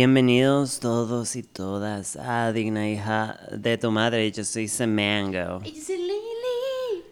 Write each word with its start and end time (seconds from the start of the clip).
Bienvenidos 0.00 0.78
todos 0.78 1.36
y 1.36 1.42
todas 1.42 2.16
a 2.16 2.52
Digna 2.52 2.86
Hija 2.86 3.40
de 3.50 3.78
tu 3.78 3.90
Madre. 3.90 4.30
Yo 4.30 4.44
soy 4.44 4.68
Semango. 4.68 5.62
Y 5.64 5.72
yo 5.72 5.82
soy 5.82 5.96
Lili. 5.96 7.02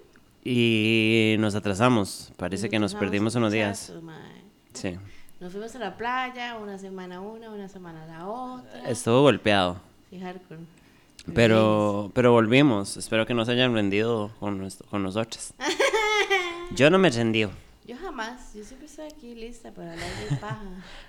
Y 0.44 1.36
nos 1.38 1.54
atrasamos. 1.54 2.30
Parece 2.36 2.68
que 2.68 2.78
nos 2.78 2.94
perdimos 2.94 3.36
unos 3.36 3.52
días. 3.52 3.90
Sí. 4.74 4.98
Nos 5.40 5.52
fuimos 5.52 5.74
a 5.74 5.78
la 5.78 5.96
playa, 5.96 6.58
una 6.58 6.76
semana 6.76 7.22
una, 7.22 7.48
una 7.48 7.70
semana 7.70 8.04
la 8.04 8.28
otra. 8.28 8.86
Estuvo 8.86 9.22
golpeado. 9.22 9.78
Sí, 10.10 10.20
hardcore. 10.20 10.60
Pero, 11.34 12.10
pero 12.14 12.32
volvimos. 12.32 12.98
Espero 12.98 13.24
que 13.24 13.32
nos 13.32 13.48
hayan 13.48 13.72
rendido 13.72 14.30
con, 14.40 14.58
nuestro- 14.58 14.86
con 14.90 15.02
nosotros. 15.02 15.54
Yo 16.76 16.90
no 16.90 16.98
me 16.98 17.08
rendí. 17.08 17.46
Yo 17.86 17.96
jamás, 17.98 18.54
yo 18.54 18.64
siempre 18.64 18.86
estoy 18.86 19.06
aquí 19.06 19.34
lista 19.34 19.70
para 19.72 19.92
hablar 19.92 20.08
de 20.30 20.36
paja. 20.40 20.62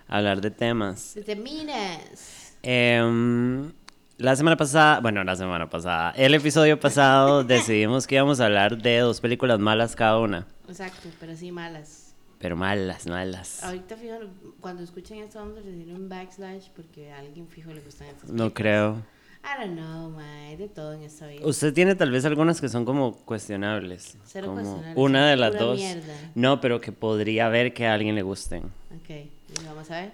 Hablar 0.08 0.42
de 0.42 0.52
temas. 0.52 1.14
De 1.16 1.24
teminas. 1.24 2.58
Em, 2.64 3.72
la 4.18 4.36
semana 4.36 4.58
pasada, 4.58 5.00
bueno, 5.00 5.24
la 5.24 5.36
semana 5.36 5.70
pasada, 5.70 6.12
el 6.12 6.34
episodio 6.34 6.78
pasado 6.80 7.44
decidimos 7.46 8.08
que 8.08 8.16
íbamos 8.16 8.40
a 8.42 8.46
hablar 8.46 8.78
de 8.78 9.00
dos 9.00 9.22
películas 9.22 9.60
malas 9.60 9.96
cada 9.96 10.20
una. 10.20 10.48
Exacto, 10.68 11.08
pero 11.20 11.36
sí 11.36 11.52
malas. 11.52 12.14
Pero 12.40 12.58
malas, 12.58 13.08
malas. 13.08 13.64
Ahorita 13.64 13.96
fijo, 13.96 14.16
cuando 14.60 14.84
escuchen 14.84 15.20
esto 15.20 15.40
vamos 15.40 15.58
a 15.58 15.62
recibir 15.62 15.94
un 15.94 16.10
backslash 16.10 16.68
porque 16.76 17.12
a 17.14 17.20
alguien 17.20 17.48
fijo 17.48 17.72
le 17.72 17.80
gustan 17.80 18.08
estas 18.08 18.30
No 18.30 18.52
películas. 18.52 18.54
creo. 18.54 19.15
I 19.46 19.60
don't 19.60 19.76
know, 19.78 20.10
mae, 20.10 20.58
de 20.58 20.68
todo 20.68 20.94
en 20.94 21.04
esta 21.04 21.28
vida. 21.28 21.46
Usted 21.46 21.74
tiene 21.74 21.94
tal 21.96 22.10
vez 22.12 22.26
algunas 22.26 22.60
que 22.60 22.68
son 22.68 22.84
como 22.84 23.16
cuestionables. 23.26 24.18
Cero 24.26 24.48
como 24.48 24.62
cuestionables, 24.62 24.98
una 24.98 25.30
de 25.30 25.36
las 25.36 25.52
pura 25.52 25.64
dos. 25.64 25.78
mierda. 25.78 26.14
No, 26.34 26.60
pero 26.62 26.82
que 26.82 26.92
podría 26.92 27.48
ver 27.50 27.74
que 27.74 27.86
a 27.86 27.94
alguien 27.94 28.16
le 28.16 28.24
gusten. 28.24 28.64
Ok, 28.64 29.10
y 29.10 29.66
vamos 29.66 29.92
a 29.92 30.02
ver. 30.02 30.12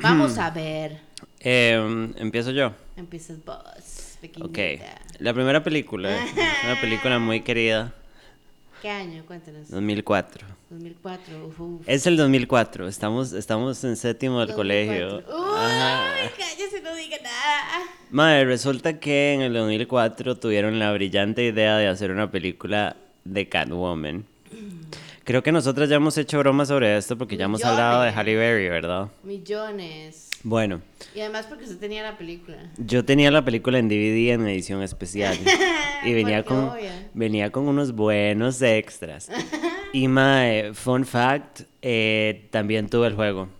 vamos 0.00 0.38
a 0.38 0.50
ver. 0.50 1.00
Em, 1.44 2.14
Empiezo 2.18 2.52
yo. 2.52 2.72
Empiezas 2.96 3.44
vos, 3.44 4.16
pequeñita. 4.20 4.48
Ok. 4.48 4.58
La 5.18 5.34
primera 5.34 5.62
película 5.64 6.08
una 6.64 6.80
película 6.80 7.18
muy 7.18 7.40
querida, 7.42 7.92
¿Qué 8.82 8.90
año? 8.90 9.22
Cuéntanos. 9.24 9.70
2004. 9.70 10.44
2004. 10.70 11.46
Uf, 11.46 11.60
uf. 11.60 11.82
Es 11.86 12.04
el 12.08 12.16
2004. 12.16 12.88
Estamos, 12.88 13.32
estamos 13.32 13.84
en 13.84 13.94
séptimo 13.94 14.40
del 14.40 14.48
2004. 14.48 14.56
colegio. 14.56 15.18
Uy, 15.18 16.30
cállese, 16.36 16.82
no 16.82 16.92
diga 16.96 17.16
nada. 17.22 17.84
Madre, 18.10 18.44
resulta 18.44 18.98
que 18.98 19.34
en 19.34 19.42
el 19.42 19.52
2004 19.54 20.36
tuvieron 20.36 20.80
la 20.80 20.92
brillante 20.92 21.44
idea 21.44 21.76
de 21.76 21.86
hacer 21.86 22.10
una 22.10 22.32
película 22.32 22.96
de 23.24 23.48
Catwoman. 23.48 24.26
Creo 25.22 25.44
que 25.44 25.52
nosotros 25.52 25.88
ya 25.88 25.94
hemos 25.94 26.18
hecho 26.18 26.40
bromas 26.40 26.66
sobre 26.66 26.96
esto 26.96 27.16
porque 27.16 27.36
ya 27.36 27.44
hemos 27.44 27.64
hablado 27.64 28.02
de. 28.02 28.10
Halle 28.10 28.34
Berry, 28.34 28.68
¿verdad? 28.68 29.12
Millones. 29.22 30.31
Bueno, 30.44 30.82
Y 31.14 31.20
además 31.20 31.46
porque 31.48 31.64
usted 31.64 31.78
tenía 31.78 32.02
la 32.02 32.18
película. 32.18 32.70
yo 32.76 33.04
tenía 33.04 33.30
la 33.30 33.44
película 33.44 33.78
en 33.78 33.88
DVD 33.88 34.32
en 34.34 34.48
edición 34.48 34.82
especial 34.82 35.36
y 36.04 36.12
venía 36.14 36.44
con, 36.44 36.70
obvia. 36.70 37.08
venía 37.14 37.50
con 37.52 37.68
unos 37.68 37.92
buenos 37.92 38.60
extras. 38.62 39.30
Y 39.94 40.08
mae, 40.08 40.72
fun 40.72 41.04
fact, 41.04 41.64
eh, 41.82 42.48
también 42.50 42.88
tuve 42.88 43.08
el 43.08 43.14
juego, 43.14 43.50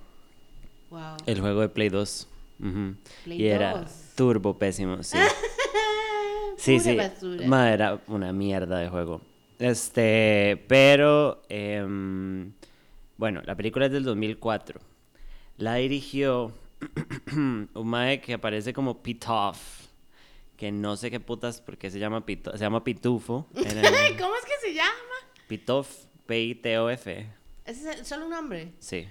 Wow. 0.89 1.17
el 1.27 1.41
juego 1.41 1.61
de 1.61 1.69
Play 1.69 1.91
2. 1.91 2.29
Ujú. 2.61 2.95
Play 3.25 3.43
y 3.43 3.47
era 3.49 3.77
2. 3.81 3.91
turbo 4.17 4.59
pésimo, 4.59 5.03
sí. 5.03 5.19
Sí, 6.57 6.81
sí. 6.81 6.97
basura. 6.97 7.47
Ma, 7.47 7.71
era 7.73 8.01
una 8.07 8.33
mierda 8.33 8.79
de 8.79 8.89
juego. 8.89 9.21
Este, 9.59 10.65
pero, 10.69 11.43
em, 11.51 12.53
bueno, 13.19 13.43
la 13.45 13.55
película 13.55 13.87
es 13.87 13.93
del 13.93 14.05
2004. 14.05 14.81
La 15.59 15.75
dirigió 15.75 16.53
un 17.33 17.69
mae 17.85 18.21
que 18.21 18.35
aparece 18.35 18.73
como 18.73 19.03
Pitoff, 19.03 19.87
que 20.57 20.71
no 20.73 20.97
sé 20.97 21.11
qué 21.11 21.21
putas 21.21 21.61
porque 21.61 21.91
se 21.91 21.99
llama 21.99 22.25
Pito, 22.25 22.53
se 22.53 22.59
llama 22.59 22.85
Pitufo. 22.85 23.47
¿Cómo 23.55 23.65
es 23.65 24.45
que 24.45 24.69
se 24.69 24.75
llama? 24.75 24.93
Pitoff, 25.49 26.05
P-I-T-O-F. 26.27 27.27
Ese 27.65 27.91
es 27.93 28.09
solo 28.09 28.25
un 28.27 28.31
nombre. 28.31 28.73
Sí, 28.79 29.07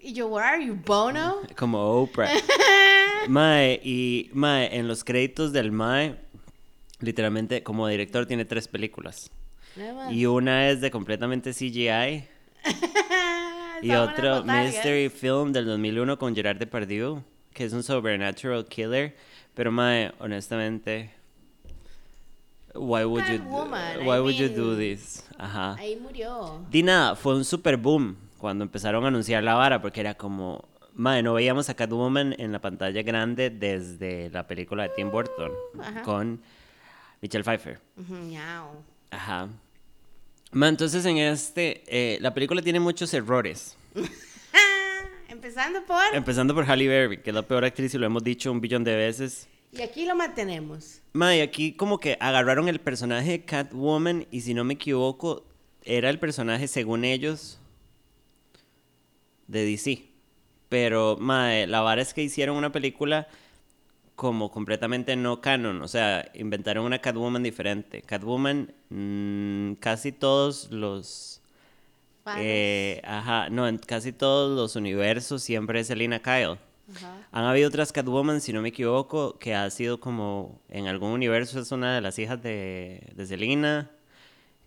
Y 0.00 0.12
yo, 0.12 0.28
where 0.28 0.46
are 0.46 0.64
you, 0.64 0.74
Bono? 0.74 1.40
como 1.56 2.02
Oprah. 2.02 2.30
Mae, 3.28 3.80
y 3.84 4.30
Mae, 4.32 4.76
en 4.76 4.88
los 4.88 5.04
créditos 5.04 5.52
del 5.52 5.70
Mae, 5.70 6.16
literalmente 7.00 7.62
como 7.62 7.86
director 7.86 8.26
tiene 8.26 8.44
tres 8.44 8.68
películas. 8.68 9.30
Y 10.10 10.26
una 10.26 10.68
es 10.68 10.80
de 10.80 10.90
completamente 10.90 11.52
CGI. 11.52 12.28
Y 13.82 13.92
otro. 13.92 14.44
Mystery 14.44 15.08
Film 15.08 15.52
del 15.52 15.66
2001 15.66 16.18
con 16.18 16.34
Gerard 16.34 16.58
Depardieu, 16.58 17.22
que 17.52 17.64
es 17.64 17.72
un 17.72 17.82
supernatural 17.82 18.64
killer. 18.66 19.16
Pero, 19.54 19.70
mae, 19.70 20.12
honestamente, 20.18 21.10
why 22.74 23.04
would 23.04 23.24
you, 23.28 23.36
I 23.36 23.98
why 24.06 24.18
would 24.20 24.34
you 24.34 24.48
do 24.48 24.76
this? 24.76 25.24
Ajá. 25.38 25.74
Ahí 25.74 25.96
murió. 25.96 26.64
Di 26.70 26.82
nada, 26.82 27.16
fue 27.16 27.34
un 27.34 27.44
super 27.44 27.76
boom 27.76 28.16
cuando 28.38 28.64
empezaron 28.64 29.04
a 29.04 29.08
anunciar 29.08 29.42
la 29.42 29.54
vara, 29.54 29.82
porque 29.82 30.00
era 30.00 30.14
como, 30.14 30.64
mae, 30.94 31.22
no 31.22 31.34
veíamos 31.34 31.68
a 31.68 31.74
Catwoman 31.74 32.34
en 32.38 32.52
la 32.52 32.60
pantalla 32.60 33.02
grande 33.02 33.50
desde 33.50 34.30
la 34.30 34.46
película 34.46 34.84
de 34.84 34.90
Tim 34.90 35.10
Burton 35.10 35.52
Ajá. 35.80 36.02
con 36.02 36.40
Michelle 37.20 37.44
Pfeiffer. 37.44 37.78
Miau. 37.96 38.82
Ajá. 39.10 39.48
Ma, 40.52 40.68
entonces 40.68 41.04
en 41.06 41.16
este, 41.16 41.82
eh, 41.86 42.18
la 42.20 42.34
película 42.34 42.60
tiene 42.60 42.78
muchos 42.78 43.12
errores. 43.14 43.76
Empezando 45.28 45.84
por. 45.86 46.02
Empezando 46.12 46.54
por 46.54 46.66
Halle 46.66 46.86
Berry, 46.86 47.22
que 47.22 47.30
es 47.30 47.34
la 47.34 47.42
peor 47.42 47.64
actriz 47.64 47.94
y 47.94 47.98
lo 47.98 48.04
hemos 48.04 48.22
dicho 48.22 48.52
un 48.52 48.60
billón 48.60 48.84
de 48.84 48.94
veces. 48.94 49.48
Y 49.72 49.80
aquí 49.80 50.04
lo 50.04 50.14
mantenemos. 50.14 51.00
Ma, 51.14 51.34
y 51.34 51.40
aquí 51.40 51.72
como 51.72 51.98
que 51.98 52.18
agarraron 52.20 52.68
el 52.68 52.80
personaje 52.80 53.30
de 53.30 53.44
Catwoman 53.46 54.26
y 54.30 54.42
si 54.42 54.52
no 54.52 54.62
me 54.64 54.74
equivoco, 54.74 55.46
era 55.84 56.10
el 56.10 56.18
personaje 56.18 56.68
según 56.68 57.06
ellos 57.06 57.58
de 59.46 59.64
DC. 59.64 60.04
Pero, 60.68 61.16
ma, 61.18 61.56
eh, 61.56 61.66
la 61.66 61.80
vara 61.80 62.02
es 62.02 62.12
que 62.12 62.22
hicieron 62.22 62.56
una 62.56 62.72
película 62.72 63.26
como 64.16 64.50
completamente 64.50 65.16
no 65.16 65.40
canon, 65.40 65.82
o 65.82 65.88
sea, 65.88 66.30
inventaron 66.34 66.84
una 66.84 67.00
Catwoman 67.00 67.42
diferente. 67.42 68.02
Catwoman, 68.02 68.72
mm, 68.90 69.74
casi 69.74 70.12
todos 70.12 70.70
los... 70.70 71.40
Eh, 72.36 73.00
ajá, 73.04 73.48
no, 73.50 73.66
en 73.66 73.78
casi 73.78 74.12
todos 74.12 74.56
los 74.56 74.76
universos 74.76 75.42
siempre 75.42 75.80
es 75.80 75.88
Selina 75.88 76.20
Kyle. 76.20 76.58
Ajá. 76.94 77.26
Han 77.32 77.44
habido 77.44 77.68
otras 77.68 77.90
Catwoman, 77.90 78.40
si 78.40 78.52
no 78.52 78.62
me 78.62 78.68
equivoco, 78.68 79.38
que 79.38 79.54
ha 79.54 79.68
sido 79.70 79.98
como 79.98 80.60
en 80.68 80.86
algún 80.86 81.10
universo 81.10 81.58
es 81.58 81.72
una 81.72 81.94
de 81.94 82.00
las 82.00 82.18
hijas 82.18 82.40
de, 82.42 83.08
de 83.16 83.26
Selina. 83.26 83.90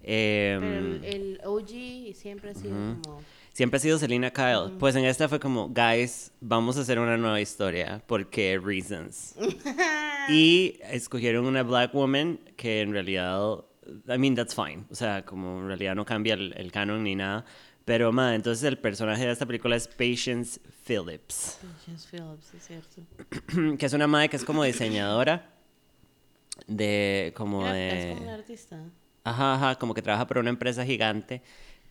Em, 0.03 0.59
Pero 0.59 0.77
el, 0.77 1.05
el 1.05 1.41
OG 1.45 2.13
siempre 2.15 2.51
ha 2.51 2.53
sido 2.55 2.73
como. 3.01 3.21
Siempre 3.55 3.77
ha 3.77 3.79
sido 3.79 3.97
Selina 3.97 4.31
Kyle. 4.31 4.73
Pues 4.77 4.97
en 4.97 5.05
esta 5.05 5.29
fue 5.29 5.39
como, 5.39 5.69
guys, 5.69 6.33
vamos 6.41 6.75
a 6.77 6.81
hacer 6.81 6.99
una 6.99 7.15
nueva 7.15 7.39
historia. 7.39 8.03
¿Por 8.05 8.29
qué? 8.29 8.59
Reasons. 8.61 9.33
y 10.29 10.77
escogieron 10.91 11.45
una 11.45 11.63
black 11.63 11.93
woman 11.93 12.37
que 12.57 12.81
en 12.81 12.91
realidad, 12.91 13.39
I 14.09 14.17
mean, 14.17 14.35
that's 14.35 14.53
fine. 14.53 14.83
O 14.91 14.95
sea, 14.95 15.23
como 15.23 15.61
en 15.61 15.67
realidad 15.67 15.95
no 15.95 16.03
cambia 16.03 16.33
el, 16.33 16.51
el 16.57 16.69
canon 16.69 17.01
ni 17.01 17.15
nada. 17.15 17.45
Pero, 17.85 18.11
ma, 18.11 18.35
entonces 18.35 18.61
el 18.65 18.77
personaje 18.77 19.25
de 19.25 19.31
esta 19.31 19.45
película 19.45 19.77
es 19.77 19.87
Patience 19.87 20.59
Phillips. 20.85 21.57
Patience 21.79 22.09
Phillips, 22.11 22.53
es 22.55 22.67
cierto. 22.67 23.77
que 23.77 23.85
es 23.85 23.93
una 23.93 24.07
madre 24.07 24.27
que 24.27 24.35
es 24.35 24.43
como 24.43 24.65
diseñadora 24.65 25.49
de 26.67 27.31
como 27.37 27.61
Era- 27.61 27.73
de 27.73 28.11
Es 28.11 28.15
como 28.17 28.27
un 28.27 28.33
artista. 28.33 28.79
ajá 29.23 29.53
ajá 29.55 29.75
como 29.79 29.93
que 29.93 30.01
trabaja 30.01 30.27
para 30.27 30.39
una 30.41 30.49
empresa 30.49 30.83
gigante 30.85 31.41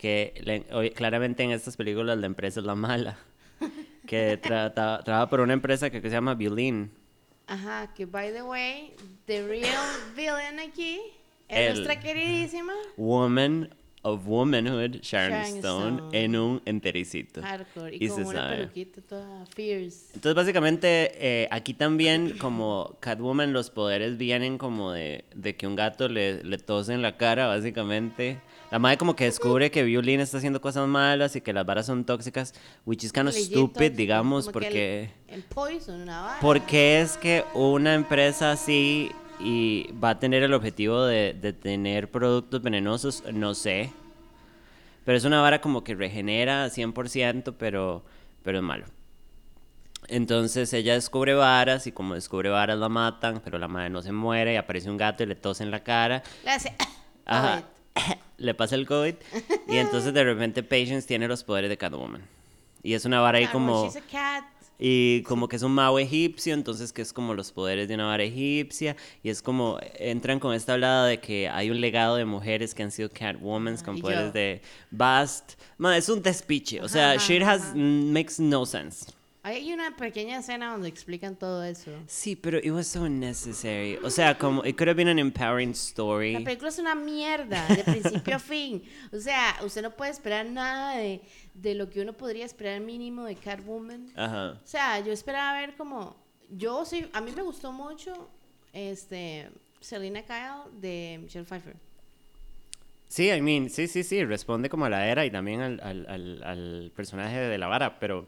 que 0.05 0.35
le- 0.45 0.93
claramente 0.93 1.43
en 1.45 1.51
estas 1.51 1.79
películas 1.79 2.19
la 2.19 2.27
empresa 2.27 2.61
es 2.61 2.67
la 2.67 2.75
mala 2.75 3.17
que 4.07 4.39
tra- 4.39 4.75
tra- 4.75 5.03
trabaja 5.03 5.31
por 5.31 5.41
una 5.41 5.55
empresa 5.55 5.89
que, 5.89 6.03
que 6.03 6.09
se 6.11 6.15
llama 6.15 6.35
Violin 6.35 6.91
Ajá, 7.47 7.91
que 7.95 8.05
by 8.05 8.31
the 8.35 8.43
way, 8.43 8.93
the 9.27 9.47
real 9.47 9.73
villain 10.15 10.61
aquí 10.61 11.01
es 11.49 11.57
El- 11.59 11.73
nuestra 11.75 11.99
queridísima 12.01 12.75
Woman 12.99 13.71
of 14.03 14.27
Womanhood 14.27 15.01
Sharon, 15.01 15.31
Sharon 15.33 15.57
Stone, 15.57 15.97
Stone. 15.97 16.19
en 16.25 16.37
un 16.37 16.63
entericito 16.67 17.41
hardcore 17.41 17.97
y, 17.97 18.05
Y 18.05 18.09
con 18.09 18.17
se 18.19 18.23
una 18.29 18.41
sabe. 18.41 18.57
peluquita 18.59 19.01
toda 19.01 19.47
fierce. 19.47 20.09
Entonces, 20.13 20.35
básicamente, 20.35 21.13
eh, 21.15 21.49
aquí 21.51 21.73
también, 21.73 22.37
como 22.37 22.99
Catwoman, 23.01 23.55
los 23.55 23.71
poderes 23.71 24.19
vienen 24.19 24.59
como 24.59 24.93
de, 24.93 25.25
de 25.35 25.57
que 25.57 25.67
un 25.67 25.75
gato 25.77 26.09
le, 26.09 26.45
le 26.45 26.59
tose 26.59 26.93
en 26.93 27.01
la 27.01 27.17
cara, 27.17 27.47
básicamente. 27.47 28.39
La 28.75 28.81
madre 28.81 28.99
como 28.99 29.15
que 29.15 29.23
descubre 29.27 29.71
que 29.71 29.85
Violin 29.85 30.19
está 30.19 30.39
haciendo 30.39 30.61
cosas 30.61 30.89
malas 30.89 31.37
y 31.37 31.41
que 31.41 31.53
las 31.53 31.65
varas 31.65 31.87
son 31.87 32.05
tóxicas, 32.05 32.53
which 32.85 33.05
is 33.05 33.13
kind 33.13 33.29
of 33.29 33.35
stupid, 33.37 33.93
digamos, 33.93 34.49
porque... 34.49 35.11
el- 35.29 35.45
Poison, 35.45 36.01
una 36.01 36.23
vara. 36.23 36.41
Porque 36.41 37.01
es 37.01 37.17
que 37.17 37.45
una 37.55 37.95
empresa 37.95 38.51
así 38.51 39.13
y 39.39 39.93
va 40.03 40.11
a 40.11 40.19
tener 40.19 40.43
el 40.43 40.53
objetivo 40.53 41.05
de, 41.05 41.35
de 41.41 41.53
tener 41.53 42.11
productos 42.11 42.63
venenosos, 42.63 43.23
no 43.33 43.55
sé. 43.55 43.93
Pero 45.05 45.17
es 45.19 45.25
una 45.25 45.41
vara 45.41 45.61
como 45.61 45.85
que 45.85 45.95
regenera 45.95 46.67
100%, 46.67 47.55
pero, 47.57 48.03
pero 48.43 48.59
es 48.59 48.65
malo. 48.65 48.87
Entonces 50.09 50.73
ella 50.73 50.95
descubre 50.95 51.35
varas 51.35 51.87
y 51.87 51.93
como 51.93 52.15
descubre 52.15 52.49
varas 52.51 52.77
la 52.81 52.89
matan, 52.89 53.41
pero 53.45 53.57
la 53.57 53.69
madre 53.69 53.91
no 53.91 54.03
se 54.03 54.11
muere 54.11 54.55
y 54.55 54.57
aparece 54.57 54.91
un 54.91 54.97
gato 54.97 55.23
y 55.23 55.27
le 55.27 55.37
tose 55.37 55.63
en 55.63 55.71
la 55.71 55.85
cara. 55.85 56.25
Le 56.43 56.51
hace. 56.51 56.75
Ajá. 57.25 57.63
Le 58.39 58.55
pasa 58.55 58.75
el 58.75 58.87
COVID 58.87 59.15
y 59.69 59.77
entonces 59.77 60.13
de 60.13 60.25
repente 60.25 60.63
Patience 60.63 61.07
tiene 61.07 61.29
los 61.29 61.45
poderes 61.45 61.71
de 61.71 61.77
Catwoman. 61.77 62.23
Y 62.83 62.95
es 62.95 63.05
una 63.05 63.21
vara 63.21 63.39
ahí 63.39 63.47
como... 63.47 63.91
Y 64.79 65.23
como 65.23 65.47
que 65.47 65.55
es 65.57 65.63
un 65.63 65.73
mago 65.73 66.01
egipcio, 66.01 66.53
entonces 66.53 66.93
que 66.93 67.01
es 67.01 67.13
como 67.13 67.33
los 67.35 67.53
poderes 67.53 67.87
de 67.89 67.95
una 67.95 68.07
vara 68.07 68.25
egipcia. 68.25 68.97
Y 69.23 69.31
es 69.31 69.41
como, 69.41 69.79
entran 69.99 70.41
con 70.41 70.53
esta 70.53 70.75
hablada 70.75 71.07
de 71.07 71.21
que 71.21 71.49
hay 71.49 71.71
un 71.71 71.81
legado 71.81 72.17
de 72.17 72.25
mujeres 72.25 72.75
que 72.75 72.83
han 72.83 72.91
sido 72.91 73.09
Catwoman 73.09 73.77
con 73.79 73.97
y 73.97 74.03
poderes 74.03 74.27
yo. 74.27 74.33
de 74.33 74.63
Bast. 74.91 75.53
Es 75.97 76.09
un 76.09 76.23
despiche. 76.23 76.83
O 76.83 76.89
sea, 76.89 77.13
ajá, 77.13 77.25
shit 77.25 77.43
has, 77.43 77.63
ajá. 77.63 77.75
makes 77.77 78.35
no 78.39 78.67
sense. 78.67 79.07
Hay 79.47 79.71
una 79.75 79.95
pequeña 79.95 80.39
escena 80.39 80.73
donde 80.73 80.89
explican 80.89 81.37
todo 81.37 81.63
eso. 81.65 81.91
Sí, 82.07 82.35
pero 82.35 82.57
it 82.59 82.71
was 82.71 82.87
so 82.87 83.03
unnecessary. 83.03 83.99
O 84.03 84.09
sea, 84.09 84.39
como, 84.39 84.65
it 84.65 84.75
could 84.75 84.89
have 84.89 84.97
been 84.97 85.09
an 85.09 85.19
empowering 85.19 85.69
La 85.69 85.75
story. 85.75 86.43
película 86.43 86.71
es 86.71 86.79
una 86.79 86.95
mierda, 86.95 87.69
de 87.69 87.85
principio 87.85 88.37
a 88.37 88.39
fin. 88.39 88.83
O 89.13 89.19
sea, 89.21 89.57
usted 89.63 89.83
no 89.83 89.91
puede 89.91 90.13
esperar 90.13 90.47
nada 90.47 90.97
de, 90.97 91.21
de 91.53 91.75
lo 91.75 91.91
que 91.91 92.01
uno 92.01 92.15
podría 92.15 92.47
esperar 92.47 92.81
mínimo 92.81 93.25
de 93.25 93.37
Catwoman. 93.37 94.11
Ajá. 94.17 94.53
O 94.65 94.67
sea, 94.67 95.01
yo 95.01 95.13
esperaba 95.13 95.61
ver 95.61 95.77
como. 95.77 96.17
Yo 96.49 96.87
sí, 96.87 97.07
a 97.13 97.21
mí 97.21 97.31
me 97.37 97.43
gustó 97.43 97.71
mucho 97.71 98.31
este 98.73 99.51
Selena 99.81 100.23
Kyle 100.23 100.73
de 100.81 101.19
Michelle 101.23 101.45
Pfeiffer. 101.45 101.77
Sí, 103.09 103.31
I 103.31 103.43
mean, 103.43 103.69
sí, 103.69 103.87
sí, 103.89 104.03
sí, 104.03 104.25
responde 104.25 104.69
como 104.71 104.87
a 104.87 104.91
la 104.91 105.07
era 105.07 105.25
y 105.27 105.31
también 105.31 105.61
al, 105.61 105.81
al, 105.83 106.07
al, 106.09 106.43
al 106.43 106.93
personaje 106.97 107.37
de 107.39 107.59
la 107.59 107.67
vara, 107.67 107.99
pero, 108.01 108.27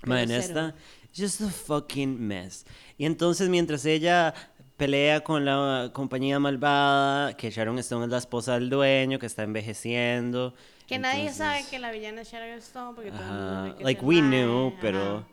Pero 0.00 0.12
ma, 0.14 0.22
en 0.22 0.28
cero. 0.28 0.40
esta, 0.40 0.74
just 1.16 1.40
a 1.42 1.48
fucking 1.48 2.20
mess. 2.20 2.64
Y 2.98 3.04
entonces 3.06 3.48
mientras 3.48 3.84
ella 3.84 4.34
pelea 4.76 5.20
con 5.22 5.44
la 5.44 5.90
compañía 5.92 6.38
malvada, 6.38 7.36
que 7.36 7.50
Sharon 7.50 7.78
Stone 7.80 8.06
es 8.06 8.10
la 8.10 8.18
esposa 8.18 8.54
del 8.54 8.70
dueño, 8.70 9.18
que 9.18 9.26
está 9.26 9.42
envejeciendo. 9.42 10.54
Que 10.86 10.98
nadie 10.98 11.20
entonces- 11.28 11.36
sabe 11.38 11.64
que 11.70 11.78
la 11.78 11.92
villana 11.92 12.22
es 12.22 12.32
Sharon 12.32 12.58
Stone 12.58 12.92
porque 12.94 13.10
todo 13.10 13.20
el 13.22 13.32
mundo 13.32 13.76
que 13.76 13.84
like 13.84 14.04
we 14.04 14.20
mae, 14.22 14.42
knew, 14.44 14.68
ajá. 14.68 14.76
pero 14.80 15.26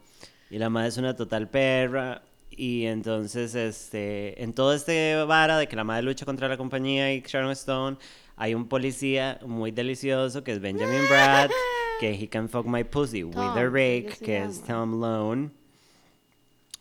y 0.49 0.57
la 0.59 0.69
madre 0.69 0.89
es 0.89 0.97
una 0.97 1.15
total 1.15 1.49
perra 1.49 2.21
y 2.51 2.85
entonces 2.85 3.53
este 3.55 4.41
en 4.43 4.53
todo 4.53 4.73
este 4.73 5.15
vara 5.23 5.57
de 5.57 5.67
que 5.67 5.75
la 5.75 5.83
madre 5.83 6.03
lucha 6.03 6.25
contra 6.25 6.47
la 6.47 6.57
compañía 6.57 7.11
y 7.13 7.21
Sharon 7.21 7.51
Stone 7.51 7.97
hay 8.35 8.53
un 8.53 8.67
policía 8.67 9.39
muy 9.45 9.71
delicioso 9.71 10.43
que 10.43 10.51
es 10.53 10.59
Benjamin 10.59 11.01
Brad 11.09 11.49
que 11.99 12.13
he 12.13 12.27
can 12.27 12.47
fuck 12.47 12.65
my 12.65 12.83
pussy 12.83 13.23
with 13.23 13.37
a 13.37 13.69
rake 13.69 14.17
que 14.19 14.37
es. 14.37 14.61
Tom 14.61 14.99
Lone 14.99 15.51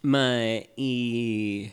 Mae, 0.02 0.68
y 0.76 1.72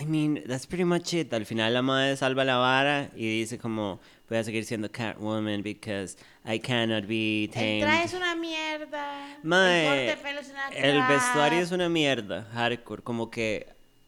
I 0.00 0.04
mean, 0.06 0.42
that's 0.46 0.64
pretty 0.66 0.84
much 0.84 1.12
it. 1.12 1.32
Al 1.32 1.44
final 1.44 1.74
la 1.74 1.82
madre 1.82 2.16
salva 2.16 2.44
la 2.44 2.56
vara 2.56 3.10
y 3.16 3.40
dice 3.40 3.58
como 3.58 4.00
voy 4.28 4.38
a 4.38 4.44
seguir 4.44 4.64
siendo 4.64 4.90
Catwoman 4.90 5.62
because 5.62 6.16
I 6.46 6.58
cannot 6.58 7.06
be 7.06 7.44
El 7.44 7.50
tamed. 7.50 7.80
traje 7.82 8.04
es 8.04 8.14
una 8.14 8.34
mierda. 8.36 9.38
Mae, 9.42 10.12
el 10.12 10.18
pelo 10.18 10.40
es 10.40 10.50
una 10.50 10.68
el 10.68 11.02
vestuario 11.08 11.58
es 11.60 11.72
una 11.72 11.88
mierda, 11.88 12.46
hardcore, 12.52 13.02
como 13.02 13.30
que 13.30 13.66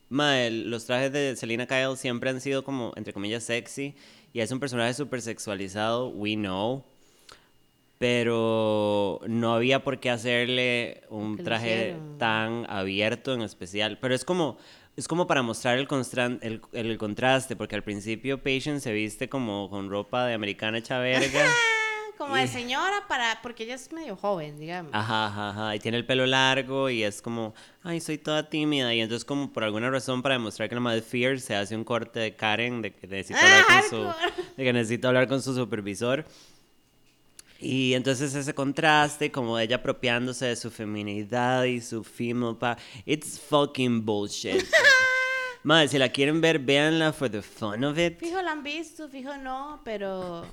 mae, 0.09 0.51
los 0.51 0.87
trajes 0.87 1.13
de 1.13 1.37
Selena 1.37 1.67
Kyle 1.67 1.97
siempre 1.97 2.31
han 2.31 2.41
sido 2.41 2.65
como 2.65 2.93
entre 2.97 3.13
comillas 3.13 3.45
sexy 3.45 3.95
y 4.33 4.41
es 4.41 4.51
un 4.53 4.61
personaje 4.61 4.95
súper 4.95 5.21
sexualizado, 5.21 6.09
we 6.09 6.37
know. 6.37 6.85
Pero 8.01 9.21
no 9.29 9.53
había 9.55 9.85
por 9.85 10.01
qué 10.01 10.09
hacerle 10.09 11.03
un 11.11 11.37
que 11.37 11.43
traje 11.43 11.97
tan 12.19 12.65
abierto 12.71 13.35
en 13.35 13.43
especial. 13.43 13.99
Pero 14.01 14.15
es 14.15 14.25
como, 14.25 14.57
es 14.97 15.07
como 15.07 15.27
para 15.27 15.43
mostrar 15.43 15.77
el, 15.79 15.87
el, 16.41 16.63
el 16.73 16.97
contraste, 16.99 17.57
porque 17.57 17.77
al 17.77 17.83
principio 17.83 18.39
Patience 18.43 18.81
se 18.81 18.93
viste 18.95 19.29
como 19.29 19.69
con 19.69 19.91
ropa 19.91 20.25
de 20.25 20.33
americana 20.33 20.79
hecha 20.79 20.99
verga. 20.99 21.45
Como 22.17 22.37
de 22.37 22.49
señora 22.49 23.05
para 23.09 23.41
porque 23.43 23.63
ella 23.63 23.77
es 23.77 23.91
medio 23.93 24.15
joven, 24.15 24.61
digamos. 24.61 24.93
Ajá, 24.93 25.29
ajá, 25.29 25.49
ajá. 25.51 25.75
Y 25.77 25.79
tiene 25.79 25.97
el 25.97 26.05
pelo 26.05 26.27
largo 26.27 26.91
y 26.91 27.03
es 27.03 27.23
como, 27.23 27.55
ay, 27.83 27.99
soy 28.03 28.19
toda 28.19 28.51
tímida. 28.51 28.93
Y 28.93 29.01
entonces, 29.01 29.25
como 29.25 29.51
por 29.51 29.65
alguna 29.65 29.89
razón, 29.89 30.21
para 30.21 30.35
demostrar 30.35 30.69
que 30.69 30.75
la 30.75 30.83
madre 30.83 31.01
Fear 31.01 31.41
se 31.41 31.55
hace 31.57 31.75
un 31.75 31.83
corte 31.83 32.21
de 32.21 32.37
Karen, 32.37 32.83
de 32.83 32.93
que 32.93 33.07
necesita 33.07 33.41
Ah, 33.43 33.63
hablar 33.63 33.81
con 33.81 33.91
su, 34.45 34.55
de 34.55 34.65
que 34.65 34.73
necesita 34.75 35.09
hablar 35.09 35.29
con 35.29 35.41
su 35.41 35.55
supervisor. 35.55 36.27
Y 37.61 37.95
entonces 37.95 38.35
ese 38.35 38.55
contraste, 38.55 39.31
como 39.31 39.59
ella 39.59 39.77
apropiándose 39.77 40.47
de 40.47 40.57
su 40.57 40.71
feminidad 40.71 41.65
y 41.65 41.81
su 41.81 42.03
female 42.03 42.57
pa 42.59 42.79
it's 43.05 43.39
fucking 43.39 44.05
bullshit. 44.05 44.65
Madre, 45.63 45.89
si 45.89 45.99
la 45.99 46.09
quieren 46.09 46.41
ver, 46.41 46.59
véanla 46.59 47.13
for 47.13 47.31
the 47.31 47.43
fun 47.43 47.85
of 47.85 47.99
it. 47.99 48.19
Fijo 48.19 48.41
la 48.41 48.53
han 48.53 48.63
visto, 48.63 49.09
fijo 49.11 49.37
no, 49.37 49.81
pero 49.85 50.47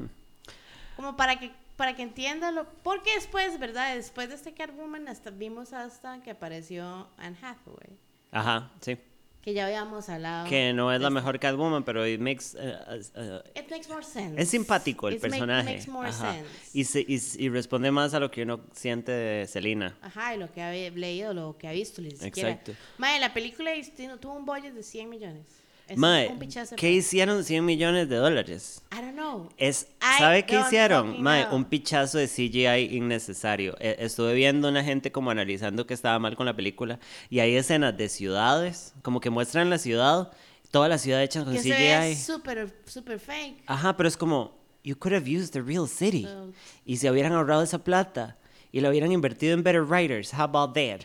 como 0.98 1.16
para 1.16 1.40
que 1.40 1.52
para 1.78 1.96
que 1.96 2.02
entiendan 2.02 2.56
lo 2.56 2.66
porque 2.84 3.14
después, 3.16 3.58
¿verdad? 3.60 3.96
Después 3.96 4.28
de 4.28 4.36
este 4.36 4.54
Catwoman 4.54 5.08
hasta 5.08 5.30
vimos 5.30 5.72
hasta 5.72 6.22
que 6.24 6.32
apareció 6.32 7.08
Anne 7.18 7.38
Hathaway, 7.42 7.98
Ajá, 8.32 8.72
sí. 8.82 8.98
Que 9.48 9.54
ya 9.54 9.66
habíamos 9.66 10.10
hablado. 10.10 10.50
Que 10.50 10.74
no 10.74 10.92
es 10.92 11.00
la 11.00 11.10
mejor 11.10 11.40
Catwoman, 11.40 11.82
pero 11.86 12.06
it 12.06 12.20
makes, 12.20 12.54
uh, 12.54 12.96
uh, 13.18 13.38
It 13.58 13.70
makes 13.72 13.88
more 13.88 14.04
sense. 14.04 14.42
Es 14.42 14.50
simpático 14.50 15.08
el 15.08 15.14
make- 15.16 15.22
personaje. 15.22 15.64
makes 15.76 15.88
more 15.90 16.10
Ajá. 16.10 16.34
sense. 16.34 16.50
Y, 16.74 16.84
se- 16.84 17.06
y, 17.08 17.46
y 17.46 17.48
responde 17.48 17.90
más 17.90 18.14
a 18.14 18.20
lo 18.20 18.30
que 18.30 18.44
uno 18.44 18.60
siente 18.74 19.14
de 19.14 19.48
Selena. 19.48 19.96
Ajá, 20.02 20.36
y 20.36 20.38
lo 20.38 20.52
que 20.52 20.62
ha 20.62 20.72
leído, 20.74 21.34
lo 21.34 21.58
que 21.58 21.70
ha 21.70 21.72
visto, 21.72 22.02
ni. 22.02 22.10
Exacto. 22.10 22.74
Mae, 22.98 23.22
la 23.22 23.34
película 23.34 23.72
tuvo 24.20 24.34
un 24.34 24.46
budget 24.46 24.74
de 24.74 24.84
100 24.84 25.10
millones. 25.10 25.46
Es 25.88 25.98
Mae, 25.98 26.38
¿qué 26.76 26.92
hicieron 26.92 27.44
100 27.44 27.64
millones 27.64 28.10
de 28.10 28.18
dólares? 28.18 28.82
I 28.92 28.96
don't 29.02 29.14
know. 29.14 29.50
Es, 29.58 29.88
I 30.02 30.20
¿Sabe 30.20 30.46
qué 30.46 30.56
don't 30.56 30.68
hicieron? 30.68 31.22
Mae, 31.24 31.46
know. 31.46 31.56
un 31.56 31.66
pichazo 31.66 32.18
de 32.18 32.28
CGI 32.28 32.96
innecesario. 32.98 33.76
E- 33.80 33.96
estuve 34.00 34.34
viendo 34.34 34.68
una 34.68 34.84
gente 34.84 35.12
como 35.12 35.32
analizando 35.32 35.88
que 35.88 35.94
estaba 35.94 36.20
mal 36.20 36.36
con 36.36 36.46
la 36.46 36.56
película 36.56 37.00
y 37.30 37.40
hay 37.40 37.56
escenas 37.56 37.96
de 37.98 38.10
ciudades, 38.10 38.94
como 39.02 39.22
que 39.22 39.30
muestran 39.30 39.70
la 39.70 39.78
ciudad, 39.78 40.32
toda 40.72 40.90
la 40.90 40.98
ciudad 40.98 41.24
hecha 41.24 41.44
con 41.46 41.54
Que 41.54 41.60
CGI. 41.62 41.70
ve 41.72 42.16
súper, 42.16 42.74
súper 42.86 43.20
fake. 43.20 43.64
Ajá, 43.68 43.96
pero 43.96 44.10
es 44.10 44.18
como, 44.18 44.58
you 44.84 44.96
could 44.98 45.14
have 45.16 45.28
used 45.30 45.52
the 45.54 45.62
real 45.62 45.88
city. 45.88 46.24
So- 46.24 46.52
Y 46.86 46.98
se 46.98 47.10
hubieran 47.10 47.32
ahorrado 47.32 47.64
esa 47.64 47.84
plata 47.84 48.38
y 48.74 48.82
lo 48.82 48.90
hubieran 48.90 49.12
invertido 49.14 49.54
en 49.54 49.64
better 49.64 49.84
writers. 49.84 50.34
How 50.34 50.42
about 50.44 50.74
that? 50.74 51.02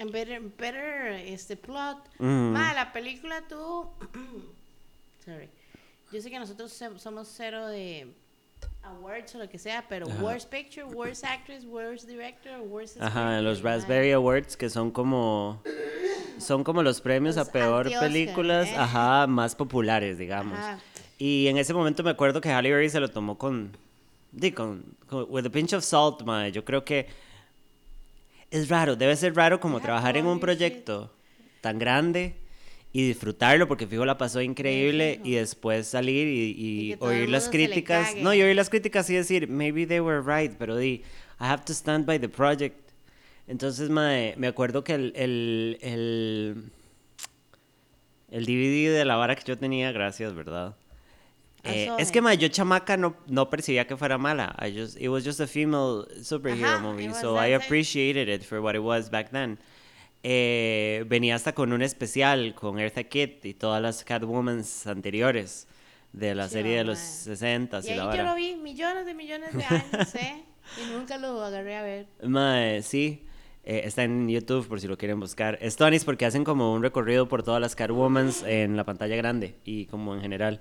En 0.00 0.10
better, 0.10 0.40
better 0.40 1.12
este 1.26 1.56
plot. 1.56 1.98
Mm. 2.18 2.52
Ma, 2.52 2.72
la 2.72 2.90
película 2.90 3.42
tuvo. 3.46 3.92
Sorry. 5.24 5.50
Yo 6.10 6.22
sé 6.22 6.30
que 6.30 6.38
nosotros 6.38 6.72
somos 6.96 7.28
cero 7.28 7.66
de 7.66 8.06
awards 8.82 9.34
o 9.34 9.38
lo 9.38 9.48
que 9.50 9.58
sea, 9.58 9.84
pero 9.86 10.06
worst 10.22 10.48
picture, 10.48 10.84
worst 10.84 11.22
actress, 11.22 11.66
worst 11.66 12.08
director, 12.08 12.60
worst 12.60 12.96
Ajá, 12.98 13.42
los. 13.42 13.60
Raspberry 13.60 14.12
Awards 14.12 14.56
que 14.56 14.70
son 14.70 14.90
como 14.90 15.62
son 16.38 16.64
como 16.64 16.82
los 16.82 17.02
premios 17.02 17.36
Los 17.36 17.48
a 17.48 17.52
peor 17.52 17.90
películas, 18.00 18.68
¿eh? 18.68 18.76
ajá, 18.76 19.26
más 19.26 19.54
populares, 19.54 20.16
digamos. 20.16 20.58
Ajá. 20.58 20.78
Y 21.18 21.46
en 21.48 21.58
ese 21.58 21.74
momento 21.74 22.02
me 22.02 22.10
acuerdo 22.10 22.40
que 22.40 22.48
Halle 22.48 22.70
Berry 22.70 22.88
se 22.88 23.00
lo 23.00 23.10
tomó 23.10 23.36
con 23.36 23.76
con, 24.54 24.82
con- 25.06 25.26
with 25.28 25.44
a 25.44 25.50
pinch 25.50 25.74
of 25.74 25.84
salt, 25.84 26.22
mae. 26.22 26.50
Yo 26.50 26.64
creo 26.64 26.86
que 26.86 27.06
es 28.50 28.68
raro, 28.68 28.96
debe 28.96 29.16
ser 29.16 29.34
raro 29.34 29.60
como 29.60 29.80
trabajar 29.80 30.16
en 30.16 30.26
un 30.26 30.40
proyecto 30.40 31.12
tan 31.60 31.78
grande 31.78 32.34
y 32.92 33.06
disfrutarlo 33.06 33.68
porque 33.68 33.86
fijo 33.86 34.04
la 34.04 34.18
pasó 34.18 34.40
increíble 34.40 35.20
y 35.22 35.34
después 35.34 35.86
salir 35.86 36.26
y, 36.26 36.96
oír 36.98 37.28
las 37.28 37.48
críticas. 37.48 38.16
No, 38.16 38.34
y 38.34 38.42
oír 38.42 38.56
las 38.56 38.68
críticas 38.68 39.08
y 39.10 39.14
decir, 39.14 39.48
maybe 39.48 39.86
they 39.86 40.00
were 40.00 40.20
right, 40.20 40.52
pero 40.58 40.76
di, 40.76 41.04
I 41.40 41.44
have 41.44 41.64
to 41.66 41.72
stand 41.72 42.06
by 42.06 42.18
the 42.18 42.28
project. 42.28 42.90
Entonces, 43.46 43.90
mae, 43.90 44.34
me 44.36 44.48
acuerdo 44.48 44.82
que 44.82 44.94
el, 44.94 45.12
el, 45.14 45.78
el, 45.80 46.70
el 48.30 48.44
DVD 48.44 48.92
de 48.92 49.04
la 49.04 49.16
vara 49.16 49.36
que 49.36 49.44
yo 49.44 49.56
tenía, 49.56 49.92
gracias, 49.92 50.34
¿verdad? 50.34 50.74
Eh, 51.64 51.90
es 51.98 52.10
que, 52.10 52.18
eh. 52.20 52.22
mae, 52.22 52.38
yo 52.38 52.48
chamaca 52.48 52.96
no, 52.96 53.16
no 53.26 53.50
percibía 53.50 53.86
que 53.86 53.96
fuera 53.96 54.16
mala. 54.18 54.56
I 54.60 54.70
just, 54.72 54.96
it 55.00 55.08
was 55.08 55.24
just 55.24 55.40
a 55.40 55.46
female 55.46 56.06
superhero 56.22 56.76
Ajá, 56.76 56.78
movie, 56.80 57.12
so 57.14 57.36
I 57.36 57.54
appreciated 57.54 58.28
it 58.28 58.42
for 58.44 58.60
what 58.60 58.74
it 58.74 58.82
was 58.82 59.10
back 59.10 59.30
then. 59.30 59.58
Eh, 60.22 61.04
venía 61.08 61.34
hasta 61.34 61.54
con 61.54 61.72
un 61.72 61.82
especial 61.82 62.54
con 62.54 62.78
Eartha 62.78 63.04
Kitt 63.04 63.44
y 63.46 63.54
todas 63.54 63.80
las 63.80 64.04
Catwomans 64.04 64.86
anteriores 64.86 65.66
de 66.12 66.34
la 66.34 66.48
Sí, 66.48 66.54
serie 66.54 66.76
de 66.78 66.84
los 66.84 66.98
60 66.98 67.80
Y 67.84 67.86
y 67.86 67.90
ahí 67.90 67.96
la 67.96 68.02
yo 68.02 68.08
vara. 68.08 68.24
lo 68.24 68.34
vi 68.34 68.56
millones 68.56 69.06
de 69.06 69.14
millones 69.14 69.54
de 69.56 69.64
años, 69.64 70.14
¿eh? 70.16 70.44
Y 70.76 70.92
nunca 70.92 71.16
lo 71.18 71.42
agarré 71.42 71.76
a 71.76 71.82
ver. 71.82 72.06
Mae, 72.22 72.82
sí. 72.82 73.24
eh, 73.64 73.82
está 73.84 74.02
en 74.04 74.28
YouTube 74.28 74.66
por 74.68 74.80
si 74.80 74.88
lo 74.88 74.96
quieren 74.98 75.18
buscar. 75.20 75.56
Es 75.62 75.76
Tonis 75.76 76.04
porque 76.04 76.26
hacen 76.26 76.44
como 76.44 76.72
un 76.74 76.82
recorrido 76.82 77.26
por 77.28 77.42
todas 77.42 77.60
las 77.60 77.74
Catwomans 77.74 78.42
en 78.42 78.76
la 78.76 78.84
pantalla 78.84 79.16
grande 79.16 79.56
y 79.64 79.86
como 79.86 80.14
en 80.14 80.20
general. 80.20 80.60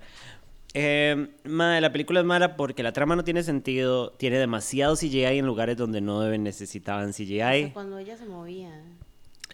Eh, 0.73 1.29
mae, 1.45 1.81
la 1.81 1.91
película 1.91 2.19
es 2.19 2.25
mala 2.25 2.55
porque 2.55 2.83
la 2.83 2.93
trama 2.93 3.15
no 3.15 3.23
tiene 3.23 3.43
sentido, 3.43 4.11
tiene 4.11 4.37
demasiado 4.37 4.95
CGI 4.95 5.39
en 5.39 5.45
lugares 5.45 5.77
donde 5.77 5.99
no 6.01 6.21
deben 6.21 6.43
necesitaban 6.43 7.09
O 7.09 7.13
sea, 7.13 7.25
CGI. 7.25 7.71
cuando 7.71 7.97
ella 7.97 8.17
se 8.17 8.25
movía. 8.25 8.69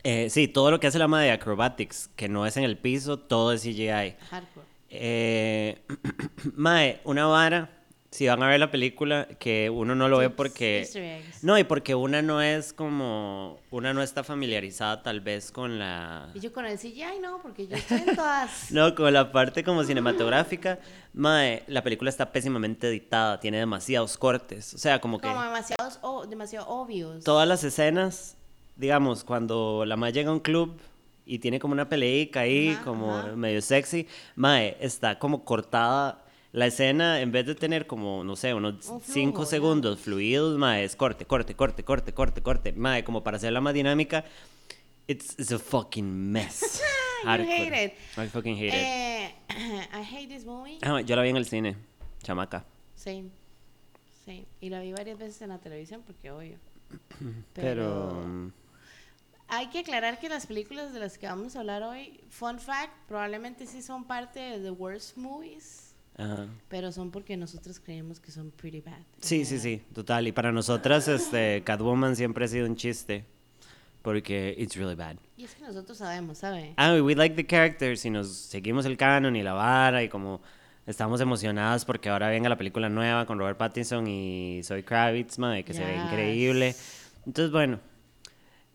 Eh, 0.03 0.29
sí, 0.29 0.47
todo 0.47 0.71
lo 0.71 0.79
que 0.79 0.87
hace 0.87 0.99
la 0.99 1.07
madre 1.07 1.27
de 1.27 1.31
acrobatics, 1.31 2.09
que 2.15 2.27
no 2.27 2.45
es 2.45 2.57
en 2.57 2.63
el 2.63 2.77
piso, 2.77 3.17
todo 3.17 3.53
es 3.53 3.61
CGI. 3.61 4.15
Hardcore. 4.29 4.65
Eh, 4.89 5.81
mae, 6.55 6.99
una 7.05 7.25
vara, 7.27 7.69
si 8.15 8.27
van 8.27 8.41
a 8.43 8.47
ver 8.47 8.59
la 8.59 8.71
película, 8.71 9.27
que 9.39 9.69
uno 9.69 9.93
no 9.93 10.07
lo 10.07 10.17
ve 10.19 10.29
porque... 10.29 11.21
No, 11.41 11.57
y 11.59 11.63
porque 11.65 11.95
una 11.95 12.21
no 12.21 12.41
es 12.41 12.71
como... 12.71 13.59
Una 13.71 13.93
no 13.93 14.01
está 14.01 14.23
familiarizada 14.23 15.03
tal 15.03 15.19
vez 15.19 15.51
con 15.51 15.77
la... 15.77 16.29
Y 16.33 16.39
yo 16.39 16.53
con 16.53 16.65
el 16.65 16.77
CGI 16.77 17.19
no, 17.21 17.41
porque 17.41 17.67
yo 17.67 17.75
estoy 17.75 17.99
en 18.07 18.15
todas. 18.15 18.67
No, 18.71 18.95
con 18.95 19.11
la 19.13 19.31
parte 19.31 19.63
como 19.63 19.83
cinematográfica. 19.83 20.79
Mae, 21.13 21.63
la 21.67 21.83
película 21.83 22.09
está 22.09 22.31
pésimamente 22.31 22.87
editada, 22.87 23.39
tiene 23.39 23.57
demasiados 23.57 24.17
cortes. 24.17 24.73
O 24.73 24.77
sea, 24.77 24.99
como 25.01 25.19
que 25.19 25.27
Como 25.27 25.43
demasiados, 25.43 25.99
demasiado 26.29 26.67
obvios. 26.69 27.23
todas 27.23 27.47
las 27.47 27.63
escenas, 27.63 28.37
digamos, 28.77 29.23
cuando 29.23 29.83
la 29.85 29.97
mae 29.97 30.13
llega 30.13 30.29
a 30.29 30.33
un 30.33 30.39
club 30.39 30.79
y 31.25 31.39
tiene 31.39 31.59
como 31.59 31.73
una 31.73 31.89
peleica 31.89 32.41
ahí, 32.41 32.69
Ajá, 32.69 32.83
como 32.83 33.17
ajá. 33.17 33.35
medio 33.35 33.61
sexy, 33.61 34.07
mae, 34.35 34.77
está 34.79 35.19
como 35.19 35.43
cortada. 35.43 36.21
La 36.55 36.67
escena, 36.67 37.19
en 37.19 37.31
vez 37.33 37.45
de 37.45 37.53
tener 37.53 37.85
como, 37.85 38.23
no 38.23 38.35
sé, 38.37 38.53
unos 38.53 38.87
Un 38.87 39.01
5 39.01 39.03
flujo, 39.03 39.43
ya. 39.43 39.49
segundos 39.49 39.99
fluidos, 39.99 40.57
mae, 40.57 40.85
es 40.85 40.95
corte, 40.95 41.25
corte, 41.25 41.53
corte, 41.53 41.83
corte, 41.83 42.13
corte, 42.13 42.41
corte. 42.41 42.71
Mae, 42.71 43.03
como 43.03 43.23
para 43.23 43.35
hacerla 43.37 43.59
más 43.59 43.73
dinámica, 43.73 44.23
it's, 45.05 45.37
it's 45.37 45.51
a 45.51 45.59
fucking 45.59 46.05
mess. 46.31 46.81
You 47.25 47.31
hate 47.31 47.85
it. 47.85 47.93
I 48.17 48.27
fucking 48.27 48.55
hate 48.55 48.67
it. 48.67 48.73
Eh, 48.73 49.35
I 49.93 50.03
hate 50.03 50.27
this 50.29 50.45
movie. 50.45 50.77
Ah, 50.83 51.01
yo 51.01 51.15
la 51.15 51.23
vi 51.23 51.29
en 51.29 51.37
el 51.37 51.45
cine, 51.45 51.75
chamaca. 52.23 52.63
Sí. 52.95 53.29
Sí. 54.25 54.45
Y 54.61 54.69
la 54.69 54.79
vi 54.79 54.91
varias 54.93 55.17
veces 55.17 55.41
en 55.41 55.49
la 55.49 55.57
televisión 55.57 56.03
porque 56.05 56.31
obvio. 56.31 56.57
Pero, 57.53 58.23
mm, 58.25 58.51
Hay 59.47 59.67
que 59.67 59.79
aclarar 59.79 60.19
que 60.19 60.29
las 60.29 60.45
películas 60.45 60.93
de 60.93 60.99
las 60.99 61.17
que 61.17 61.27
vamos 61.27 61.55
a 61.55 61.59
hablar 61.59 61.83
hoy, 61.83 62.19
fun 62.29 62.59
fact, 62.59 62.93
probablemente 63.07 63.65
sí 63.65 63.81
son 63.81 64.05
parte 64.05 64.39
de 64.39 64.59
the 64.59 64.71
worst 64.71 65.17
movies, 65.17 65.84
ajá. 66.17 66.47
pero 66.69 66.91
son 66.91 67.11
porque 67.11 67.37
nosotros 67.37 67.79
creemos 67.79 68.19
que 68.19 68.31
son 68.31 68.51
pretty 68.51 68.81
bad. 68.81 68.99
Sí, 69.21 69.45
sí, 69.45 69.59
sí, 69.59 69.81
total. 69.93 70.27
Y 70.27 70.31
para 70.31 70.51
nosotras, 70.51 71.07
este, 71.07 71.61
Catwoman 71.63 72.15
siempre 72.15 72.45
ha 72.45 72.47
sido 72.47 72.65
un 72.67 72.75
chiste. 72.75 73.25
Porque 74.01 74.53
it's 74.59 74.75
really 74.75 74.93
bad. 74.93 75.15
Y 75.35 75.45
es 75.45 75.55
que 75.55 75.63
nosotros 75.63 75.97
sabemos, 75.97 76.37
¿sabe? 76.37 76.73
Ah, 76.77 76.93
we 77.01 77.15
like 77.15 77.35
the 77.35 77.45
characters 77.47 78.05
y 78.05 78.11
nos 78.11 78.27
seguimos 78.31 78.85
el 78.85 78.97
canon 78.97 79.35
y 79.35 79.41
la 79.41 79.53
vara 79.53 80.03
y 80.03 80.09
como 80.09 80.41
estamos 80.85 81.21
emocionadas 81.21 81.85
porque 81.85 82.09
ahora 82.09 82.29
venga 82.29 82.47
la 82.47 82.55
película 82.55 82.87
nueva 82.87 83.25
con 83.25 83.39
Robert 83.39 83.57
Pattinson 83.57 84.05
y 84.05 84.61
Zoe 84.63 84.83
Kravitz, 84.85 85.39
mae, 85.39 85.63
que 85.63 85.73
se 85.73 85.83
ve 85.83 85.93
Yes. 85.95 86.03
increíble. 86.05 86.75
Entonces, 87.25 87.51
bueno, 87.51 87.79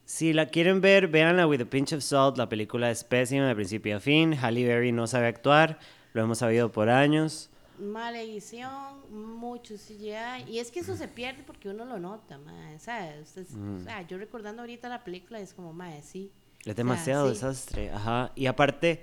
si 0.04 0.32
la 0.32 0.46
quieren 0.46 0.80
ver, 0.80 1.06
véanla 1.06 1.46
with 1.46 1.60
a 1.60 1.64
pinch 1.64 1.92
of 1.92 2.02
salt. 2.02 2.36
La 2.36 2.48
película 2.48 2.90
es 2.90 3.04
pésima 3.04 3.46
de 3.46 3.54
principio 3.54 3.98
a 3.98 4.00
fin. 4.00 4.34
Halle 4.34 4.66
Berry 4.66 4.90
no 4.90 5.06
sabe 5.06 5.28
actuar, 5.28 5.78
lo 6.12 6.22
hemos 6.22 6.38
sabido 6.38 6.70
por 6.72 6.88
años. 6.88 7.50
Mala 7.78 8.20
edición, 8.20 9.00
mucho 9.10 9.74
CGI. 9.76 10.44
Y 10.50 10.58
es 10.58 10.70
que 10.70 10.80
eso 10.80 10.96
se 10.96 11.08
pierde 11.08 11.42
porque 11.46 11.70
uno 11.70 11.84
lo 11.86 11.98
nota, 11.98 12.36
mae, 12.38 12.78
¿sabes? 12.78 13.34
O 13.38 13.82
sea, 13.82 14.06
yo 14.06 14.18
recordando 14.18 14.60
ahorita 14.62 14.88
la 14.88 15.02
película 15.02 15.40
es 15.40 15.54
como, 15.54 15.72
mae, 15.72 16.02
sí. 16.02 16.30
Es 16.64 16.76
demasiado 16.76 17.26
sí. 17.28 17.32
desastre, 17.34 17.90
ajá. 17.90 18.32
Y 18.34 18.46
aparte, 18.46 19.02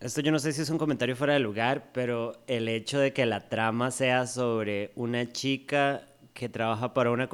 esto 0.00 0.20
yo 0.20 0.32
no 0.32 0.40
sé 0.40 0.52
si 0.52 0.62
es 0.62 0.70
un 0.70 0.78
comentario 0.78 1.14
fuera 1.14 1.34
de 1.34 1.38
lugar, 1.40 1.90
pero 1.92 2.32
el 2.48 2.68
hecho 2.68 2.98
de 2.98 3.12
que 3.12 3.26
la 3.26 3.48
trama 3.48 3.92
sea 3.92 4.26
sobre 4.26 4.90
una 4.96 5.30
chica 5.32 6.04
que 6.34 6.48
trabaja 6.48 6.94
para 6.94 7.10
una... 7.12 7.28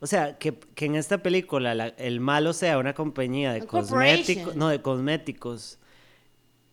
O 0.00 0.06
sea, 0.06 0.38
que, 0.38 0.54
que 0.54 0.86
en 0.86 0.94
esta 0.94 1.18
película 1.18 1.74
la- 1.74 1.88
el 1.88 2.20
malo 2.20 2.52
sea 2.52 2.78
una 2.78 2.94
compañía 2.94 3.52
de 3.52 3.66
cosméticos... 3.66 4.54
No, 4.54 4.68
de 4.68 4.80
cosméticos. 4.80 5.78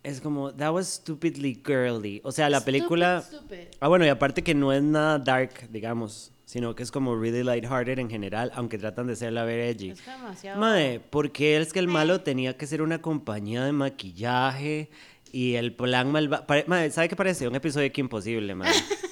Es 0.06 0.20
como, 0.20 0.54
that 0.54 0.72
was 0.72 0.86
stupidly 0.86 1.60
girly. 1.66 2.20
O 2.22 2.30
sea, 2.30 2.48
la 2.48 2.64
película... 2.64 3.22
Stupid, 3.22 3.38
stupid. 3.38 3.76
Ah, 3.80 3.88
bueno, 3.88 4.06
y 4.06 4.08
aparte 4.08 4.44
que 4.44 4.54
no 4.54 4.72
es 4.72 4.80
nada 4.80 5.18
dark, 5.18 5.68
digamos, 5.68 6.30
sino 6.44 6.76
que 6.76 6.84
es 6.84 6.92
como 6.92 7.16
really 7.16 7.42
lighthearted 7.42 7.98
en 7.98 8.08
general, 8.08 8.52
aunque 8.54 8.78
tratan 8.78 9.08
de 9.08 9.16
ser 9.16 9.32
la 9.32 9.42
ver 9.42 9.58
edgy. 9.58 9.90
Es 9.90 10.06
demasiado. 10.06 10.60
Mae, 10.60 11.00
porque 11.00 11.56
es 11.56 11.72
que 11.72 11.80
el 11.80 11.88
malo 11.88 12.20
tenía 12.20 12.56
que 12.56 12.68
ser 12.68 12.82
una 12.82 13.02
compañía 13.02 13.64
de 13.64 13.72
maquillaje 13.72 14.90
y 15.32 15.54
el 15.54 15.74
plan 15.74 16.12
malvado. 16.12 16.46
Mae, 16.68 16.88
¿sabe 16.92 17.08
qué 17.08 17.16
parece? 17.16 17.48
Un 17.48 17.56
episodio 17.56 17.82
de 17.82 17.92
que 17.92 18.00
imposible, 18.00 18.54
mae. 18.54 18.72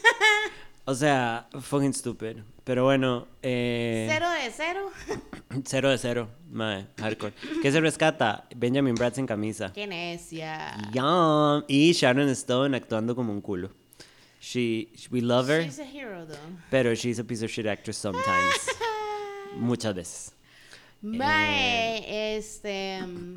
O 0.86 0.94
sea, 0.94 1.48
fucking 1.60 1.94
stupid. 1.94 2.38
Pero 2.62 2.84
bueno, 2.84 3.26
eh, 3.42 4.06
Cero 4.10 4.28
de 4.30 4.50
cero. 4.50 4.90
cero 5.64 5.90
de 5.90 5.98
cero, 5.98 6.28
mae, 6.50 6.86
hardcore. 6.98 7.32
¿Qué 7.62 7.72
se 7.72 7.80
rescata? 7.80 8.46
Benjamin 8.54 8.94
Bratt 8.94 9.16
en 9.18 9.26
camisa. 9.26 9.72
Qué 9.72 9.86
necia. 9.86 10.76
Yum. 10.92 11.64
Y 11.68 11.92
Sharon 11.92 12.28
Stone 12.30 12.76
actuando 12.76 13.14
como 13.14 13.32
un 13.32 13.40
culo. 13.40 13.70
She, 14.40 14.88
we 15.10 15.22
love 15.22 15.48
her, 15.48 15.62
She's 15.64 15.78
a 15.78 15.84
hero, 15.84 16.26
though. 16.26 16.36
pero 16.70 16.94
she's 16.94 17.18
a 17.18 17.24
piece 17.24 17.42
of 17.42 17.50
shit 17.50 17.66
actress 17.66 17.96
sometimes. 17.96 18.68
Muchas 19.56 19.94
veces. 19.94 20.32
Mae, 21.00 22.36
este. 22.36 23.00
mm, 23.06 23.36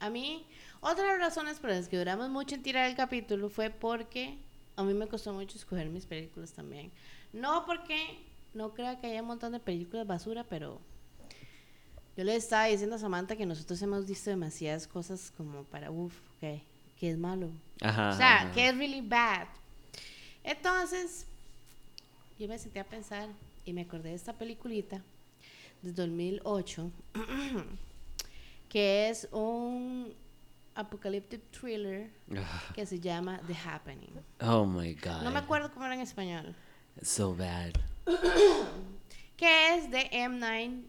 A 0.00 0.10
mí, 0.10 0.44
otra 0.80 1.04
de 1.04 1.10
las 1.12 1.18
razones 1.18 1.58
por 1.58 1.70
las 1.70 1.88
que 1.88 1.96
duramos 1.98 2.28
mucho 2.28 2.54
en 2.56 2.62
tirar 2.62 2.88
el 2.90 2.94
capítulo 2.96 3.48
fue 3.48 3.70
porque 3.70 4.36
a 4.76 4.82
mí 4.82 4.94
me 4.94 5.06
costó 5.06 5.32
mucho 5.32 5.56
escoger 5.56 5.88
mis 5.88 6.06
películas 6.06 6.52
también. 6.52 6.90
No 7.32 7.64
porque 7.66 8.18
no 8.54 8.74
crea 8.74 9.00
que 9.00 9.08
haya 9.08 9.22
un 9.22 9.28
montón 9.28 9.52
de 9.52 9.60
películas 9.60 10.06
basura, 10.06 10.44
pero 10.44 10.80
yo 12.16 12.24
le 12.24 12.36
estaba 12.36 12.66
diciendo 12.66 12.96
a 12.96 12.98
Samantha 12.98 13.36
que 13.36 13.46
nosotros 13.46 13.80
hemos 13.82 14.06
visto 14.06 14.30
demasiadas 14.30 14.86
cosas 14.86 15.32
como 15.36 15.64
para, 15.64 15.90
uff, 15.90 16.14
ok, 16.36 16.60
que 16.98 17.10
es 17.10 17.18
malo. 17.18 17.50
Ajá. 17.80 18.10
O 18.10 18.16
sea, 18.16 18.42
ajá. 18.42 18.52
que 18.52 18.68
es 18.68 18.76
really 18.76 19.00
bad. 19.00 19.46
Entonces, 20.44 21.26
yo 22.38 22.46
me 22.48 22.58
senté 22.58 22.80
a 22.80 22.84
pensar 22.84 23.28
y 23.64 23.72
me 23.72 23.82
acordé 23.82 24.10
de 24.10 24.14
esta 24.14 24.32
peliculita 24.32 25.02
de 25.82 25.92
2008, 25.92 26.90
que 28.68 29.08
es 29.08 29.28
un 29.32 30.14
apocalyptic 30.74 31.40
thriller 31.50 32.10
que 32.74 32.84
se 32.86 32.98
llama 33.00 33.40
The 33.46 33.54
Happening. 33.54 34.12
Oh 34.40 34.64
my 34.66 34.94
god. 34.94 35.22
No 35.22 35.30
me 35.30 35.38
acuerdo 35.38 35.70
cómo 35.72 35.86
era 35.86 35.94
en 35.94 36.00
español. 36.00 36.54
It's 36.96 37.08
so 37.10 37.34
bad. 37.34 37.72
Que 39.36 39.74
es 39.74 39.90
de 39.90 40.08
M9 40.12 40.84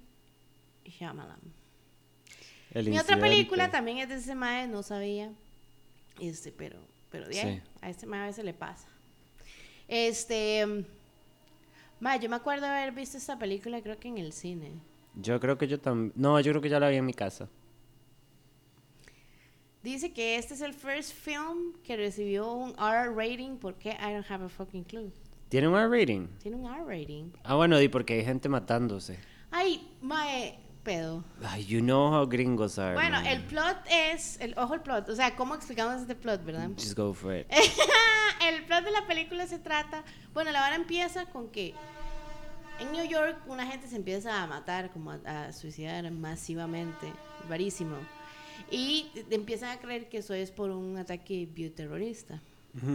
Shyamalan. 0.86 1.40
El 2.72 2.90
Mi 2.90 3.00
otra 3.00 3.20
película 3.20 3.72
también 3.72 3.98
es 3.98 4.10
de 4.10 4.16
ese 4.16 4.36
mae, 4.36 4.68
no 4.68 4.84
sabía. 4.84 5.32
Este, 6.20 6.52
pero, 6.52 6.78
pero 7.10 7.28
de 7.28 7.40
ahí, 7.40 7.56
Sí. 7.56 7.62
a 7.82 7.90
este 7.90 8.06
mae 8.06 8.22
a 8.22 8.26
veces 8.28 8.46
le 8.46 8.54
pasa. 8.54 8.88
Este, 9.88 10.86
mae, 12.00 12.20
yo 12.20 12.30
me 12.30 12.36
acuerdo 12.36 12.68
haber 12.68 12.92
visto 12.92 13.18
esta 13.18 13.40
película 13.40 13.82
creo 13.82 13.98
que 14.00 14.10
en 14.10 14.18
el 14.20 14.32
cine. 14.32 14.74
Yo 15.16 15.40
creo 15.40 15.58
que 15.58 15.68
yo 15.68 15.80
también. 15.80 16.14
No, 16.16 16.40
yo 16.40 16.52
creo 16.52 16.62
que 16.62 16.70
ya 16.70 16.80
la 16.80 16.90
vi 16.90 16.98
en 16.98 17.06
mi 17.06 17.14
casa. 17.14 17.48
Dice 19.86 20.12
que 20.14 20.38
este 20.40 20.56
es 20.56 20.62
el 20.62 20.74
first 20.74 21.14
film 21.14 21.74
que 21.84 21.96
recibió 21.96 22.52
un 22.52 22.72
R 22.72 23.14
rating 23.16 23.58
porque 23.58 23.92
I 23.92 24.14
don't 24.14 24.26
have 24.32 24.44
a 24.44 24.50
fucking 24.50 24.84
clue. 24.84 25.12
¿Tiene 25.48 25.68
un 25.68 25.76
R 25.76 25.88
rating? 25.88 26.28
Tiene 26.42 26.58
un 26.58 26.66
R 26.66 26.84
rating. 26.86 27.30
Ah, 27.44 27.54
bueno, 27.54 27.80
y 27.80 27.88
porque 27.88 28.16
hay 28.16 28.26
gente 28.26 28.50
matándose. 28.50 29.20
Ay, 29.52 29.88
mae, 30.02 30.58
pedo. 30.82 31.24
Ay, 31.48 31.66
you 31.66 31.82
know 31.82 32.12
how 32.12 32.26
gringos 32.26 32.80
are. 32.80 32.96
Bueno, 32.96 33.18
man. 33.18 33.28
el 33.28 33.44
plot 33.44 33.78
es, 33.88 34.42
el 34.42 34.58
ojo 34.58 34.74
el 34.74 34.82
plot, 34.82 35.08
o 35.08 35.16
sea, 35.16 35.36
¿cómo 35.36 35.54
explicamos 35.54 36.02
este 36.02 36.16
plot, 36.16 36.44
verdad? 36.44 36.72
Just 36.76 36.98
go 36.98 37.14
for 37.14 37.36
it. 37.36 37.46
el 38.42 38.66
plot 38.66 38.86
de 38.86 38.92
la 38.92 39.06
película 39.06 39.46
se 39.46 39.60
trata, 39.60 40.04
bueno, 40.34 40.52
la 40.52 40.66
hora 40.66 40.74
empieza 40.74 41.28
con 41.28 41.50
que 41.50 41.76
en 42.80 42.92
New 42.92 43.08
York 43.08 43.38
una 43.46 43.68
gente 43.68 43.88
se 43.88 43.98
empieza 43.98 44.42
a 44.42 44.48
matar, 44.48 44.90
como 44.90 45.12
a, 45.12 45.20
a 45.26 45.54
suicidar 45.54 46.10
masivamente, 46.10 47.14
rarísimo. 47.48 47.98
Y 48.72 49.12
empiezan 49.30 49.70
a 49.70 49.80
creer 49.80 50.10
que 50.10 50.18
eso 50.18 50.34
es 50.34 50.52
por 50.52 50.70
un 50.72 50.98
ataque 50.98 51.48
bioterrorista. 51.54 52.42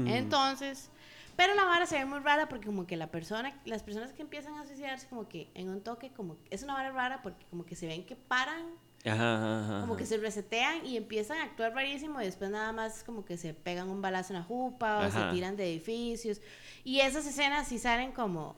Entonces, 0.06 0.90
pero 1.36 1.54
la 1.54 1.64
vara 1.64 1.86
se 1.86 1.96
ve 1.96 2.04
muy 2.04 2.18
rara 2.18 2.48
porque 2.50 2.66
como 2.66 2.86
que 2.86 2.96
la 2.96 3.10
persona, 3.10 3.58
las 3.64 3.82
personas 3.82 4.12
que 4.12 4.20
empiezan 4.20 4.54
a 4.56 4.66
suicidarse 4.66 5.06
como 5.08 5.26
que 5.26 5.48
en 5.54 5.70
un 5.70 5.80
toque, 5.80 6.10
como 6.10 6.36
es 6.50 6.62
una 6.62 6.74
vara 6.74 6.90
rara 6.90 7.22
porque 7.22 7.46
como 7.48 7.64
que 7.64 7.74
se 7.76 7.86
ven 7.86 8.04
que 8.04 8.14
paran 8.14 8.66
Ajá, 9.06 9.36
ajá, 9.36 9.64
ajá. 9.64 9.80
como 9.80 9.96
que 9.96 10.04
se 10.04 10.18
resetean 10.18 10.84
y 10.84 10.98
empiezan 10.98 11.38
a 11.38 11.44
actuar 11.44 11.72
rarísimo 11.72 12.20
y 12.20 12.26
después 12.26 12.50
nada 12.50 12.72
más 12.72 13.02
como 13.04 13.24
que 13.24 13.38
se 13.38 13.54
pegan 13.54 13.88
un 13.88 14.02
balazo 14.02 14.34
en 14.34 14.40
la 14.40 14.44
jupa 14.44 15.06
o 15.06 15.10
se 15.10 15.22
tiran 15.32 15.56
de 15.56 15.70
edificios 15.72 16.42
y 16.84 17.00
esas 17.00 17.24
escenas 17.26 17.66
sí 17.68 17.78
salen 17.78 18.12
como 18.12 18.56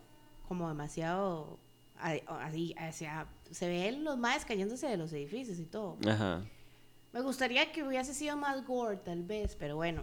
como 0.48 0.68
demasiado 0.68 1.60
así 2.26 2.74
hacia 2.76 3.28
se 3.52 3.68
ven 3.68 4.02
los 4.02 4.18
maes 4.18 4.44
cayéndose 4.44 4.88
de 4.88 4.96
los 4.96 5.12
edificios 5.12 5.60
y 5.60 5.66
todo 5.66 5.96
Ajá. 6.04 6.42
Me 7.12 7.20
gustaría 7.20 7.70
que 7.72 7.82
hubiese 7.82 8.14
sido 8.14 8.36
más 8.38 8.64
gore, 8.66 8.96
tal 8.96 9.22
vez, 9.22 9.54
pero 9.58 9.76
bueno. 9.76 10.02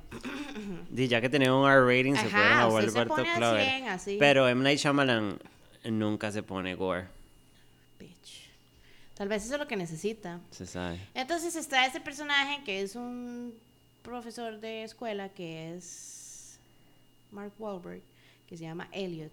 Y 0.96 1.08
ya 1.08 1.20
que 1.22 1.30
tenemos 1.30 1.64
un 1.64 1.70
R 1.72 1.82
rating, 1.82 2.14
se 2.16 2.30
fueron 2.30 2.54
a 2.54 2.66
volver 2.68 3.00
a 3.12 3.36
Clover. 3.38 3.64
100 3.66 3.88
así. 3.90 4.18
Pero 4.20 4.48
M. 4.48 4.62
Night 4.64 4.80
Shyamalan 4.80 5.40
nunca 5.86 6.32
se 6.32 6.44
pone 6.44 6.76
gore, 6.76 7.08
Bitch. 8.00 8.48
Tal 9.16 9.28
vez 9.28 9.44
eso 9.44 9.56
es 9.56 9.60
lo 9.60 9.68
que 9.68 9.76
necesita. 9.76 10.40
se 10.52 10.66
sabe. 10.68 11.00
Entonces 11.16 11.56
está 11.56 11.86
este 11.86 12.00
personaje 12.00 12.64
que 12.64 12.82
es 12.82 12.96
un 12.96 13.56
profesor 14.04 14.60
de 14.60 14.84
escuela 14.84 15.30
que 15.30 15.76
es 15.76 16.60
Mark 17.32 17.54
Wahlberg, 17.58 18.02
que 18.48 18.56
se 18.56 18.64
llama 18.66 18.88
Elliot. 18.92 19.32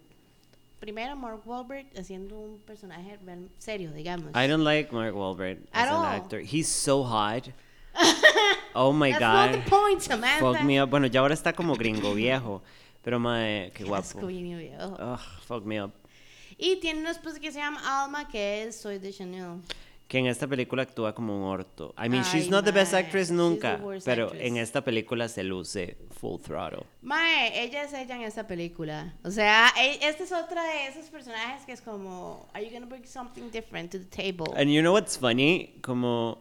Primero 0.81 1.15
Mark 1.17 1.43
Wahlberg 1.47 1.87
haciendo 1.99 2.39
un 2.39 2.59
personaje 2.61 3.19
real- 3.25 3.49
serio, 3.59 3.93
digamos. 3.93 4.31
I 4.35 4.47
don't 4.49 4.65
like 4.65 4.93
Mark 4.95 5.15
Wahlberg 5.15 5.59
as 5.73 5.85
At 5.85 5.89
an 5.89 5.95
all. 5.95 6.05
actor. 6.05 6.41
He's 6.41 6.69
so 6.69 7.03
hot. 7.05 7.49
oh 8.75 8.93
my 8.93 9.11
That's 9.11 9.21
god. 9.21 9.51
not 9.53 9.65
the 9.65 9.71
point, 9.71 10.01
Samantha. 10.03 10.41
Fuck 10.41 10.63
me 10.63 10.81
up. 10.83 10.91
Bueno, 10.91 11.07
ya 11.07 11.21
ahora 11.21 11.35
está 11.35 11.53
como 11.55 11.75
gringo 11.75 12.15
viejo. 12.15 12.63
Pero 13.03 13.21
mae, 13.21 13.71
qué 13.73 13.85
guapo. 13.85 14.27
bien 14.27 14.59
viejo. 14.59 14.97
Ugh, 14.99 15.21
fuck 15.47 15.65
me 15.65 15.81
up. 15.83 15.93
Y 16.59 16.77
tiene 16.81 17.01
una 17.01 17.11
esposa 17.11 17.39
que 17.39 17.53
se 17.53 17.59
llama 17.59 17.81
Alma, 18.05 18.29
que 18.29 18.65
es 18.65 18.77
Soy 18.81 18.99
de 18.99 19.13
Chanel. 19.13 19.61
Que 20.09 20.19
en 20.19 20.27
esta 20.27 20.47
película 20.47 20.83
actúa 20.83 21.15
como 21.15 21.37
un 21.37 21.43
orto. 21.45 21.93
I 21.99 22.09
mean, 22.09 22.23
she's 22.23 22.45
Ay, 22.45 22.51
not 22.51 22.65
the 22.65 22.71
best 22.71 22.93
mae, 22.93 23.03
actress 23.03 23.29
she's 23.29 23.37
nunca. 23.37 23.81
Pero 24.05 24.27
actress. 24.27 24.43
en 24.45 24.57
esta 24.57 24.83
película 24.85 25.29
se 25.29 25.43
luce 25.43 25.97
full 26.21 26.41
throttle. 26.41 26.85
Mae, 27.03 27.61
ella 27.65 27.83
es 27.83 27.93
ella 27.93 28.15
en 28.15 28.23
esta 28.23 28.47
película. 28.47 29.15
O 29.25 29.31
sea, 29.33 29.73
e- 29.77 29.99
esta 30.03 30.23
es 30.23 30.31
otra 30.33 30.63
de 30.63 30.87
esos 30.87 31.07
personajes 31.11 31.67
que 31.67 31.73
es 31.73 31.81
como, 31.81 32.49
are 32.55 32.65
you 32.65 32.73
gonna 32.73 32.87
bring 32.87 33.05
something 33.05 33.51
different 33.51 33.91
to 33.91 33.99
the 33.99 34.05
table? 34.05 34.47
And 34.57 34.71
you 34.71 34.81
know 34.81 34.93
what's 34.95 35.19
funny? 35.19 35.75
Como 35.83 36.39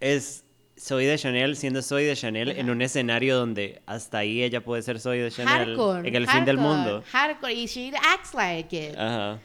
es 0.00 0.42
Soy 0.76 1.06
de 1.06 1.16
Chanel 1.18 1.56
siendo 1.56 1.80
Soy 1.82 2.04
de 2.04 2.14
Chanel 2.14 2.50
en 2.50 2.68
un 2.70 2.82
escenario 2.82 3.36
donde 3.36 3.82
hasta 3.86 4.18
ahí 4.18 4.42
ella 4.42 4.62
puede 4.62 4.82
ser 4.82 5.00
Soy 5.00 5.18
de 5.18 5.30
Chanel. 5.30 5.76
hardcore. 5.76 6.08
en 6.08 6.14
el 6.14 6.28
fin 6.28 6.44
del 6.44 6.58
mundo. 6.58 7.02
Hardcore. 7.10 7.54
Y 7.54 7.66
she 7.66 7.92
acts 7.96 8.34
like 8.34 8.76
it. 8.90 8.96
Ajá. 8.96 9.38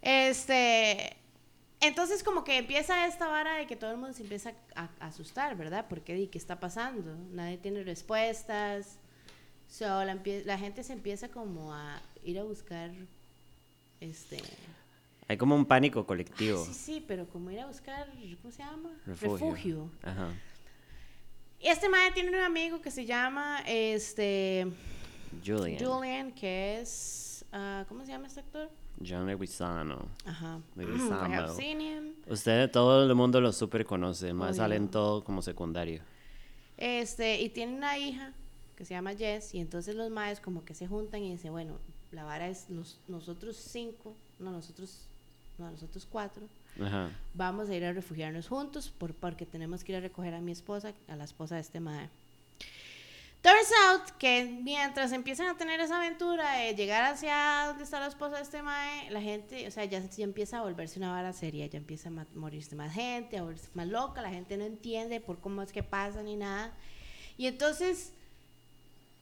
Este. 0.00 1.16
Entonces, 1.80 2.22
como 2.22 2.44
que 2.44 2.58
empieza 2.58 3.06
esta 3.06 3.26
vara 3.26 3.56
de 3.56 3.66
que 3.66 3.74
todo 3.74 3.90
el 3.90 3.96
mundo 3.96 4.12
se 4.14 4.22
empieza 4.22 4.52
a, 4.76 4.88
a 5.00 5.06
asustar, 5.08 5.56
¿verdad? 5.56 5.86
Porque, 5.88 6.14
di, 6.14 6.28
¿qué 6.28 6.38
está 6.38 6.60
pasando? 6.60 7.16
Nadie 7.32 7.58
tiene 7.58 7.82
respuestas. 7.82 8.98
So, 9.68 9.86
la, 10.04 10.18
la 10.44 10.58
gente 10.58 10.82
se 10.84 10.92
empieza 10.92 11.28
como 11.28 11.74
a 11.74 12.00
ir 12.24 12.38
a 12.38 12.44
buscar. 12.44 12.90
Este. 14.00 14.38
Hay 15.28 15.36
como 15.36 15.54
un 15.56 15.64
pánico 15.64 16.06
colectivo. 16.06 16.64
Sí, 16.64 16.74
sí, 16.74 17.04
pero 17.06 17.26
como 17.28 17.50
ir 17.50 17.60
a 17.60 17.66
buscar. 17.66 18.06
¿Cómo 18.42 18.52
se 18.52 18.62
llama? 18.62 18.90
Refugio. 19.06 19.90
Ajá. 20.02 20.28
Y 21.62 21.68
este 21.68 21.88
madre 21.88 22.10
tiene 22.12 22.30
un 22.30 22.36
amigo 22.42 22.80
que 22.80 22.90
se 22.90 23.04
llama. 23.06 23.60
Este. 23.66 24.66
Julian. 25.44 25.78
Julian, 25.84 26.32
que 26.32 26.80
es. 26.80 27.44
ah, 27.52 27.84
¿Cómo 27.88 28.04
se 28.04 28.12
llama 28.12 28.26
este 28.26 28.40
actor? 28.40 28.68
John 29.06 29.26
Leguizano. 29.26 30.06
Ajá. 30.24 30.60
Leguizamo. 30.76 31.28
I 31.28 31.32
have 31.36 31.54
seen 31.54 31.80
him. 31.80 32.12
Usted, 32.28 32.70
todo 32.70 33.04
el 33.04 33.14
mundo 33.14 33.40
lo 33.40 33.52
super 33.52 33.84
conoce, 33.86 34.32
más 34.32 34.50
Obvio. 34.50 34.56
sale 34.56 34.76
en 34.76 34.88
todo 34.88 35.24
como 35.24 35.40
secundario. 35.42 36.02
Este, 36.76 37.40
y 37.40 37.48
tiene 37.48 37.74
una 37.76 37.96
hija 37.98 38.32
que 38.76 38.84
se 38.84 38.94
llama 38.94 39.14
Jess, 39.14 39.54
y 39.54 39.60
entonces 39.60 39.94
los 39.94 40.10
maes 40.10 40.40
como 40.40 40.64
que 40.64 40.74
se 40.74 40.86
juntan 40.88 41.22
y 41.22 41.30
dicen, 41.32 41.52
bueno, 41.52 41.78
la 42.10 42.24
vara 42.24 42.48
es 42.48 42.68
nos- 42.68 42.98
nosotros 43.06 43.56
cinco, 43.56 44.14
no, 44.40 44.50
nosotros, 44.50 45.06
no, 45.58 45.70
nosotros 45.70 46.06
cuatro, 46.10 46.42
Ajá. 46.80 47.10
vamos 47.34 47.68
a 47.68 47.74
ir 47.74 47.84
a 47.84 47.92
refugiarnos 47.92 48.48
juntos 48.48 48.90
por, 48.90 49.14
porque 49.14 49.44
tenemos 49.46 49.84
que 49.84 49.92
ir 49.92 49.98
a 49.98 50.00
recoger 50.00 50.34
a 50.34 50.40
mi 50.40 50.52
esposa, 50.52 50.92
a 51.08 51.16
la 51.16 51.24
esposa 51.24 51.56
de 51.56 51.60
este 51.60 51.80
mae. 51.80 52.08
Turns 53.42 53.72
out 53.88 54.10
que 54.18 54.44
mientras 54.62 55.10
empiezan 55.10 55.48
a 55.48 55.56
tener 55.56 55.80
esa 55.80 55.96
aventura 55.96 56.58
de 56.58 56.76
llegar 56.76 57.02
hacia 57.02 57.64
donde 57.66 57.82
está 57.82 57.98
la 57.98 58.06
esposa 58.06 58.36
de 58.36 58.42
este 58.42 58.62
mae, 58.62 59.10
la 59.10 59.20
gente, 59.20 59.66
o 59.66 59.70
sea, 59.72 59.84
ya, 59.84 59.98
ya 59.98 60.22
empieza 60.22 60.58
a 60.58 60.62
volverse 60.62 61.00
una 61.00 61.10
vara 61.10 61.32
seria, 61.32 61.66
ya 61.66 61.76
empieza 61.76 62.08
a 62.08 62.26
morirse 62.36 62.76
más 62.76 62.94
gente, 62.94 63.38
a 63.38 63.42
volverse 63.42 63.68
más 63.74 63.88
loca, 63.88 64.22
la 64.22 64.30
gente 64.30 64.56
no 64.56 64.64
entiende 64.64 65.20
por 65.20 65.40
cómo 65.40 65.60
es 65.60 65.72
que 65.72 65.82
pasa 65.82 66.22
ni 66.22 66.36
nada. 66.36 66.72
Y 67.36 67.48
entonces, 67.48 68.12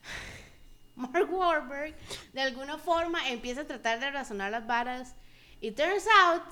Mark 0.97 1.33
Wahlberg, 1.33 1.95
de 2.35 2.43
alguna 2.43 2.77
forma, 2.77 3.27
empieza 3.31 3.63
a 3.63 3.67
tratar 3.67 4.01
de 4.01 4.11
razonar 4.11 4.51
las 4.51 4.67
varas. 4.67 5.15
Y 5.63 5.71
turns 5.71 6.07
out, 6.27 6.43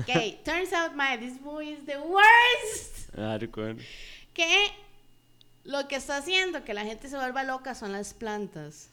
okay, 0.00 0.38
turns 0.44 0.72
out, 0.72 0.94
my, 0.94 1.16
this 1.16 1.40
movie 1.40 1.72
is 1.72 1.84
the 1.86 2.00
worst. 2.00 3.10
Hardcore. 3.16 3.76
Que 4.32 4.72
lo 5.64 5.86
que 5.88 5.96
está 5.96 6.16
haciendo 6.16 6.64
que 6.64 6.74
la 6.74 6.84
gente 6.84 7.08
se 7.08 7.16
vuelva 7.16 7.44
loca 7.44 7.74
son 7.74 7.92
las 7.92 8.12
plantas. 8.14 8.88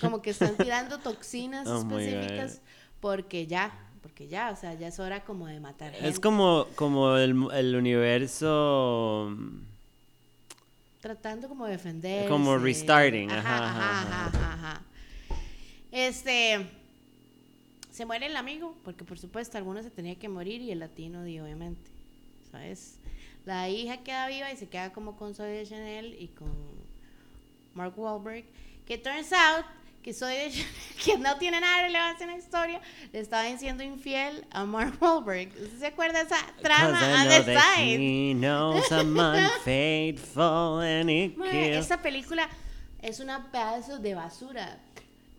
Como 0.00 0.22
que 0.22 0.30
están 0.30 0.56
tirando 0.56 0.98
toxinas 0.98 1.66
Oh 1.68 1.78
específicas 1.78 2.60
porque 3.00 3.46
ya, 3.46 3.70
porque 4.02 4.28
ya, 4.28 4.50
o 4.50 4.56
sea, 4.56 4.72
ya 4.74 4.88
es 4.88 4.98
hora 4.98 5.24
como 5.24 5.46
de 5.46 5.60
matar 5.60 5.92
gente. 5.92 6.08
Es 6.08 6.18
como, 6.18 6.66
como 6.74 7.16
el, 7.16 7.48
el 7.52 7.76
universo. 7.76 9.36
tratando 11.00 11.48
como 11.48 11.66
de 11.66 11.72
defender. 11.72 12.28
Como 12.28 12.56
restarting, 12.56 13.30
ajá, 13.30 13.40
Ajá, 13.40 13.68
ajá, 13.68 14.00
ajá, 14.00 14.26
ajá, 14.26 14.52
ajá. 14.54 14.82
Este. 15.92 16.66
Se 17.94 18.04
muere 18.04 18.26
el 18.26 18.36
amigo, 18.36 18.74
porque 18.82 19.04
por 19.04 19.20
supuesto 19.20 19.56
alguno 19.56 19.80
se 19.80 19.88
tenía 19.88 20.16
que 20.16 20.28
morir 20.28 20.60
y 20.60 20.72
el 20.72 20.80
latino, 20.80 21.20
obviamente. 21.20 21.92
¿Sabes? 22.50 22.98
La 23.46 23.68
hija 23.68 23.98
queda 23.98 24.26
viva 24.26 24.50
y 24.50 24.56
se 24.56 24.66
queda 24.66 24.92
como 24.92 25.16
con 25.16 25.32
Zoe 25.32 25.46
de 25.46 25.64
Chanel 25.64 26.16
y 26.18 26.26
con 26.26 26.50
Mark 27.72 27.96
Wahlberg. 27.96 28.46
Que 28.84 28.98
turns 28.98 29.32
out 29.32 29.64
que 30.02 30.12
Zoe 30.12 30.34
de 30.34 30.50
Chanel, 30.50 30.66
que 31.04 31.18
no 31.18 31.38
tiene 31.38 31.60
nada 31.60 31.76
de 31.76 31.82
relevancia 31.84 32.24
en 32.24 32.32
la 32.32 32.36
historia, 32.36 32.80
le 33.12 33.20
estaba 33.20 33.56
siendo 33.56 33.84
infiel 33.84 34.44
a 34.50 34.64
Mark 34.64 34.94
Wahlberg. 35.00 35.50
¿Usted 35.50 35.78
se 35.78 35.86
acuerda 35.86 36.18
de 36.18 36.24
esa 36.24 36.44
trama? 36.60 36.98
know 36.98 37.28
the 37.28 37.44
side. 37.44 38.00
he 38.00 38.34
knows 38.34 38.90
I'm 38.90 39.16
unfaithful 39.16 40.80
and 40.80 41.08
he 41.08 41.78
esta 41.78 42.02
película 42.02 42.48
es 43.00 43.20
una 43.20 43.52
pedazo 43.52 44.00
de 44.00 44.16
basura. 44.16 44.80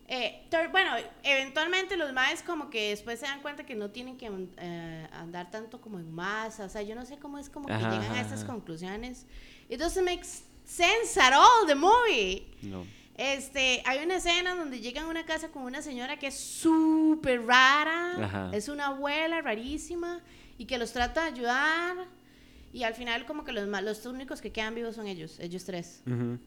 Eh, 0.07 0.47
bueno, 0.71 0.91
eventualmente 1.23 1.97
los 1.97 2.13
maes 2.13 2.43
como 2.43 2.69
que 2.69 2.89
después 2.89 3.19
se 3.19 3.25
dan 3.25 3.41
cuenta 3.41 3.65
que 3.65 3.73
no 3.75 3.89
tienen 3.89 4.17
que 4.17 4.29
eh, 4.57 5.07
andar 5.11 5.49
tanto 5.49 5.81
como 5.81 5.99
en 5.99 6.11
masa. 6.11 6.65
O 6.65 6.69
sea, 6.69 6.83
yo 6.83 6.95
no 6.95 7.05
sé 7.05 7.17
cómo 7.17 7.39
es 7.39 7.49
como 7.49 7.67
que 7.67 7.73
Ajá, 7.73 7.89
llegan 7.89 8.05
a 8.05 8.11
ajá, 8.11 8.21
estas 8.21 8.43
ajá. 8.43 8.51
conclusiones. 8.51 9.25
It 9.67 9.79
doesn't 9.79 10.05
make 10.05 10.23
sense 10.65 11.19
at 11.19 11.33
all, 11.33 11.65
the 11.67 11.75
movie. 11.75 12.45
No. 12.61 12.85
Este, 13.17 13.81
hay 13.85 14.03
una 14.03 14.17
escena 14.17 14.55
donde 14.55 14.81
llegan 14.81 15.05
a 15.05 15.07
una 15.07 15.25
casa 15.25 15.47
con 15.47 15.63
una 15.63 15.81
señora 15.81 16.19
que 16.19 16.27
es 16.27 16.37
súper 16.37 17.45
rara, 17.45 18.49
es 18.51 18.67
una 18.67 18.87
abuela 18.87 19.41
rarísima 19.41 20.21
y 20.57 20.65
que 20.65 20.77
los 20.77 20.91
trata 20.91 21.21
de 21.21 21.27
ayudar 21.29 21.95
y 22.73 22.83
al 22.83 22.93
final 22.93 23.25
como 23.25 23.45
que 23.45 23.53
los, 23.53 23.67
los 23.83 24.05
únicos 24.05 24.41
que 24.41 24.51
quedan 24.51 24.75
vivos 24.75 24.95
son 24.95 25.07
ellos, 25.07 25.39
ellos 25.39 25.63
tres. 25.63 26.03
Ujú. 26.05 26.37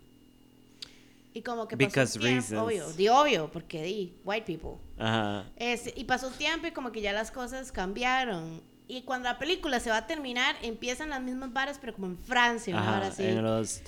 Y 1.38 1.42
como 1.42 1.68
que 1.68 1.76
pasó 1.76 1.86
Because 1.88 2.18
un 2.18 2.24
tiempo, 2.24 2.64
obvio, 2.64 2.92
di 2.94 3.08
obvio, 3.08 3.48
porque 3.52 3.80
di, 3.84 4.12
white 4.24 4.44
people. 4.44 4.80
Ajá. 4.98 5.44
Este, 5.56 5.92
y 5.96 6.02
pasó 6.02 6.26
un 6.26 6.32
tiempo 6.34 6.66
y 6.66 6.72
como 6.72 6.90
que 6.90 7.00
ya 7.00 7.12
las 7.12 7.30
cosas 7.30 7.70
cambiaron. 7.70 8.60
Y 8.88 9.02
cuando 9.02 9.28
la 9.28 9.38
película 9.38 9.78
se 9.78 9.88
va 9.88 9.98
a 9.98 10.06
terminar, 10.08 10.56
empiezan 10.62 11.10
las 11.10 11.22
mismas 11.22 11.52
varas, 11.52 11.78
pero 11.80 11.94
como 11.94 12.08
en 12.08 12.18
Francia, 12.18 12.74
una 12.74 12.82
Ajá. 12.82 12.90
vara 12.90 13.06
así. 13.06 13.22
En 13.22 13.44
los. 13.44 13.82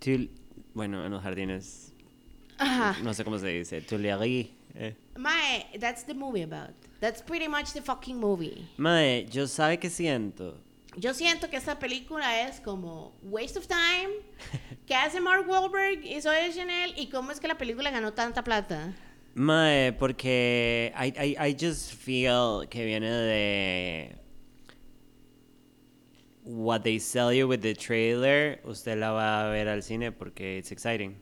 tul- 0.00 0.30
bueno, 0.74 1.04
en 1.04 1.10
los 1.10 1.22
jardines. 1.24 1.92
Ajá. 2.56 2.96
No 3.02 3.12
sé 3.14 3.24
cómo 3.24 3.36
se 3.38 3.48
dice. 3.48 3.80
Tuileries. 3.80 4.46
Eh. 4.76 4.94
Mae, 5.16 5.66
that's 5.80 6.04
the 6.06 6.14
movie 6.14 6.44
about. 6.44 6.70
That's 7.00 7.20
pretty 7.20 7.48
much 7.48 7.72
the 7.72 7.82
fucking 7.82 8.16
movie. 8.20 8.64
Mae, 8.76 9.26
yo 9.28 9.48
sabe 9.48 9.80
que 9.80 9.90
siento. 9.90 10.56
Yo 10.96 11.12
siento 11.12 11.50
que 11.50 11.56
esta 11.56 11.78
película 11.78 12.48
es 12.48 12.60
como 12.60 13.14
waste 13.22 13.58
of 13.58 13.66
time. 13.66 14.14
¿Qué 14.86 14.94
hace 14.94 15.20
Mark 15.20 15.46
Wahlberg 15.46 16.04
y 16.04 16.20
Zoe 16.22 16.50
Chanel? 16.54 16.94
¿Y 16.96 17.08
cómo 17.10 17.32
es 17.32 17.40
que 17.40 17.48
la 17.48 17.58
película 17.58 17.90
ganó 17.90 18.14
tanta 18.14 18.42
plata? 18.42 18.94
Mae, 19.34 19.92
porque 19.92 20.94
I, 20.96 21.12
I, 21.22 21.48
I 21.48 21.56
just 21.60 21.92
feel 21.92 22.66
que 22.70 22.86
viene 22.86 23.10
de 23.10 24.16
what 26.44 26.82
they 26.82 26.98
sell 26.98 27.30
you 27.30 27.46
with 27.46 27.60
the 27.60 27.74
trailer. 27.74 28.60
Usted 28.64 28.96
la 28.96 29.10
va 29.10 29.46
a 29.46 29.50
ver 29.50 29.68
al 29.68 29.82
cine 29.82 30.12
porque 30.12 30.56
it's 30.56 30.72
exciting. 30.72 31.18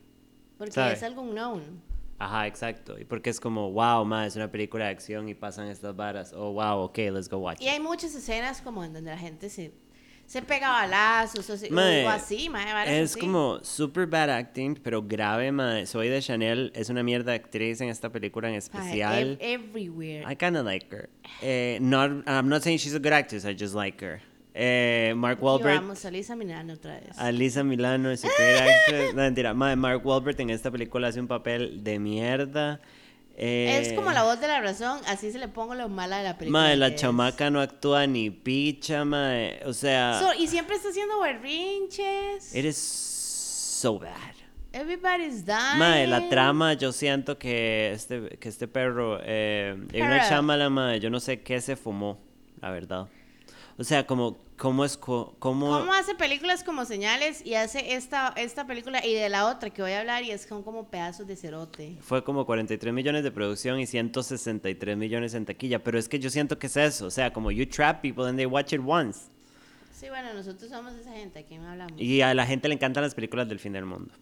Porque 0.57 0.71
¿Sabe? 0.71 0.93
es 0.93 1.03
algo 1.03 1.23
unknown. 1.23 1.81
Ajá, 2.17 2.47
exacto. 2.47 2.97
Y 2.99 3.03
porque 3.05 3.29
es 3.29 3.39
como, 3.39 3.71
wow, 3.71 4.05
mae, 4.05 4.27
es 4.27 4.35
una 4.35 4.49
película 4.51 4.85
de 4.85 4.91
acción 4.91 5.27
y 5.27 5.33
pasan 5.33 5.67
estas 5.67 5.95
varas. 5.95 6.31
Oh, 6.33 6.53
wow, 6.53 6.79
ok, 6.83 6.97
let's 7.11 7.27
go 7.29 7.37
watch 7.39 7.59
Y 7.61 7.65
it. 7.65 7.71
hay 7.71 7.79
muchas 7.79 8.15
escenas 8.15 8.61
como 8.61 8.83
en 8.85 8.93
donde 8.93 9.11
la 9.11 9.17
gente 9.17 9.49
se, 9.49 9.73
se 10.25 10.41
pega 10.41 10.69
balazos 10.69 11.49
o, 11.49 11.57
se- 11.57 11.69
Mae, 11.69 12.05
o 12.05 12.09
así, 12.09 12.47
varas 12.47 12.87
Es 12.89 13.11
así. 13.11 13.19
como 13.19 13.59
super 13.63 14.07
bad 14.07 14.29
acting, 14.29 14.75
pero 14.81 15.03
grave, 15.03 15.51
mae. 15.51 15.85
Soy 15.85 16.07
de 16.07 16.21
Chanel, 16.21 16.71
es 16.73 16.89
una 16.89 17.03
mierda 17.03 17.33
actriz 17.33 17.81
en 17.81 17.89
esta 17.89 18.09
película 18.09 18.47
en 18.47 18.53
Mae, 18.53 18.59
especial. 18.59 19.37
ev- 19.41 19.61
everywhere. 19.65 20.23
I 20.31 20.35
kind 20.37 20.55
of 20.55 20.65
like 20.65 20.87
her. 20.95 21.09
Eh, 21.41 21.79
not, 21.81 22.11
I'm 22.27 22.47
not 22.47 22.61
saying 22.63 22.77
she's 22.79 22.95
a 22.95 22.99
good 22.99 23.11
actress, 23.13 23.43
I 23.45 23.53
just 23.53 23.75
like 23.75 23.99
her. 24.05 24.21
Eh, 24.57 25.13
Mark 25.17 25.43
Wahlberg. 25.43 25.81
vamos 25.81 26.05
a 26.05 26.11
Lisa 26.11 26.33
Milano 26.35 26.73
otra 26.73 26.93
vez. 26.93 27.17
A 27.19 27.29
Lisa 27.31 27.61
Milano, 27.63 28.09
es. 28.09 28.23
No, 29.13 29.21
mentira. 29.21 29.53
Mae, 29.53 29.75
Mark 29.75 30.05
Wahlberg 30.05 30.39
en 30.39 30.49
esta 30.49 30.71
película 30.71 31.09
hace 31.09 31.19
un 31.19 31.27
papel 31.27 31.83
de 31.83 31.99
mierda. 31.99 32.79
Eh, 33.37 33.79
Es 33.81 33.91
como 33.91 34.11
la 34.13 34.23
voz 34.23 34.39
de 34.39 34.47
la 34.47 34.61
razón, 34.61 35.01
así 35.07 35.29
se 35.33 35.39
le 35.39 35.49
pongo 35.49 35.75
lo 35.75 35.89
mala 35.89 36.19
de 36.19 36.23
la 36.23 36.37
película. 36.37 36.57
Mae, 36.61 36.77
la 36.77 36.87
es. 36.87 36.95
chamaca 36.95 37.49
no 37.49 37.59
actúa 37.59 38.07
ni 38.07 38.29
picha, 38.29 39.03
mae. 39.03 39.59
O 39.65 39.73
sea, 39.73 40.19
So, 40.21 40.33
y 40.41 40.47
siempre 40.47 40.77
está 40.77 40.87
haciendo 40.87 41.19
berrinches. 41.19 42.55
it 42.55 42.63
is 42.63 42.77
so 42.77 43.99
bad. 43.99 44.35
Everybody's 44.71 45.45
dying. 45.45 45.79
Mae, 45.79 46.07
la 46.07 46.29
trama, 46.29 46.73
yo 46.75 46.93
siento 46.93 47.37
que 47.37 47.91
este, 47.91 48.37
que 48.39 48.47
este 48.47 48.69
perro, 48.69 49.19
eh, 49.21 49.75
una 49.95 50.29
chamala, 50.29 50.69
mae, 50.69 51.01
yo 51.01 51.09
no 51.09 51.19
sé 51.19 51.41
qué 51.41 51.59
se 51.59 51.75
fumó, 51.75 52.17
la 52.61 52.71
verdad. 52.71 53.07
O 53.77 53.83
sea, 53.83 54.05
como, 54.07 54.37
cómo 54.57 54.85
es, 54.85 54.97
cómo, 54.97 55.35
¿Cómo 55.39 55.93
hace 55.93 56.15
películas 56.15 56.63
como 56.63 56.85
señales 56.85 57.45
y 57.45 57.55
hace 57.55 57.95
esta, 57.95 58.33
esta 58.37 58.65
película 58.65 59.05
y 59.05 59.13
de 59.13 59.29
la 59.29 59.47
otra 59.47 59.69
que 59.69 59.81
voy 59.81 59.91
a 59.91 59.99
hablar 59.99 60.23
y 60.23 60.31
es 60.31 60.45
con 60.45 60.63
como 60.63 60.87
pedazos 60.87 61.27
de 61.27 61.35
cerote? 61.35 61.97
fue 62.01 62.23
como 62.23 62.45
43 62.45 62.93
millones 62.93 63.23
de 63.23 63.31
producción 63.31 63.79
y 63.79 63.85
163 63.85 64.97
millones 64.97 65.33
en 65.33 65.45
taquilla, 65.45 65.83
pero 65.83 65.99
es 65.99 66.07
que 66.07 66.19
yo 66.19 66.29
siento 66.29 66.57
que 66.57 66.67
es 66.67 66.77
eso, 66.77 67.07
o 67.07 67.11
sea, 67.11 67.31
como 67.33 67.51
you 67.51 67.65
trap 67.65 68.01
people 68.01 68.27
and 68.27 68.37
they 68.37 68.45
watch 68.45 68.73
it 68.73 68.81
once. 68.85 69.27
Sí, 69.91 70.09
bueno, 70.09 70.33
nosotros 70.33 70.69
somos 70.69 70.93
esa 70.93 71.13
gente, 71.13 71.39
¿a 71.39 71.43
quién 71.43 71.63
hablamos? 71.63 71.99
Y 71.99 72.21
a 72.21 72.33
la 72.33 72.45
gente 72.45 72.67
le 72.67 72.75
encantan 72.75 73.03
las 73.03 73.15
películas 73.15 73.47
del 73.47 73.59
fin 73.59 73.73
del 73.73 73.85
mundo. 73.85 74.13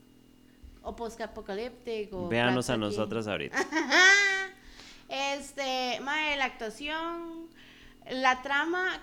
O 0.83 0.95
post-apocalíptico. 0.95 2.27
Véanos 2.27 2.69
a 2.69 2.77
nosotros 2.77 3.27
ahorita. 3.27 3.57
este, 5.09 5.99
mae, 6.01 6.37
la 6.37 6.45
actuación, 6.45 7.47
la 8.09 8.41
trama, 8.41 9.01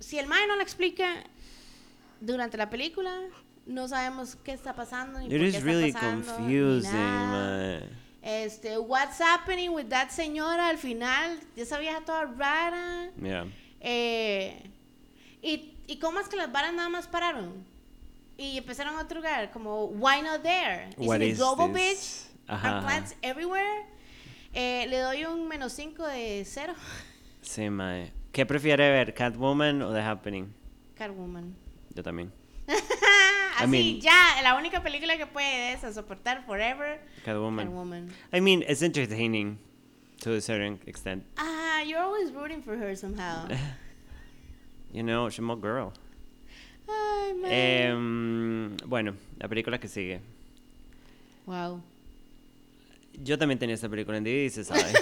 si 0.00 0.18
el 0.18 0.26
mae 0.26 0.46
no 0.46 0.56
la 0.56 0.62
explica 0.62 1.24
durante 2.20 2.56
la 2.56 2.70
película, 2.70 3.12
no 3.66 3.88
sabemos 3.88 4.36
qué 4.44 4.52
está 4.52 4.74
pasando 4.74 5.18
ni 5.18 5.26
It 5.26 5.30
por 5.30 5.38
qué 5.40 5.48
is 5.48 5.54
está 5.54 5.64
really 5.64 5.92
pasando, 5.92 6.34
confusing, 6.36 6.92
mae. 6.92 7.88
Este, 8.22 8.78
what's 8.78 9.20
happening 9.20 9.70
with 9.70 9.88
that 9.90 10.08
señora 10.08 10.68
al 10.68 10.78
final, 10.78 11.38
esa 11.56 11.78
vieja 11.78 12.00
toda 12.00 12.24
rara. 12.24 13.10
Yeah. 13.20 13.46
Eh, 13.80 14.62
y, 15.42 15.74
¿Y 15.86 15.98
cómo 15.98 16.20
es 16.20 16.28
que 16.28 16.36
las 16.36 16.50
varas 16.50 16.72
nada 16.72 16.88
más 16.88 17.06
pararon? 17.06 17.52
Y 18.38 18.56
empezaron 18.56 18.96
a 18.96 19.02
otro 19.02 19.20
lugar, 19.20 19.50
como, 19.50 19.84
why 19.84 20.22
not 20.22 20.42
there? 20.42 20.88
What 20.96 21.20
is 21.20 21.36
global, 21.36 21.72
this? 21.72 22.30
bitch? 22.46 22.48
Ajá, 22.48 22.78
ajá. 22.78 22.86
plants 22.86 23.14
everywhere? 23.22 23.86
Eh, 24.54 24.86
le 24.88 24.98
doy 25.00 25.24
un 25.26 25.46
menos 25.46 25.72
5 25.74 26.06
de 26.06 26.44
0. 26.46 26.74
Sí, 27.42 27.68
mae. 27.68 28.10
¿Qué 28.34 28.44
prefiere 28.44 28.90
ver, 28.90 29.14
Catwoman 29.14 29.80
o 29.82 29.92
The 29.92 30.00
Happening? 30.00 30.52
Catwoman. 30.96 31.54
Yo 31.94 32.02
también. 32.02 32.32
Así, 33.56 33.68
mean- 33.68 34.00
ya, 34.00 34.42
la 34.42 34.56
única 34.56 34.82
película 34.82 35.16
que 35.16 35.24
puedes 35.26 35.80
soportar 35.94 36.44
forever. 36.44 37.00
Catwoman. 37.24 37.66
Catwoman. 37.68 38.08
I 38.32 38.40
mean, 38.40 38.64
it's 38.68 38.82
entertaining 38.82 39.56
to 40.20 40.32
a 40.34 40.40
certain 40.40 40.80
extent. 40.86 41.22
Ah, 41.36 41.80
you're 41.86 42.02
always 42.02 42.32
rooting 42.32 42.60
for 42.60 42.76
her 42.76 42.96
somehow. 42.96 43.46
You 44.92 45.02
know, 45.02 45.28
she's 45.28 45.40
my 45.40 45.56
girl. 45.56 45.92
Ay, 46.88 47.34
man. 47.34 47.50
Em, 47.52 48.76
bueno, 48.86 49.14
la 49.40 49.48
película 49.48 49.78
que 49.80 49.88
sigue. 49.88 50.20
wow. 51.46 51.80
Yo 53.22 53.36
también 53.38 53.58
tenía 53.58 53.74
esta 53.74 53.88
película 53.88 54.16
en 54.18 54.24
DVD, 54.24 54.48
se 54.50 54.62
sabe. 54.64 54.82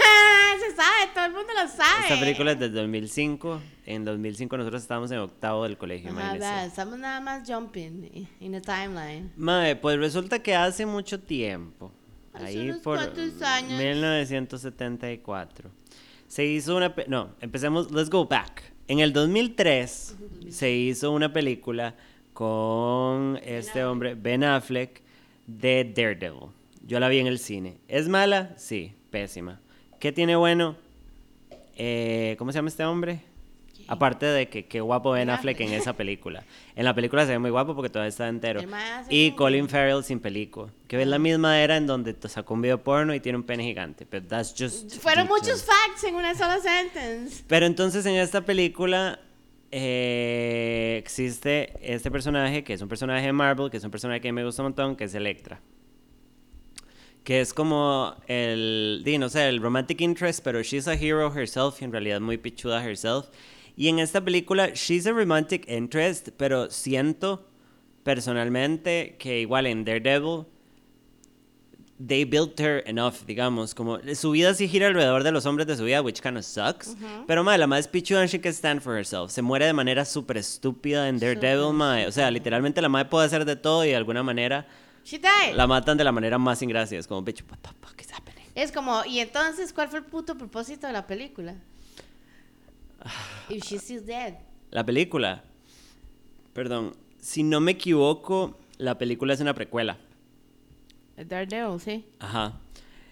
Se 0.68 0.77
sabe, 0.77 1.11
todo 1.12 1.25
el 1.25 1.33
mundo 1.33 1.48
lo 1.61 1.68
sabe. 1.68 2.03
Esta 2.03 2.20
película 2.20 2.53
es 2.53 2.59
del 2.61 2.72
2005. 2.72 3.61
En 3.87 4.05
2005 4.05 4.57
nosotros 4.57 4.83
estábamos 4.83 5.11
en 5.11 5.18
octavo 5.18 5.64
del 5.64 5.77
colegio, 5.77 6.11
Ajá, 6.16 6.64
estamos 6.64 6.98
nada 6.98 7.20
más 7.20 7.42
jumping 7.48 8.29
in 8.38 8.53
the 8.53 8.61
timeline. 8.61 9.33
Mae, 9.37 9.75
pues 9.75 9.98
resulta 9.98 10.40
que 10.40 10.55
hace 10.55 10.87
mucho 10.87 11.18
tiempo, 11.18 11.90
Hace 12.33 12.44
ahí 12.46 12.72
por 12.81 12.98
años. 13.01 13.72
1974, 13.72 15.70
se 16.29 16.46
hizo 16.46 16.77
una... 16.77 16.94
No, 17.09 17.35
empecemos, 17.40 17.90
let's 17.90 18.09
go 18.09 18.27
back. 18.27 18.62
En 18.87 19.01
el 19.01 19.12
2003 19.12 20.16
se 20.48 20.70
hizo 20.70 21.11
una 21.11 21.33
película 21.33 21.96
con 22.35 23.40
este 23.42 23.85
hombre, 23.85 24.14
Ben 24.14 24.44
Affleck, 24.44 25.03
de 25.46 25.92
Daredevil. 25.92 26.51
Yo 26.87 27.01
la 27.01 27.09
vi 27.09 27.18
en 27.18 27.27
el 27.27 27.40
cine. 27.40 27.79
¿Es 27.88 28.09
mala? 28.09 28.55
Sí, 28.57 28.94
pésima. 29.11 29.62
¿Qué 30.03 30.11
tiene 30.11 30.35
bueno? 30.35 30.75
Eh, 31.77 32.35
¿Cómo 32.37 32.51
se 32.51 32.59
llama 32.59 32.71
este 32.71 32.85
hombre? 32.85 33.21
Aparte 33.87 34.27
de 34.27 34.49
que 34.49 34.67
qué 34.67 34.81
guapo 34.81 35.12
Ben 35.12 35.31
Affleck 35.31 35.61
en 35.61 35.73
esa 35.75 35.93
película. 35.93 36.43
En 36.75 36.85
la 36.87 36.93
película 36.93 37.25
se 37.25 37.31
ve 37.31 37.38
muy 37.38 37.51
guapo 37.51 37.77
porque 37.77 37.88
todavía 37.88 38.09
está 38.09 38.27
entero. 38.27 38.62
Y 39.09 39.31
Colin 39.37 39.69
Farrell 39.69 40.03
sin 40.03 40.19
pelico. 40.19 40.73
Que 40.88 41.01
es 41.01 41.07
la 41.07 41.21
misma 41.21 41.61
era 41.61 41.77
en 41.77 41.87
donde 41.87 42.17
sacó 42.29 42.55
un 42.55 42.62
video 42.62 42.83
porno 42.83 43.15
y 43.15 43.21
tiene 43.21 43.38
un 43.38 43.45
pene 43.45 43.62
gigante. 43.62 44.05
Pero 44.05 44.27
that's 44.27 44.53
just 44.59 44.93
Fueron 44.97 45.29
muchos 45.29 45.62
facts 45.62 46.03
en 46.03 46.17
una 46.17 46.35
sola 46.35 46.59
sentence. 46.59 47.45
Pero 47.47 47.67
entonces 47.67 48.05
en 48.05 48.17
esta 48.17 48.41
película 48.41 49.21
eh, 49.71 50.97
existe 50.99 51.75
este 51.81 52.11
personaje 52.11 52.65
que 52.65 52.73
es 52.73 52.83
un 52.83 52.88
personaje 52.88 53.27
de 53.27 53.33
Marvel, 53.33 53.71
que 53.71 53.77
es 53.77 53.85
un 53.85 53.93
personaje 53.93 54.21
que 54.21 54.33
me 54.33 54.45
gusta 54.45 54.62
un 54.62 54.71
montón, 54.71 54.97
que 54.97 55.05
es 55.05 55.15
Electra. 55.15 55.61
Que 57.24 57.40
es 57.40 57.54
como 57.54 58.16
el, 58.26 59.04
no 59.18 59.28
sé, 59.28 59.48
el 59.48 59.61
romantic 59.61 60.00
interest, 60.00 60.42
pero 60.42 60.62
she's 60.62 60.88
a 60.88 60.94
hero 60.94 61.32
herself 61.32 61.80
y 61.80 61.85
en 61.85 61.92
realidad 61.92 62.20
muy 62.20 62.37
pichuda 62.37 62.85
herself. 62.85 63.26
Y 63.76 63.88
en 63.88 64.00
esta 64.00 64.20
película, 64.22 64.70
she's 64.74 65.06
a 65.06 65.12
romantic 65.12 65.68
interest, 65.68 66.30
pero 66.37 66.70
siento 66.70 67.46
personalmente 68.02 69.16
que 69.18 69.40
igual 69.40 69.66
en 69.66 69.85
Daredevil, 69.85 70.46
they 72.04 72.24
built 72.24 72.58
her 72.58 72.82
enough, 72.87 73.24
digamos, 73.26 73.74
como 73.74 73.98
su 74.14 74.32
vida 74.32 74.54
sí 74.54 74.68
gira 74.68 74.88
alrededor 74.88 75.22
de 75.22 75.30
los 75.30 75.46
hombres 75.46 75.66
de 75.66 75.76
su 75.76 75.85
vida, 75.85 76.02
which 76.02 76.20
kind 76.20 76.37
of 76.37 76.44
sucks. 76.44 76.96
Pero, 77.26 77.44
madre, 77.44 77.58
la 77.58 77.66
más 77.66 77.87
pichuda 77.87 78.26
she 78.26 78.40
can 78.40 78.52
stand 78.52 78.80
for 78.80 78.96
herself. 78.96 79.30
Se 79.30 79.42
muere 79.42 79.66
de 79.66 79.72
manera 79.72 80.04
súper 80.04 80.38
estúpida 80.38 81.08
en 81.08 81.18
Daredevil, 81.18 81.72
madre. 81.72 82.08
O 82.08 82.12
sea, 82.12 82.30
literalmente 82.30 82.82
la 82.82 82.88
madre 82.88 83.08
puede 83.08 83.26
hacer 83.26 83.44
de 83.44 83.56
todo 83.56 83.85
y 83.85 83.88
de 83.88 83.96
alguna 83.96 84.22
manera 84.22 84.66
She 85.05 85.19
died. 85.19 85.55
la 85.55 85.67
matan 85.67 85.97
de 85.97 86.05
la 86.05 86.12
manera 86.12 86.38
más 86.38 86.59
sin 86.59 86.69
gracia. 86.69 86.99
Es 86.99 87.07
como, 87.07 87.23
bitch, 87.23 87.43
what 87.51 87.59
the 87.59 87.71
fuck 87.81 88.01
is 88.01 88.12
happening? 88.12 88.45
Es 88.55 88.71
como, 88.73 89.05
¿y 89.05 89.21
entonces 89.21 89.73
cuál 89.73 89.88
fue 89.88 90.01
el 90.01 90.05
puto 90.05 90.37
propósito 90.37 90.87
de 90.87 90.93
la 90.93 91.07
película? 91.07 91.55
If 93.49 93.91
dead. 94.05 94.35
La 94.71 94.85
película, 94.85 95.43
perdón, 96.53 96.95
si 97.21 97.43
no 97.43 97.61
me 97.61 97.73
equivoco, 97.73 98.59
la 98.79 98.97
película 98.99 99.35
es 99.35 99.41
una 99.41 99.55
precuela. 99.55 99.99
Daredevil, 101.17 101.81
sí. 101.81 102.05
Ajá. 102.19 102.59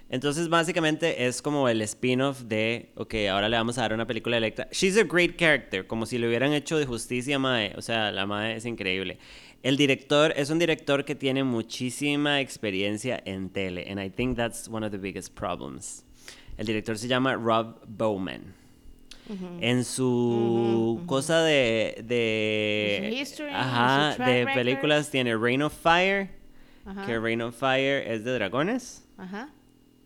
Entonces, 0.09 0.49
básicamente 0.49 1.27
es 1.27 1.41
como 1.41 1.69
el 1.69 1.81
spin-off 1.83 2.41
de, 2.41 2.91
ok, 2.97 3.15
ahora 3.31 3.49
le 3.49 3.57
vamos 3.57 3.79
a 3.79 3.83
dar 3.83 3.93
una 3.93 4.09
película 4.09 4.35
de 4.35 4.39
Electra. 4.39 4.69
She's 4.73 4.97
a 4.97 5.05
great 5.05 5.37
character, 5.37 5.87
como 5.87 6.05
si 6.05 6.19
le 6.19 6.27
hubieran 6.27 6.53
hecho 6.53 6.77
de 6.79 6.87
justicia 6.87 7.37
a 7.37 7.39
Mae. 7.39 7.75
O 7.77 7.83
sea, 7.83 8.11
la 8.11 8.27
Mae 8.27 8.57
es 8.57 8.65
increíble. 8.65 9.19
El 9.63 9.77
director 9.77 10.33
es 10.37 10.49
un 10.51 10.59
director 10.59 11.05
que 11.05 11.15
tiene 11.15 11.45
muchísima 11.45 12.41
experiencia 12.41 13.21
en 13.27 13.51
tele, 13.51 13.87
and 13.91 14.01
I 14.01 14.09
think 14.09 14.37
that's 14.37 14.69
one 14.69 14.85
of 14.85 14.91
the 14.93 14.99
biggest 14.99 15.35
problems. 15.35 16.05
El 16.57 16.67
director 16.67 16.97
se 16.97 17.09
llama 17.09 17.35
Rob 17.37 17.77
Bowman. 17.87 18.55
En 19.61 19.85
su 19.85 21.03
cosa 21.07 21.45
de, 21.45 22.03
de 22.05 23.17
history, 23.17 23.49
ajá, 23.53 24.17
de 24.25 24.45
películas 24.55 25.09
tiene 25.09 25.37
Reign 25.37 25.63
of 25.63 25.73
Fire, 25.73 26.31
que 27.07 27.17
Reign 27.21 27.41
of 27.43 27.55
Fire 27.57 28.03
es 28.11 28.25
de 28.25 28.33
dragones, 28.33 29.07
Ajá. 29.19 29.49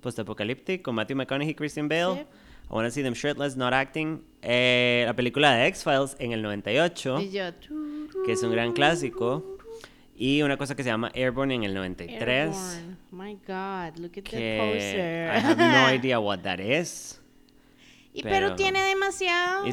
post-apocalyptic, 0.03 0.83
con 0.83 0.95
Matthew 0.97 1.17
McConaughey 1.17 1.53
y 1.53 1.55
Christian 1.55 1.89
Bale. 1.89 2.15
Sí. 2.17 2.21
I 2.21 2.75
Wanna 2.75 2.91
See 2.91 3.03
Them 3.03 3.15
Shirtless, 3.15 3.57
Not 3.57 3.73
Acting. 3.73 4.23
Eh, 4.43 5.05
la 5.07 5.15
película 5.15 5.55
de 5.55 5.67
X-Files 5.69 6.17
en 6.19 6.33
el 6.33 6.43
98, 6.43 7.21
Y 7.21 7.31
yo, 7.31 7.45
que 8.25 8.33
es 8.33 8.43
un 8.43 8.53
gran 8.53 8.73
clásico. 8.73 9.59
Y 10.17 10.43
una 10.43 10.57
cosa 10.57 10.77
que 10.77 10.85
se 10.85 10.91
llama 10.91 11.11
Airborne 11.15 11.55
en 11.57 11.65
el 11.65 11.75
93, 11.75 12.21
Airborne. 12.23 12.97
My 13.11 13.35
God, 13.35 13.99
look 13.99 14.13
at 14.17 14.25
the 14.31 14.59
poster. 14.59 15.31
I 15.35 15.41
have 15.41 15.57
no 15.57 15.93
idea 15.93 16.21
what 16.21 16.41
that 16.41 16.61
is. 16.61 17.21
y 18.13 18.23
pero, 18.23 18.49
pero- 18.49 18.57
tiene 18.57 18.81
demasiado 18.81 19.65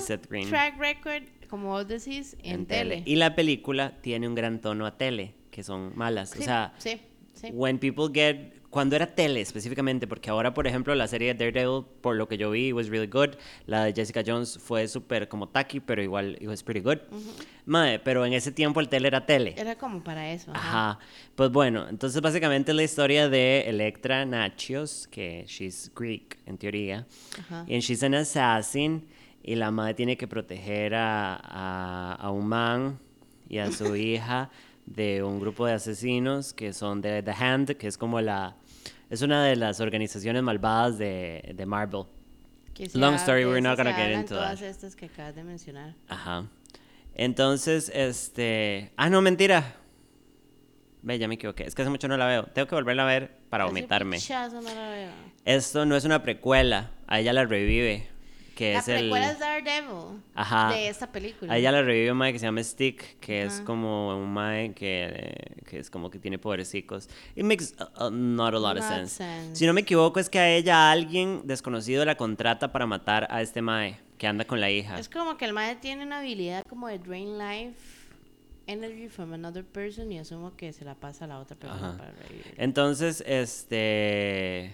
track 0.50 0.80
record, 0.80 1.24
como 1.48 1.70
vos 1.70 1.88
decís, 1.88 2.36
en, 2.42 2.66
tele. 2.66 3.04
Y 3.06 3.18
la 3.18 3.36
película 3.36 4.02
tiene 4.02 4.28
un 4.28 4.34
gran 4.34 4.62
tono 4.62 4.88
a 4.88 4.98
tele, 4.98 5.36
que 5.52 5.64
son 5.64 5.92
malas. 5.96 6.32
Sí, 6.32 6.40
o 6.40 6.44
sea, 6.44 6.74
sí, 6.80 7.00
sí. 7.36 7.50
when 7.54 7.78
people 7.78 8.10
get 8.12 8.61
cuando 8.72 8.96
era 8.96 9.06
tele 9.06 9.42
específicamente, 9.42 10.08
porque 10.08 10.30
ahora, 10.30 10.54
por 10.54 10.66
ejemplo, 10.66 10.96
la 10.96 11.06
serie 11.08 11.34
de 11.34 11.46
Daredevil, 11.46 11.84
por 12.02 12.16
lo 12.16 12.28
que 12.28 12.38
yo 12.38 12.50
vi, 12.50 12.72
was 12.74 12.88
really 12.88 13.06
good. 13.06 13.36
La 13.68 13.84
de 13.84 13.94
Jessica 13.94 14.24
Jones 14.26 14.58
fue 14.58 14.88
súper 14.88 15.28
como 15.28 15.50
tacky, 15.50 15.82
pero 15.82 16.02
igual 16.02 16.38
it 16.42 16.48
was 16.48 16.64
pretty 16.64 16.80
good. 16.80 16.98
Mae, 17.66 18.00
pero 18.00 18.26
en 18.26 18.34
ese 18.34 18.52
tiempo 18.52 18.80
el 18.80 18.88
tele 18.90 19.10
era 19.10 19.26
tele. 19.26 19.54
Era 19.58 19.76
como 19.76 20.02
para 20.04 20.32
eso. 20.32 20.52
Ajá. 20.56 20.92
Ajá. 20.92 21.00
Pues 21.36 21.52
bueno, 21.52 21.88
entonces 21.90 22.22
básicamente 22.22 22.72
es 22.72 22.76
la 22.78 22.84
historia 22.84 23.30
de 23.30 23.62
Electra 23.68 24.26
Nachios, 24.26 25.06
que 25.08 25.44
she's 25.48 25.92
Greek 25.94 26.40
en 26.46 26.58
teoría. 26.58 27.06
Ajá. 27.40 27.60
And 27.62 27.82
she's 27.82 28.02
an 28.04 28.16
assassin. 28.16 29.06
y 29.44 29.56
la 29.56 29.70
madre 29.72 29.96
tiene 29.96 30.16
que 30.18 30.28
proteger 30.28 30.96
a, 30.96 31.36
a, 31.36 32.14
a 32.14 32.32
un 32.32 32.48
man 32.48 33.00
y 33.50 33.58
a 33.58 33.72
su 33.72 33.96
hija 33.98 34.50
de 34.86 35.24
un 35.24 35.40
grupo 35.40 35.66
de 35.66 35.74
asesinos 35.74 36.54
que 36.54 36.74
son 36.74 37.02
de 37.02 37.24
The 37.24 37.32
Hand, 37.32 37.78
que 37.78 37.88
es 37.88 37.98
como 37.98 38.22
la... 38.22 38.56
Es 39.10 39.22
una 39.22 39.44
de 39.44 39.56
las 39.56 39.80
organizaciones 39.80 40.42
malvadas 40.42 40.98
de, 40.98 41.54
de 41.56 41.66
Marvel. 41.66 42.06
Long 42.94 43.16
story, 43.16 43.46
we're 43.46 43.62
not 43.62 43.78
gonna 43.78 43.94
get 43.94 44.12
into 44.12 44.36
todas 44.36 44.60
that. 44.60 44.70
estas 44.70 44.96
que 44.96 45.06
acabas 45.06 45.36
de 45.36 45.44
mencionar. 45.44 45.94
Ajá. 46.08 46.48
Entonces, 47.14 47.92
este... 47.94 48.92
Ah, 48.96 49.10
no, 49.10 49.22
mentira. 49.22 49.76
Ve, 51.04 51.20
ya 51.20 51.28
me 51.28 51.36
equivoqué. 51.36 51.64
Es 51.64 51.76
que 51.76 51.82
hace 51.82 51.90
mucho 51.90 52.08
no 52.08 52.16
la 52.18 52.28
veo. 52.28 52.46
Tengo 52.46 52.68
que 52.68 52.76
volverla 52.76 53.04
a 53.04 53.08
ver 53.08 53.32
para 53.50 53.66
vomitarme. 53.66 54.18
pichazo 54.18 54.62
no 54.62 54.74
la 54.74 54.90
veo. 54.90 55.12
Esto 55.46 55.86
no 55.86 55.96
es 55.96 56.06
una 56.06 56.24
precuela. 56.24 56.92
A 57.08 57.20
ella 57.20 57.34
la 57.34 57.46
revive. 57.46 58.08
Que 58.56 58.74
La 58.74 58.80
es 58.80 58.88
el... 58.90 59.00
precuela 59.00 59.32
es 59.32 59.40
Daredevil. 59.40 60.22
Ajá. 60.36 60.74
De 60.74 60.88
esta 60.88 61.12
película. 61.12 61.54
A 61.54 61.58
ella 61.58 61.72
la 61.72 61.82
revive 61.82 62.12
un 62.12 62.18
mae 62.18 62.34
que 62.34 62.40
se 62.40 62.46
llama 62.46 62.64
Stick, 62.64 63.20
que 63.20 63.44
es 63.44 63.56
Ajá. 63.56 63.66
como 63.66 64.18
un 64.18 64.32
mae 64.34 64.74
que, 64.74 65.62
que 65.66 65.80
es 65.80 65.90
como 65.90 66.10
que 66.10 66.20
tiene 66.20 66.38
podercicos. 66.38 67.08
It 67.36 67.44
makes 67.44 67.74
uh, 67.80 68.06
uh, 68.06 68.10
not 68.12 68.54
a 68.54 68.60
lot 68.60 68.78
of 68.78 68.84
sense. 68.84 69.16
sense. 69.16 69.56
Si 69.58 69.66
no 69.66 69.74
me 69.74 69.82
equivoco, 69.82 70.20
es 70.20 70.30
que 70.30 70.40
a 70.40 70.50
ella 70.50 70.92
alguien 70.92 71.42
desconocido 71.46 72.04
la 72.06 72.16
contrata 72.16 72.72
para 72.72 72.86
matar 72.86 73.28
a 73.30 73.42
este 73.42 73.62
mae 73.62 74.00
que 74.18 74.28
anda 74.28 74.46
con 74.46 74.60
la 74.60 74.70
hija. 74.70 75.00
Es 75.00 75.10
como 75.10 75.38
que 75.38 75.46
el 75.46 75.54
madre 75.54 75.78
tiene 75.78 76.04
una 76.04 76.20
habilidad 76.20 76.64
como 76.68 76.88
de 76.88 77.00
drain 77.00 77.38
life 77.38 78.02
energy 78.68 79.08
from 79.08 79.34
another 79.34 79.66
person 79.66 80.12
y 80.12 80.20
asumo 80.20 80.56
que 80.56 80.74
se 80.74 80.86
la 80.86 80.96
pasa 80.96 81.26
a 81.26 81.28
la 81.28 81.40
otra 81.40 81.58
persona 81.58 81.90
Ajá. 81.90 81.98
para 81.98 82.12
revivir. 82.12 82.54
Entonces, 82.58 83.24
este. 83.26 84.74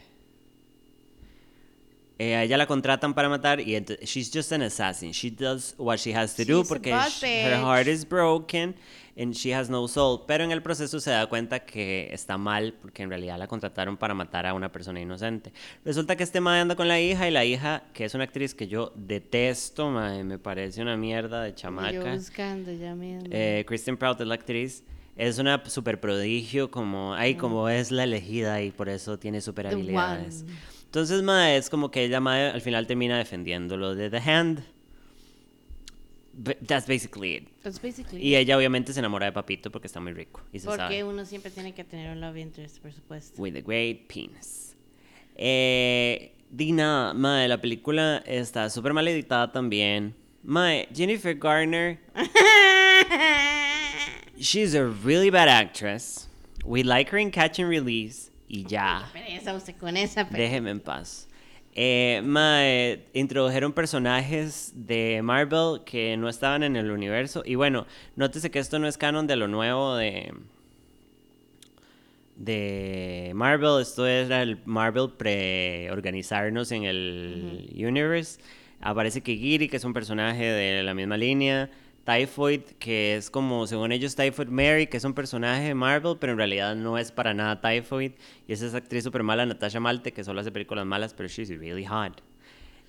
Eh, 2.19 2.35
a 2.35 2.43
ella 2.43 2.57
la 2.57 2.65
contratan 2.65 3.13
para 3.13 3.29
matar 3.29 3.59
y 3.59 3.77
she's 4.01 4.31
just 4.33 4.51
an 4.51 4.63
assassin. 4.63 5.11
She 5.11 5.29
does 5.29 5.75
what 5.77 5.97
she 5.97 6.13
has 6.15 6.35
to 6.35 6.43
do 6.43 6.61
She's 6.61 6.67
porque 6.67 6.91
her 6.91 7.61
heart 7.61 7.87
is 7.87 8.07
broken 8.07 8.75
and 9.15 9.33
she 9.33 9.53
has 9.53 9.69
no 9.69 9.87
soul. 9.87 10.23
Pero 10.27 10.43
en 10.43 10.51
el 10.51 10.61
proceso 10.61 10.99
se 10.99 11.11
da 11.11 11.27
cuenta 11.27 11.59
que 11.59 12.09
está 12.11 12.37
mal 12.37 12.73
porque 12.81 13.03
en 13.03 13.09
realidad 13.09 13.37
la 13.37 13.47
contrataron 13.47 13.97
para 13.97 14.13
matar 14.13 14.45
a 14.47 14.53
una 14.53 14.71
persona 14.71 14.99
inocente. 14.99 15.51
Resulta 15.85 16.15
que 16.15 16.23
este 16.23 16.41
mae 16.41 16.59
anda 16.61 16.75
con 16.75 16.87
la 16.87 16.99
hija 16.99 17.27
y 17.27 17.31
la 17.31 17.45
hija, 17.45 17.83
que 17.93 18.05
es 18.05 18.13
una 18.15 18.23
actriz 18.23 18.55
que 18.55 18.67
yo 18.67 18.93
detesto, 18.95 19.91
mae, 19.91 20.23
me 20.23 20.39
parece 20.39 20.81
una 20.81 20.97
mierda 20.97 21.43
de 21.43 21.49
Y 21.49 21.51
Yo 21.51 21.57
chamaca. 21.57 22.13
buscando 22.15 22.71
ya 22.71 22.95
mismo. 22.95 23.29
Eh, 23.31 23.63
Kristen 23.67 23.97
Prout 23.97 24.21
es 24.21 24.27
la 24.27 24.35
actriz. 24.35 24.83
Es 25.15 25.39
una 25.39 25.63
super 25.67 25.99
prodigio, 25.99 26.69
como, 26.69 27.15
ay, 27.15 27.35
como 27.35 27.69
es 27.69 27.91
la 27.91 28.03
elegida 28.03 28.61
y 28.61 28.69
por 28.69 28.87
eso 28.87 29.17
tiene 29.17 29.41
super 29.41 29.65
habilidades. 29.65 30.45
Entonces, 30.87 31.21
ma, 31.21 31.53
es 31.53 31.69
como 31.69 31.91
que 31.91 32.05
ella, 32.05 32.19
ma, 32.19 32.49
al 32.49 32.61
final 32.61 32.87
termina 32.87 33.17
defendiéndolo 33.17 33.95
de 33.95 34.09
The 34.09 34.19
Hand. 34.19 34.63
But 36.33 36.57
that's 36.67 36.87
basically 36.87 37.35
it. 37.35 37.47
That's 37.63 37.81
basically 37.81 38.21
Y 38.21 38.35
ella 38.35 38.57
obviamente 38.57 38.93
se 38.93 38.99
enamora 38.99 39.25
de 39.25 39.31
Papito 39.31 39.71
porque 39.71 39.87
está 39.87 39.99
muy 39.99 40.13
rico. 40.13 40.41
Y 40.53 40.59
se 40.59 40.67
Porque 40.67 40.81
sabe. 40.81 41.03
uno 41.03 41.25
siempre 41.25 41.49
tiene 41.51 41.73
que 41.73 41.83
tener 41.83 42.11
un 42.11 42.21
love 42.21 42.37
interest, 42.37 42.79
por 42.79 42.91
supuesto. 42.93 43.41
With 43.41 43.55
a 43.55 43.61
great 43.61 44.07
penis. 44.07 44.75
Eh, 45.35 46.33
Dina, 46.51 47.13
mae, 47.15 47.47
la 47.47 47.59
película 47.59 48.23
está 48.25 48.69
súper 48.69 48.93
mal 48.93 49.07
editada 49.07 49.51
también. 49.51 50.13
Mae, 50.43 50.87
Jennifer 50.93 51.33
Garner 51.33 51.99
She's 54.39 54.75
a 54.75 54.85
really 54.85 55.31
bad 55.31 55.49
actress. 55.49 56.27
We 56.63 56.83
like 56.83 57.09
her 57.09 57.17
in 57.17 57.31
Catch 57.31 57.57
and 57.59 57.67
Release. 57.69 58.29
Y 58.47 58.63
ya. 58.65 59.09
Pereza 59.13 59.53
usted 59.53 59.75
con 59.75 59.97
esa 59.97 60.27
pe- 60.29 60.37
Déjeme 60.37 60.71
en 60.71 60.79
paz. 60.79 61.27
Eh, 61.79 62.21
mae, 62.23 63.05
introdujeron 63.13 63.71
personajes 63.73 64.71
de 64.75 65.21
Marvel 65.21 65.81
que 65.85 66.17
no 66.17 66.27
estaban 66.29 66.63
en 66.63 66.75
el 66.75 66.89
universo. 66.89 67.43
Y 67.45 67.55
bueno, 67.55 67.85
nótese 68.15 68.49
que 68.49 68.59
esto 68.59 68.79
no 68.79 68.87
es 68.87 68.97
canon 68.97 69.27
de 69.27 69.35
lo 69.35 69.47
nuevo 69.47 69.95
de. 69.95 70.33
De 72.35 73.31
Marvel. 73.35 73.81
Esto 73.81 74.05
era 74.05 74.41
el 74.43 74.59
Marvel 74.65 75.09
pre-organizarnos 75.17 76.71
en 76.71 76.83
el 76.83 77.71
universe. 77.75 78.39
Aparece 78.79 79.21
Kigiri, 79.21 79.67
que 79.69 79.77
es 79.77 79.83
un 79.83 79.93
personaje 79.93 80.45
de 80.45 80.83
la 80.83 80.93
misma 80.93 81.17
línea. 81.17 81.69
Typhoid, 82.07 82.61
que 82.79 83.17
es 83.17 83.29
como, 83.29 83.67
según 83.67 83.91
ellos, 83.91 84.15
Typhoid 84.15 84.47
Mary, 84.47 84.87
que 84.87 84.95
es 84.95 85.03
un 85.03 85.13
personaje 85.13 85.63
de 85.63 85.75
Marvel, 85.75 86.15
pero 86.17 86.31
en 86.31 86.37
realidad 86.37 86.73
no 86.73 86.97
es 86.97 87.11
para 87.11 87.33
nada 87.33 87.59
Typhoid. 87.59 88.13
Y 88.47 88.53
es 88.53 88.61
esa 88.61 88.77
actriz 88.77 89.03
súper 89.03 89.23
mala, 89.23 89.45
Natasha 89.45 89.81
Malte, 89.81 90.13
que 90.13 90.23
solo 90.23 90.39
hace 90.39 90.49
películas 90.49 90.85
malas, 90.85 91.13
pero 91.13 91.27
she's 91.27 91.49
really 91.49 91.83
hot. 91.85 92.21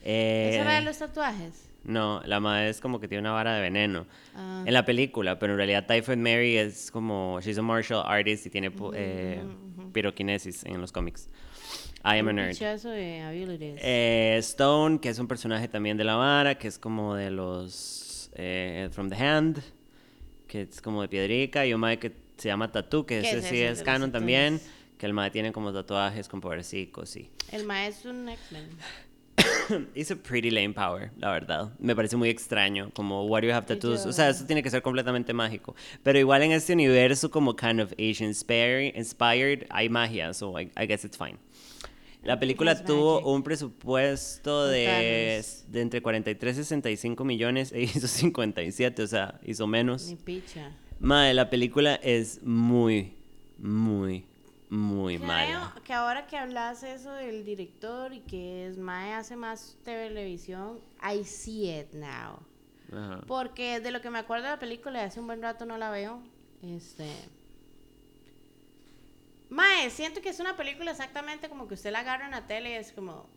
Eh, 0.04 0.50
¿Esa 0.52 0.62
era 0.62 0.74
de 0.76 0.82
los 0.82 0.98
tatuajes? 0.98 1.68
no, 1.82 2.22
la 2.26 2.38
madre 2.38 2.68
es 2.68 2.80
como 2.80 3.00
que 3.00 3.08
tiene 3.08 3.22
una 3.22 3.32
vara 3.32 3.54
de 3.54 3.60
veneno. 3.60 4.06
Ah. 4.36 4.62
En 4.64 4.72
la 4.72 4.84
película, 4.84 5.36
pero 5.40 5.54
en 5.54 5.56
realidad 5.56 5.86
Typhoid 5.86 6.16
Mary 6.16 6.56
es 6.56 6.92
como, 6.92 7.40
she's 7.40 7.58
a 7.58 7.62
martial 7.62 8.04
artist 8.06 8.46
y 8.46 8.50
tiene 8.50 8.70
eh, 8.94 9.42
piroquinesis 9.92 10.64
en 10.64 10.80
los 10.80 10.92
cómics. 10.92 11.28
I 12.04 12.18
am 12.20 12.28
a 12.28 12.32
nerd. 12.32 12.56
de. 12.56 13.76
Eh, 13.82 14.36
Stone, 14.38 15.00
que 15.00 15.08
es 15.08 15.18
un 15.18 15.26
personaje 15.26 15.66
también 15.66 15.96
de 15.96 16.04
la 16.04 16.14
vara, 16.14 16.56
que 16.56 16.68
es 16.68 16.78
como 16.78 17.16
de 17.16 17.32
los 17.32 18.07
eh, 18.38 18.88
From 18.92 19.10
the 19.10 19.16
Hand, 19.16 19.62
que 20.46 20.62
es 20.62 20.80
como 20.80 21.02
de 21.02 21.08
piedrica, 21.08 21.66
y 21.66 21.74
un 21.74 21.80
mae 21.80 21.98
que 21.98 22.12
se 22.36 22.48
llama 22.48 22.70
Tattoo, 22.72 23.04
que 23.04 23.20
¿Qué 23.20 23.28
ese 23.28 23.38
es 23.38 23.44
sí 23.44 23.60
es 23.60 23.82
canon 23.82 24.12
también, 24.12 24.60
que 24.96 25.06
el 25.06 25.12
mae 25.12 25.30
tiene 25.30 25.52
como 25.52 25.72
tatuajes 25.72 26.28
con 26.28 26.40
podercicos 26.40 27.16
y... 27.16 27.30
El 27.50 27.64
maestro 27.64 28.10
es 28.10 28.16
un 28.16 28.28
X-Men. 28.28 28.68
It's 29.94 30.10
a 30.10 30.16
pretty 30.16 30.50
lame 30.50 30.72
power, 30.72 31.10
la 31.18 31.30
verdad. 31.30 31.72
Me 31.78 31.94
parece 31.94 32.16
muy 32.16 32.28
extraño, 32.28 32.90
como 32.94 33.26
Why 33.26 33.40
do 33.40 33.46
you 33.48 33.54
have 33.54 33.66
tattoos? 33.66 34.06
O 34.06 34.12
sea, 34.12 34.30
eso 34.30 34.44
tiene 34.44 34.62
que 34.62 34.70
ser 34.70 34.82
completamente 34.82 35.32
mágico. 35.32 35.74
Pero 36.02 36.18
igual 36.18 36.42
en 36.42 36.52
este 36.52 36.72
universo 36.72 37.30
como 37.30 37.54
kind 37.54 37.80
of 37.80 37.92
Asian 37.98 38.28
inspired, 38.28 38.94
inspired 38.96 39.66
hay 39.70 39.88
magia, 39.88 40.32
so 40.34 40.58
I, 40.58 40.70
I 40.76 40.86
guess 40.86 41.04
it's 41.04 41.16
fine. 41.16 41.38
La 42.28 42.38
película 42.38 42.84
tuvo 42.84 43.20
un 43.20 43.42
presupuesto 43.42 44.66
de, 44.66 45.42
entre 45.72 46.02
43 46.02 46.58
y 46.58 46.58
65 46.58 47.24
millones 47.24 47.72
e 47.72 47.80
hizo 47.84 48.06
57, 48.06 49.02
o 49.02 49.06
sea, 49.06 49.40
hizo 49.46 49.66
menos. 49.66 50.08
Ni 50.08 50.16
picha. 50.16 50.70
Madre, 51.00 51.32
la 51.32 51.48
película 51.48 51.94
es 51.94 52.42
muy, 52.42 53.16
muy, 53.56 54.26
muy 54.68 55.16
Creo 55.16 55.26
mala. 55.26 55.74
que 55.82 55.94
ahora 55.94 56.26
que 56.26 56.36
hablas 56.36 56.82
eso 56.82 57.12
del 57.12 57.46
director 57.46 58.12
y 58.12 58.20
que 58.20 58.66
es 58.66 58.76
Mae 58.76 59.14
hace 59.14 59.34
más 59.34 59.78
televisión, 59.82 60.80
I 61.02 61.24
see 61.24 61.80
it 61.80 61.94
now. 61.94 62.40
Ajá. 62.92 63.22
Porque 63.26 63.80
de 63.80 63.90
lo 63.90 64.02
que 64.02 64.10
me 64.10 64.18
acuerdo 64.18 64.44
de 64.44 64.50
la 64.50 64.58
película, 64.58 65.02
hace 65.02 65.18
un 65.18 65.28
buen 65.28 65.40
rato 65.40 65.64
no 65.64 65.78
la 65.78 65.90
veo. 65.90 66.22
Este. 66.62 67.08
Mae, 69.50 69.90
siento 69.90 70.20
que 70.20 70.28
es 70.28 70.40
una 70.40 70.56
película 70.56 70.90
exactamente 70.90 71.48
como 71.48 71.66
que 71.68 71.74
usted 71.74 71.90
la 71.90 72.00
agarra 72.00 72.26
en 72.26 72.32
la 72.32 72.46
tele 72.46 72.70
y 72.70 72.74
es 72.74 72.92
como. 72.92 73.28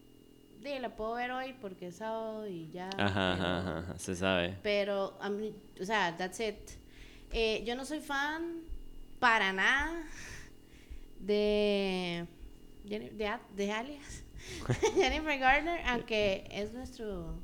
"Di, 0.61 0.77
la 0.79 0.95
puedo 0.95 1.13
ver 1.15 1.31
hoy 1.31 1.53
porque 1.61 1.87
es 1.87 1.95
sábado 1.97 2.47
y 2.47 2.69
ya. 2.71 2.89
Ajá, 2.97 3.35
pero- 3.37 3.47
ajá, 3.47 3.79
ajá, 3.79 3.97
se 3.99 4.15
sabe. 4.15 4.57
Pero, 4.61 5.17
mí- 5.31 5.55
o 5.81 5.85
sea, 5.85 6.15
that's 6.17 6.39
it. 6.39 6.55
Eh, 7.31 7.63
yo 7.65 7.75
no 7.75 7.85
soy 7.85 7.99
fan 8.01 8.61
para 9.19 9.53
nada 9.53 10.03
de. 11.19 12.27
De, 12.83 13.11
de 13.55 13.71
alias. 13.71 14.23
Jennifer 14.95 15.37
Garner, 15.39 15.79
aunque 15.85 16.47
es 16.51 16.73
nuestro 16.73 17.39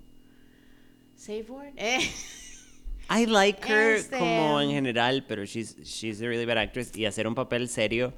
safe 1.16 1.46
word. 1.50 1.74
Eh, 1.78 2.00
I 3.10 3.26
like 3.26 3.62
her 3.72 3.96
Este, 3.96 4.18
como 4.18 4.60
en 4.60 4.72
general, 4.72 5.24
pero 5.28 5.46
she's, 5.46 5.78
she's 5.84 6.22
a 6.22 6.26
really 6.28 6.46
bad 6.46 6.58
actress 6.58 6.96
y 6.98 7.06
hacer 7.06 7.28
un 7.28 7.36
papel 7.36 7.70
serio 7.70 8.14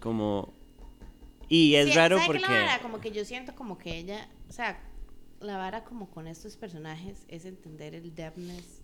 como... 0.00 0.52
Y 1.48 1.76
es 1.76 1.88
sí, 1.88 1.92
raro 1.94 2.18
¿sabe 2.18 2.26
qué 2.26 2.38
porque... 2.40 2.52
la 2.54 2.60
vara? 2.66 2.78
Como 2.82 3.00
que 3.00 3.10
yo 3.10 3.24
siento 3.24 3.54
como 3.54 3.78
que 3.78 3.96
ella, 3.96 4.28
o 4.48 4.52
sea, 4.52 4.78
la 5.40 5.56
vara 5.56 5.84
como 5.84 6.10
con 6.10 6.26
estos 6.26 6.56
personajes 6.56 7.24
es 7.28 7.44
entender 7.46 7.94
el 7.94 8.14
depthness 8.14 8.82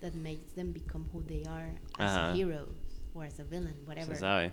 that 0.00 0.12
makes 0.12 0.52
them 0.54 0.72
become 0.72 1.06
who 1.12 1.22
they 1.22 1.44
are 1.46 1.70
as 1.98 2.10
Ajá. 2.10 2.32
a 2.32 2.36
hero 2.36 2.68
or 3.14 3.24
as 3.24 3.40
a 3.40 3.44
villain, 3.44 3.76
whatever. 3.86 4.14
Se 4.14 4.20
sabe. 4.20 4.52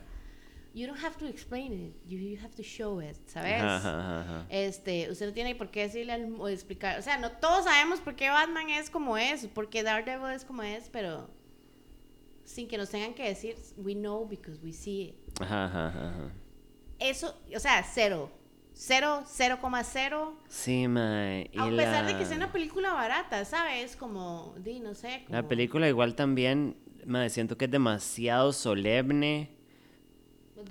You 0.74 0.88
don't 0.88 1.04
have 1.04 1.18
to 1.18 1.28
explain 1.28 1.74
it, 1.74 1.94
you, 2.08 2.18
you 2.18 2.40
have 2.42 2.56
to 2.56 2.64
show 2.64 3.02
it, 3.02 3.18
¿sabes? 3.28 3.62
Ajá, 3.62 4.22
ajá. 4.22 4.46
Este, 4.50 5.12
usted 5.12 5.26
no 5.28 5.34
tiene 5.34 5.54
por 5.54 5.70
qué 5.70 5.82
decirle 5.82 6.14
al- 6.14 6.34
o 6.40 6.48
explicar, 6.48 6.98
o 6.98 7.02
sea, 7.02 7.18
no 7.18 7.30
todos 7.32 7.66
sabemos 7.66 8.00
por 8.00 8.16
qué 8.16 8.30
Batman 8.30 8.70
es 8.70 8.90
como 8.90 9.18
es, 9.18 9.46
porque 9.48 9.84
Daredevil 9.84 10.32
es 10.34 10.46
como 10.46 10.64
es, 10.64 10.88
pero 10.90 11.30
sin 12.52 12.68
que 12.68 12.78
nos 12.78 12.90
tengan 12.90 13.14
que 13.14 13.24
decir, 13.24 13.56
we 13.78 13.94
know 13.94 14.28
because 14.28 14.60
we 14.64 14.74
see 14.74 15.02
it. 15.04 15.16
Ajá, 15.42 15.66
ajá, 15.66 15.88
ajá. 15.88 16.32
Eso, 17.00 17.36
o 17.56 17.60
sea, 17.60 17.84
cero. 17.84 18.30
Cero, 18.74 19.24
0,0. 19.26 20.34
Sí, 20.48 20.88
mae. 20.88 21.52
A 21.58 21.70
pesar 21.70 22.06
de 22.06 22.18
que 22.18 22.26
sea 22.26 22.38
una 22.38 22.52
película 22.52 22.94
barata, 22.94 23.44
¿sabes? 23.44 23.96
Como, 23.96 24.56
di, 24.58 24.80
no 24.80 24.94
sé. 24.94 25.24
Como, 25.26 25.36
La 25.36 25.48
película 25.48 25.88
igual 25.90 26.16
también, 26.16 26.78
mae, 27.06 27.30
siento 27.30 27.58
que 27.58 27.66
es 27.66 27.72
demasiado 27.72 28.54
solemne. 28.54 29.50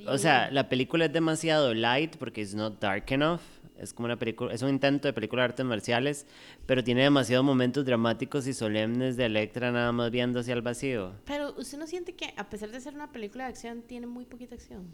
O 0.06 0.18
sea, 0.18 0.50
la 0.50 0.68
película 0.68 1.06
es 1.06 1.12
demasiado 1.12 1.74
light 1.74 2.16
porque 2.16 2.40
it's 2.40 2.54
not 2.54 2.80
dark 2.80 3.10
enough. 3.12 3.40
Es 3.80 3.94
como 3.94 4.06
una 4.06 4.16
película, 4.16 4.52
es 4.52 4.60
un 4.60 4.68
intento 4.68 5.08
de 5.08 5.14
película 5.14 5.42
de 5.42 5.46
artes 5.46 5.64
marciales, 5.64 6.26
pero 6.66 6.84
tiene 6.84 7.02
demasiados 7.02 7.44
momentos 7.44 7.84
dramáticos 7.86 8.46
y 8.46 8.52
solemnes 8.52 9.16
de 9.16 9.24
Electra 9.24 9.72
nada 9.72 9.90
más 9.90 10.10
viendo 10.10 10.40
hacia 10.40 10.52
el 10.52 10.60
vacío. 10.60 11.14
Pero 11.24 11.54
usted 11.56 11.78
no 11.78 11.86
siente 11.86 12.14
que 12.14 12.34
a 12.36 12.50
pesar 12.50 12.70
de 12.70 12.80
ser 12.80 12.94
una 12.94 13.10
película 13.10 13.44
de 13.44 13.50
acción 13.50 13.82
tiene 13.82 14.06
muy 14.06 14.26
poquita 14.26 14.54
acción. 14.54 14.86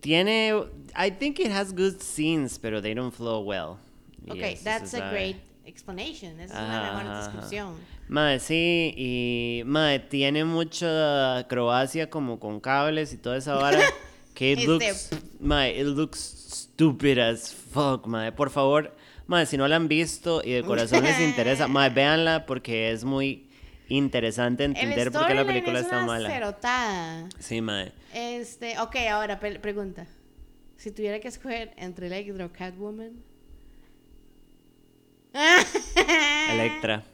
Tiene, 0.00 0.52
I 0.96 1.12
think 1.12 1.38
it 1.38 1.52
has 1.52 1.72
good 1.72 2.00
scenes, 2.00 2.58
pero 2.58 2.82
they 2.82 2.94
don't 2.94 3.14
flow 3.14 3.44
well. 3.44 3.78
Okay, 4.28 4.54
eso 4.54 4.64
that's 4.64 4.94
a 4.94 5.10
great 5.10 5.36
explanation. 5.64 6.40
Esa 6.40 6.54
es 6.54 6.68
una 6.68 6.92
mejor 6.94 7.16
descripción. 7.16 7.74
Mae, 8.08 8.40
sí, 8.40 8.92
y 8.96 9.62
mae, 9.64 10.00
tiene 10.00 10.44
mucha 10.44 11.38
acrobacia 11.38 12.10
como 12.10 12.40
con 12.40 12.60
cables 12.60 13.12
y 13.12 13.16
toda 13.16 13.36
esa 13.36 13.54
vara. 13.54 13.78
Que 14.34 14.52
it 14.52 14.58
Este- 14.60 14.68
looks, 14.70 15.10
mae, 15.40 15.78
it 15.78 15.86
looks 15.86 16.18
stupid 16.18 17.18
as 17.18 17.52
fuck, 17.52 18.06
mae. 18.06 18.32
Por 18.32 18.50
favor, 18.50 18.94
mae, 19.26 19.44
si 19.46 19.56
no 19.56 19.68
la 19.68 19.76
han 19.76 19.88
visto 19.88 20.42
y 20.44 20.52
de 20.52 20.62
corazón 20.62 21.04
les 21.04 21.20
interesa, 21.20 21.68
mae, 21.68 21.90
véanla 21.90 22.46
porque 22.46 22.90
es 22.92 23.04
muy 23.04 23.46
interesante 23.88 24.64
entender 24.64 25.12
por 25.12 25.26
qué 25.26 25.34
la 25.34 25.44
película 25.44 25.78
es 25.80 25.84
está 25.84 25.98
una 25.98 26.06
mala. 26.06 26.30
cerotada. 26.30 27.28
Sí, 27.38 27.60
mae. 27.60 27.92
Este, 28.14 28.78
ok, 28.78 28.96
ahora 29.10 29.38
pregunta. 29.38 30.06
Si 30.78 30.90
tuviera 30.90 31.20
que 31.20 31.28
escoger 31.28 31.72
entre 31.76 32.06
Electra 32.08 32.46
o 32.46 32.52
Catwoman. 32.52 33.12
Electra. 36.50 37.04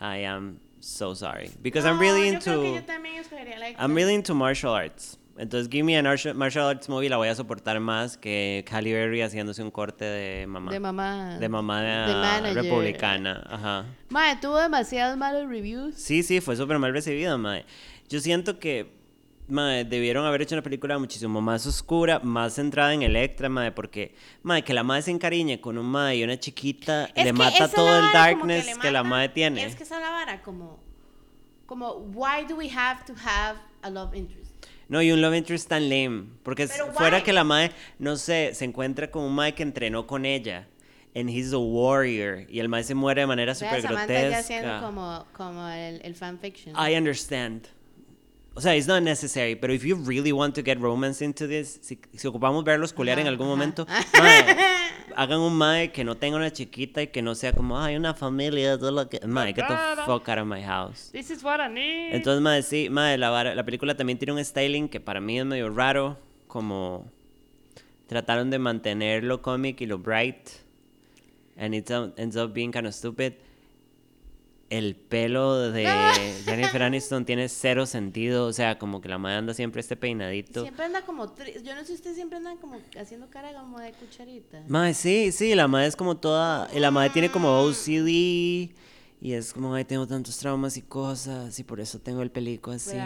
I 0.00 0.24
am 0.24 0.58
so 0.82 1.14
sorry 1.14 1.50
because 1.62 1.84
I'm 1.84 1.98
really 1.98 2.32
No, 2.32 2.38
yo 2.38 2.40
creo 2.40 2.60
que 2.62 2.68
into 2.68 3.36
yo 3.36 3.38
Electra. 3.38 3.84
I'm 3.84 3.94
really 3.94 4.14
into 4.14 4.34
martial 4.34 4.72
arts. 4.72 5.18
Entonces, 5.38 5.70
give 5.70 5.84
me 5.84 5.96
a 5.96 6.02
martial 6.02 6.34
martial 6.34 6.66
arts 6.66 6.88
movie, 6.88 7.08
la 7.08 7.16
voy 7.16 7.28
a 7.28 7.34
soportar 7.34 7.80
más 7.80 8.18
que 8.18 8.64
Halle 8.70 8.92
Berry 8.92 9.22
haciéndose 9.22 9.62
un 9.62 9.70
corte 9.70 10.04
de 10.04 10.46
mamá. 10.46 10.70
De 10.70 10.78
mamá. 10.78 11.38
De 11.38 11.48
mamá 11.48 11.82
de 11.82 12.52
republicana. 12.54 13.42
Ajá. 13.48 13.86
Mae, 14.10 14.36
tuvo 14.36 14.58
demasiados 14.58 15.16
malos 15.16 15.48
reviews. 15.48 15.94
Sí, 15.94 16.22
sí, 16.22 16.40
fue 16.40 16.56
súper 16.56 16.78
mal 16.78 16.92
recibida, 16.92 17.36
mae. 17.38 17.64
Yo 18.10 18.20
siento 18.20 18.58
que, 18.58 18.92
mae, 19.52 19.84
debieron 19.84 20.24
haber 20.26 20.42
hecho 20.42 20.54
una 20.54 20.62
película 20.62 20.98
muchísimo 20.98 21.40
más 21.40 21.66
oscura, 21.66 22.18
más 22.20 22.54
centrada 22.54 22.92
en 22.94 23.02
Electra, 23.02 23.48
mae, 23.48 23.70
porque, 23.70 24.14
mae, 24.42 24.62
que 24.64 24.74
la 24.74 24.82
madre 24.82 25.02
se 25.02 25.10
encariñe 25.12 25.60
con 25.60 25.78
un 25.78 25.86
mae 25.86 26.16
y 26.16 26.24
una 26.24 26.38
chiquita 26.40 27.04
Es 27.14 27.24
le 27.24 27.24
que 27.24 27.32
mata 27.32 27.68
todo 27.68 27.98
el 27.98 28.12
darkness 28.12 28.66
le 28.66 28.72
que, 28.80 28.90
la 28.90 29.02
mata- 29.02 29.08
madre 29.10 29.28
tiene. 29.28 29.64
Es 29.64 29.76
que 29.76 29.84
esa 29.84 29.96
es 29.96 30.02
la 30.02 30.10
vara, 30.10 30.42
como, 30.42 30.80
como, 31.66 31.92
why 32.14 32.44
do 32.48 32.56
we 32.56 32.68
have 32.68 33.04
to 33.04 33.14
have 33.24 33.58
a 33.82 33.90
love 33.90 34.14
interest? 34.14 34.50
No, 34.88 35.00
y 35.00 35.10
un 35.12 35.20
love 35.22 35.34
interest 35.36 35.68
tan 35.68 35.88
lame. 35.88 36.24
Porque 36.42 36.66
fuera 36.68 37.18
why? 37.18 37.22
que 37.22 37.32
la 37.32 37.44
madre, 37.44 37.72
no 37.98 38.16
sé, 38.16 38.52
se 38.54 38.64
encuentra 38.64 39.10
con 39.10 39.22
un 39.22 39.34
mae 39.34 39.54
que 39.54 39.62
entrenó 39.62 40.06
con 40.06 40.26
ella. 40.26 40.66
And 41.14 41.28
he's 41.28 41.52
a 41.52 41.58
warrior. 41.58 42.46
Y 42.50 42.58
el 42.60 42.68
mae 42.68 42.82
se 42.84 42.94
muere 42.94 43.20
de 43.22 43.26
manera 43.26 43.54
súper 43.54 43.82
Samantha 43.82 44.06
ya 44.14 44.20
grotesca. 44.20 44.38
haciendo 44.38 44.80
como, 44.86 45.26
como 45.34 45.68
el, 45.68 46.00
el 46.04 46.14
fanfiction. 46.14 46.74
I 46.76 46.96
understand. 46.96 47.68
O 48.54 48.60
sea, 48.60 48.76
it's 48.76 48.86
not 48.86 49.02
necessary, 49.02 49.56
pero 49.56 49.72
if 49.72 49.82
you 49.82 49.96
really 49.96 50.30
want 50.32 50.54
to 50.54 50.62
get 50.62 50.78
romance 50.78 51.24
into 51.24 51.46
this, 51.46 51.78
si, 51.80 51.98
si 52.14 52.28
ocupamos 52.28 52.64
verlos 52.64 52.92
culiar 52.92 53.18
en 53.18 53.26
algún 53.26 53.46
momento, 53.46 53.86
mae, 54.20 54.56
hagan 55.16 55.40
un 55.40 55.54
mae 55.56 55.90
que 55.90 56.04
no 56.04 56.16
tenga 56.16 56.36
una 56.36 56.52
chiquita 56.52 57.00
y 57.00 57.06
que 57.06 57.22
no 57.22 57.34
sea 57.34 57.54
como, 57.54 57.80
ay, 57.80 57.96
una 57.96 58.12
familia, 58.12 58.76
todo 58.78 58.90
lo 58.90 59.08
que... 59.08 59.20
Mae, 59.26 59.54
get 59.54 59.66
the 59.66 60.02
fuck 60.04 60.28
out 60.28 60.38
of 60.38 60.46
my 60.46 60.62
house. 60.62 61.10
This 61.12 61.30
is 61.30 61.42
what 61.42 61.60
I 61.60 61.72
need. 61.72 62.14
Entonces, 62.14 62.42
mae, 62.42 62.62
sí, 62.62 62.90
mae, 62.90 63.16
la, 63.16 63.54
la 63.54 63.64
película 63.64 63.96
también 63.96 64.18
tiene 64.18 64.34
un 64.34 64.44
styling 64.44 64.90
que 64.90 65.00
para 65.00 65.20
mí 65.20 65.38
es 65.38 65.46
medio 65.46 65.70
raro, 65.70 66.18
como 66.46 67.10
trataron 68.06 68.50
de 68.50 68.58
mantener 68.58 69.24
lo 69.24 69.40
cómic 69.40 69.80
y 69.80 69.86
lo 69.86 69.96
bright, 69.96 70.50
and 71.56 71.74
it 71.74 71.90
ends 72.18 72.36
up 72.36 72.52
being 72.52 72.70
kind 72.70 72.86
of 72.86 72.92
stupid. 72.92 73.32
El 74.72 74.96
pelo 74.96 75.70
de 75.70 75.84
Jennifer 76.46 76.82
Aniston 76.82 77.26
tiene 77.26 77.50
cero 77.50 77.84
sentido, 77.84 78.46
o 78.46 78.54
sea, 78.54 78.78
como 78.78 79.02
que 79.02 79.08
la 79.10 79.18
madre 79.18 79.36
anda 79.36 79.52
siempre 79.52 79.82
este 79.82 79.96
peinadito. 79.96 80.62
Siempre 80.62 80.86
anda 80.86 81.02
como, 81.02 81.26
yo 81.62 81.74
no 81.74 81.80
sé 81.82 81.88
si 81.88 81.92
usted 81.92 82.14
siempre 82.14 82.38
anda 82.38 82.56
como 82.58 82.80
haciendo 82.98 83.28
cara 83.28 83.52
como 83.52 83.78
de 83.78 83.92
cucharita. 83.92 84.62
Mae, 84.68 84.94
sí, 84.94 85.30
sí, 85.30 85.54
la 85.54 85.68
madre 85.68 85.88
es 85.88 85.96
como 85.96 86.16
toda, 86.16 86.70
la 86.72 86.90
madre 86.90 87.10
tiene 87.10 87.30
como 87.30 87.60
OCD, 87.60 88.08
y 88.08 89.32
es 89.34 89.52
como, 89.52 89.74
ay, 89.74 89.84
tengo 89.84 90.06
tantos 90.06 90.38
traumas 90.38 90.78
y 90.78 90.80
cosas, 90.80 91.58
y 91.58 91.64
por 91.64 91.78
eso 91.78 91.98
tengo 91.98 92.22
el 92.22 92.30
pelico 92.30 92.70
así. 92.70 92.96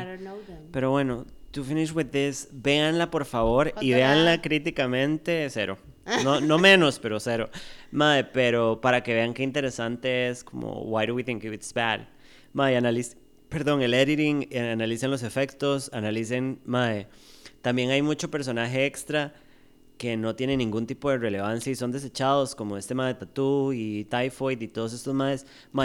Pero 0.70 0.92
bueno, 0.92 1.26
to 1.50 1.64
finish 1.64 1.90
with 1.92 2.06
this, 2.12 2.46
véanla 2.52 3.10
por 3.10 3.24
favor 3.24 3.74
y 3.80 3.90
véanla 3.90 4.40
críticamente, 4.40 5.48
cero. 5.50 5.78
No, 6.24 6.40
no 6.40 6.58
menos, 6.58 6.98
pero 6.98 7.18
cero. 7.20 7.50
Madre, 7.90 8.24
pero 8.24 8.80
para 8.80 9.02
que 9.02 9.14
vean 9.14 9.34
qué 9.34 9.42
interesante 9.42 10.28
es, 10.28 10.44
como, 10.44 10.82
why 10.82 11.06
do 11.06 11.14
we 11.14 11.24
think 11.24 11.42
it's 11.44 11.72
bad? 11.72 12.00
Madre, 12.52 12.76
analiz 12.76 13.16
perdón, 13.48 13.80
el 13.82 13.94
editing, 13.94 14.48
eh, 14.50 14.70
analicen 14.72 15.10
los 15.10 15.22
efectos, 15.22 15.90
analicen, 15.92 16.60
madre, 16.64 17.06
también 17.62 17.90
hay 17.90 18.02
mucho 18.02 18.30
personaje 18.30 18.86
extra 18.86 19.34
que 19.98 20.16
no 20.16 20.34
tiene 20.34 20.56
ningún 20.56 20.86
tipo 20.86 21.10
de 21.10 21.18
relevancia 21.18 21.70
y 21.72 21.74
son 21.74 21.90
desechados, 21.92 22.54
como 22.54 22.76
este 22.76 22.94
madre 22.94 23.14
Tattoo 23.14 23.72
y 23.72 24.04
Typhoid 24.04 24.60
y 24.60 24.68
todos 24.68 24.92
estos 24.92 25.14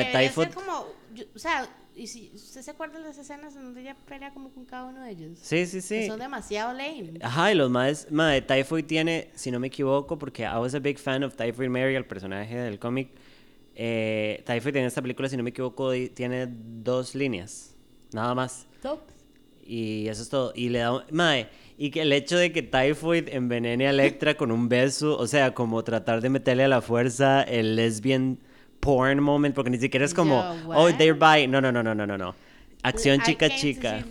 Que 0.05 0.09
debería 0.09 0.29
Typhoid... 0.29 0.53
como, 0.53 0.87
yo- 1.13 1.25
o 1.33 1.39
sea, 1.39 1.69
y 2.01 2.07
si 2.07 2.31
usted 2.33 2.63
se 2.63 2.71
acuerda 2.71 2.97
de 2.97 3.05
las 3.05 3.17
escenas 3.19 3.55
en 3.55 3.61
donde 3.61 3.81
ella 3.81 3.95
pelea 4.07 4.33
como 4.33 4.49
con 4.49 4.65
cada 4.65 4.85
uno 4.85 5.03
de 5.03 5.11
ellos. 5.11 5.37
Sí, 5.39 5.67
sí, 5.67 5.77
Que 5.77 5.81
sí. 5.81 6.07
son 6.07 6.17
demasiado 6.19 6.73
lame. 6.73 7.13
Ajá, 7.21 7.51
y 7.51 7.55
los 7.55 7.69
más, 7.69 8.07
madre, 8.09 8.41
Typhoid 8.41 8.85
tiene, 8.85 9.29
si 9.35 9.51
no 9.51 9.59
me 9.59 9.67
equivoco, 9.67 10.17
porque 10.17 10.41
I 10.41 10.57
was 10.57 10.73
a 10.73 10.79
big 10.79 10.97
fan 10.97 11.23
of 11.23 11.35
Typhoid 11.35 11.69
Mary, 11.69 11.93
el 11.93 12.05
personaje 12.05 12.57
del 12.57 12.79
cómic. 12.79 13.09
Eh, 13.75 14.41
Typhoid 14.47 14.77
en 14.77 14.85
esta 14.85 15.03
película, 15.03 15.29
si 15.29 15.37
no 15.37 15.43
me 15.43 15.51
equivoco, 15.51 15.91
tiene 16.15 16.47
dos 16.49 17.13
líneas, 17.13 17.75
nada 18.13 18.33
más. 18.33 18.65
Top. 18.81 19.01
Y 19.63 20.07
eso 20.07 20.23
es 20.23 20.29
todo. 20.29 20.53
Y 20.55 20.69
le 20.69 20.79
da, 20.79 21.05
madre, 21.11 21.49
y 21.77 21.91
que 21.91 22.01
el 22.01 22.11
hecho 22.13 22.35
de 22.35 22.51
que 22.51 22.63
Typhoid 22.63 23.29
envenene 23.29 23.85
a 23.85 23.91
Electra 23.91 24.33
con 24.33 24.51
un 24.51 24.69
beso, 24.69 25.19
o 25.19 25.27
sea, 25.27 25.53
como 25.53 25.83
tratar 25.83 26.21
de 26.21 26.29
meterle 26.29 26.63
a 26.63 26.67
la 26.67 26.81
fuerza 26.81 27.43
el 27.43 27.75
lesbian 27.75 28.39
porn 28.81 29.21
moment, 29.21 29.55
porque 29.55 29.69
ni 29.69 29.77
siquiera 29.77 30.05
es 30.05 30.13
como, 30.13 30.35
Yo, 30.35 30.69
oh, 30.75 30.91
they're 30.93 31.13
bi. 31.13 31.47
No, 31.47 31.61
no, 31.61 31.71
no, 31.71 31.81
no, 31.81 31.95
no, 31.95 32.05
no, 32.05 32.17
no. 32.17 32.35
Acción 32.83 33.21
chica 33.21 33.47
chica. 33.55 34.03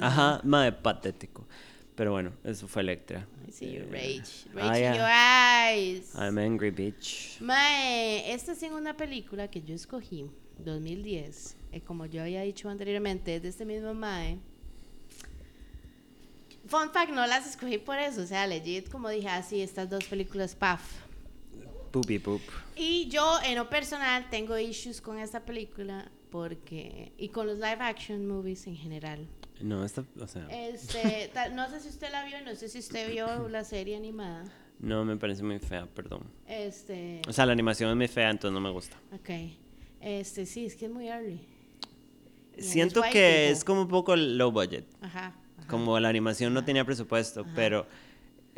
Ajá, 0.00 0.40
madre, 0.44 0.72
patético. 0.72 1.46
Pero 1.94 2.12
bueno, 2.12 2.32
eso 2.44 2.68
fue 2.68 2.82
Electra. 2.82 3.26
I 3.48 3.50
see 3.52 3.72
your 3.72 3.86
rage. 3.90 4.46
Ah, 4.56 4.68
Rage 4.68 4.78
in 4.78 4.94
ya. 4.94 4.94
your 4.94 5.08
eyes. 5.10 6.14
I'm 6.14 6.38
angry, 6.38 6.70
bitch. 6.70 7.40
Mae, 7.40 8.30
esta 8.32 8.52
es 8.52 8.62
una 8.62 8.94
película 8.96 9.48
que 9.48 9.62
yo 9.62 9.74
escogí, 9.74 10.26
2010. 10.58 11.56
eh, 11.72 11.80
como 11.80 12.06
yo 12.06 12.22
había 12.22 12.42
dicho 12.42 12.68
anteriormente, 12.68 13.36
es 13.36 13.42
de 13.42 13.48
este 13.48 13.64
mismo 13.64 13.94
Mae. 13.94 14.38
Fun 16.66 16.90
fact, 16.92 17.10
no 17.12 17.26
las 17.26 17.46
escogí 17.46 17.78
por 17.78 17.98
eso. 17.98 18.22
O 18.22 18.26
sea, 18.26 18.46
legit, 18.46 18.90
como 18.90 19.08
dije, 19.08 19.28
así, 19.28 19.62
estas 19.62 19.88
dos 19.88 20.04
películas, 20.04 20.54
paf. 20.54 20.82
Poopy 22.00 22.18
poop. 22.20 22.40
Y 22.76 23.08
yo, 23.08 23.38
en 23.44 23.56
lo 23.56 23.68
personal, 23.68 24.28
tengo 24.30 24.56
issues 24.58 25.00
con 25.00 25.18
esta 25.18 25.40
película 25.44 26.10
porque. 26.30 27.12
y 27.18 27.28
con 27.30 27.46
los 27.46 27.56
live 27.56 27.78
action 27.80 28.26
movies 28.26 28.66
en 28.68 28.76
general. 28.76 29.26
No, 29.60 29.84
esta, 29.84 30.04
o 30.20 30.26
sea, 30.28 30.46
Este, 30.50 31.28
ta- 31.34 31.48
no 31.48 31.68
sé 31.68 31.80
si 31.80 31.88
usted 31.88 32.12
la 32.12 32.24
vio, 32.24 32.40
no 32.44 32.54
sé 32.54 32.68
si 32.68 32.78
usted 32.78 33.10
vio 33.10 33.48
la 33.48 33.64
serie 33.64 33.96
animada. 33.96 34.44
no 34.78 35.04
me 35.04 35.16
parece 35.16 35.42
muy 35.42 35.58
fea, 35.58 35.86
perdón. 35.86 36.22
Este. 36.46 37.20
O 37.26 37.32
sea, 37.32 37.44
la 37.46 37.52
animación 37.52 37.90
es 37.90 37.96
muy 37.96 38.06
fea, 38.08 38.30
entonces 38.30 38.54
no 38.54 38.60
me 38.60 38.70
gusta. 38.70 38.96
Ok. 39.12 39.30
Este, 40.00 40.46
sí, 40.46 40.66
es 40.66 40.76
que 40.76 40.84
es 40.86 40.92
muy 40.92 41.08
early. 41.08 41.40
Siento 42.58 43.02
que 43.02 43.08
people. 43.08 43.50
es 43.50 43.64
como 43.64 43.82
un 43.82 43.88
poco 43.88 44.14
low 44.16 44.50
budget. 44.52 44.84
Ajá. 45.00 45.34
ajá. 45.58 45.68
Como 45.68 45.98
la 45.98 46.08
animación 46.08 46.54
no 46.54 46.64
tenía 46.64 46.84
presupuesto, 46.84 47.44
pero 47.54 47.86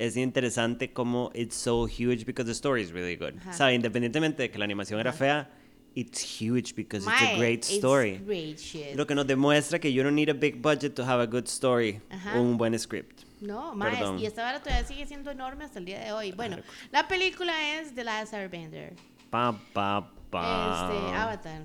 es 0.01 0.17
interesante 0.17 0.93
como 0.93 1.31
it's 1.35 1.55
so 1.55 1.87
huge 1.87 2.25
because 2.25 2.47
the 2.47 2.55
story 2.55 2.83
is 2.83 2.91
really 2.91 3.17
good. 3.17 3.35
Ajá. 3.41 3.53
¿Sabe? 3.53 3.75
Independientemente 3.75 4.43
de 4.43 4.51
que 4.51 4.59
la 4.59 4.65
animación 4.65 4.99
era 4.99 5.13
fea, 5.13 5.51
it's 5.95 6.23
huge 6.23 6.75
because 6.75 7.07
it's 7.07 7.23
a 7.23 7.37
great 7.37 7.65
story. 7.65 8.19
great. 8.25 8.59
Lo 8.97 9.07
que 9.07 9.15
nos 9.15 9.27
demuestra 9.27 9.79
que 9.79 9.93
you 9.93 10.03
don't 10.03 10.15
need 10.15 10.31
a 10.31 10.35
big 10.35 10.63
budget 10.63 10.95
to 10.95 11.05
have 11.05 11.21
a 11.21 11.27
good 11.27 11.47
story, 11.47 12.01
Ajá. 12.11 12.41
un 12.41 12.57
buen 12.57 12.79
script. 12.79 13.25
No, 13.43 13.75
más. 13.75 14.21
Y 14.21 14.25
esta 14.25 14.43
vara 14.43 14.61
todavía 14.61 14.87
sigue 14.87 15.07
siendo 15.07 15.31
enorme 15.31 15.65
hasta 15.65 15.79
el 15.79 15.85
día 15.85 16.01
de 16.01 16.13
hoy. 16.13 16.33
Bueno, 16.33 16.59
la 16.93 17.07
película 17.07 17.53
es 17.79 17.95
The 17.95 18.05
Last 18.05 18.33
Airbender. 18.33 18.95
Pa, 19.29 19.59
pa, 19.75 20.11
pa. 20.31 20.91
Este, 20.93 21.17
Avatar. 21.17 21.63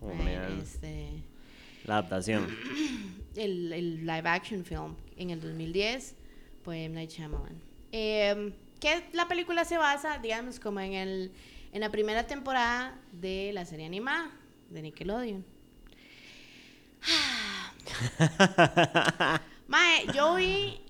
Oh, 0.00 0.12
man. 0.12 0.60
Este, 0.60 1.22
La 1.84 1.98
adaptación. 1.98 2.48
el, 3.36 3.72
el 3.72 4.06
live 4.06 4.28
action 4.28 4.64
film 4.64 4.96
en 5.16 5.30
el 5.30 5.40
2010 5.40 6.16
por 6.64 6.74
M. 6.74 6.94
Night 6.94 7.10
Shyamalan. 7.10 7.60
Eh, 7.92 8.52
que 8.80 9.04
la 9.12 9.26
película 9.28 9.64
se 9.64 9.76
basa, 9.78 10.18
digamos, 10.18 10.58
como 10.60 10.80
en, 10.80 10.92
el, 10.94 11.32
en 11.72 11.80
la 11.80 11.90
primera 11.90 12.26
temporada 12.26 12.96
de 13.12 13.50
la 13.52 13.64
serie 13.66 13.86
animada 13.86 14.30
de 14.70 14.82
Nickelodeon. 14.82 15.44
Mae, 19.68 20.06
yo 20.14 20.34
vi. 20.36 20.80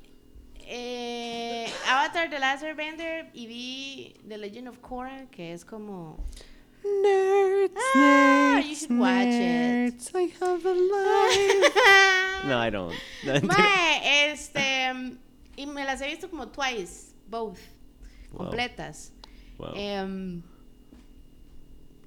eh, 0.72 1.68
Avatar 1.88 2.30
The 2.30 2.38
Last 2.38 2.62
Airbender 2.62 3.28
y 3.34 3.46
vi 3.46 4.14
The 4.28 4.38
Legend 4.38 4.68
of 4.68 4.78
Korra, 4.78 5.26
que 5.30 5.52
es 5.52 5.64
como... 5.64 6.24
Nerds, 6.82 7.74
Ah, 7.94 8.54
nerds, 8.56 8.68
you 8.68 8.74
should 8.74 8.98
watch 8.98 9.26
it. 9.26 10.00
nerds, 10.00 10.10
I 10.14 10.32
have 10.40 10.64
a 10.64 10.74
life. 10.74 11.74
no, 12.46 12.58
I 12.58 12.70
don't. 12.70 12.94
Mae, 13.42 14.30
este... 14.32 15.18
Y 15.60 15.66
me 15.66 15.84
las 15.84 16.00
he 16.00 16.06
visto 16.06 16.30
como 16.30 16.48
twice, 16.48 17.12
both, 17.28 17.58
Wow. 18.30 18.38
completas. 18.38 19.12
Wow. 19.58 19.72
Em, 19.74 20.42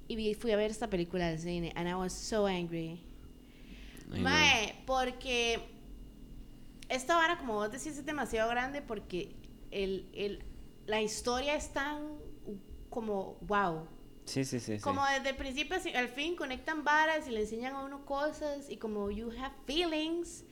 y 0.08 0.34
fui 0.34 0.50
a 0.50 0.56
ver 0.56 0.72
esta 0.72 0.88
película 0.88 1.28
al 1.28 1.38
cine, 1.38 1.72
and 1.76 1.88
I 1.88 1.94
was 1.94 2.12
so 2.12 2.46
angry. 2.46 3.00
I. 4.12 4.20
Mae, 4.20 4.74
porque 4.86 5.60
esta 6.88 7.14
vara, 7.14 7.38
como 7.38 7.54
vos 7.54 7.70
decís, 7.70 7.96
es 7.96 8.04
demasiado 8.04 8.50
grande 8.50 8.82
porque 8.82 9.36
el, 9.70 10.10
el, 10.14 10.42
la 10.86 11.00
historia 11.00 11.54
es 11.54 11.72
tan 11.72 12.18
como 12.90 13.38
wow. 13.42 13.86
Sí, 14.24 14.44
sí, 14.44 14.58
sí. 14.58 14.78
sí. 14.78 14.82
Como 14.82 15.04
desde 15.06 15.30
el 15.30 15.36
principio 15.36 15.76
al 15.94 16.08
fin 16.08 16.34
conectan 16.34 16.82
varas 16.82 17.28
y 17.28 17.30
le 17.30 17.42
enseñan 17.42 17.74
a 17.74 17.84
uno 17.84 18.04
cosas 18.04 18.68
y 18.68 18.78
como 18.78 19.10
you 19.10 19.30
have 19.38 19.54
feelings. 19.64 20.44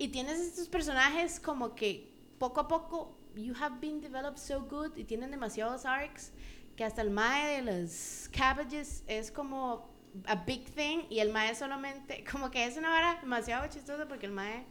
Y 0.00 0.08
tienes 0.08 0.40
estos 0.40 0.66
personajes 0.68 1.38
como 1.38 1.74
que 1.74 2.10
poco 2.38 2.60
a 2.60 2.66
poco 2.68 3.16
you 3.36 3.54
have 3.60 3.76
been 3.80 4.00
developed 4.00 4.38
so 4.38 4.62
good 4.62 4.96
y 4.96 5.04
tienen 5.04 5.30
demasiados 5.30 5.84
arcs 5.84 6.32
que 6.76 6.84
hasta 6.84 7.02
el 7.02 7.10
mae 7.10 7.56
de 7.56 7.62
los 7.72 8.28
cabbages 8.32 9.04
es 9.06 9.30
como 9.30 9.88
a 10.26 10.34
big 10.34 10.64
thing 10.74 11.00
y 11.10 11.18
el 11.20 11.30
mae 11.30 11.54
solamente 11.54 12.24
como 12.32 12.50
que 12.50 12.64
es 12.64 12.76
una 12.76 12.88
vara 12.88 13.18
demasiado 13.20 13.68
chistosa 13.68 14.08
porque 14.08 14.26
el 14.26 14.32
mae 14.32 14.64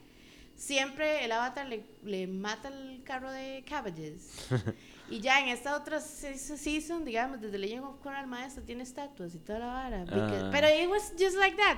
siempre 0.56 1.24
el 1.24 1.32
avatar 1.32 1.68
le, 1.68 1.86
le 2.04 2.28
mata 2.28 2.68
el 2.70 3.02
carro 3.06 3.32
de 3.32 3.64
cabbages 3.68 4.48
y 5.10 5.22
ya 5.22 5.40
en 5.40 5.50
esta 5.50 5.78
otra 5.78 6.02
se- 6.02 6.38
se- 6.38 6.58
season 6.58 7.06
digamos 7.06 7.40
desde 7.40 7.58
Legend 7.58 7.86
of 7.86 8.00
Korra 8.02 8.20
el 8.22 8.28
mae 8.28 8.46
hasta 8.46 8.62
tiene 8.62 8.84
estatuas 8.84 9.34
y 9.36 9.38
toda 9.40 9.60
la 9.60 9.68
vara 9.68 10.04
because- 10.06 10.46
Ah. 10.46 10.50
pero 10.52 10.68
it 10.68 10.90
was 10.90 11.14
just 11.18 11.38
like 11.38 11.56
that 11.56 11.78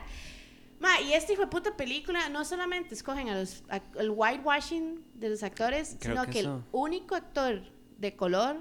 Ma, 0.82 1.00
y 1.00 1.14
esta 1.14 1.32
hijo 1.34 1.44
de 1.44 1.48
puta 1.48 1.78
película 1.78 2.28
no 2.30 2.44
solamente 2.44 2.96
escogen 2.96 3.30
a 3.30 3.36
los, 3.40 3.64
a- 3.70 3.82
el 4.00 4.10
whitewashing 4.10 5.00
de 5.14 5.30
los 5.30 5.44
actores, 5.44 5.96
Creo 6.00 6.14
sino 6.16 6.26
que 6.26 6.32
que, 6.32 6.40
el 6.40 6.62
único 6.72 7.14
actor 7.16 7.62
de 8.00 8.16
color 8.16 8.58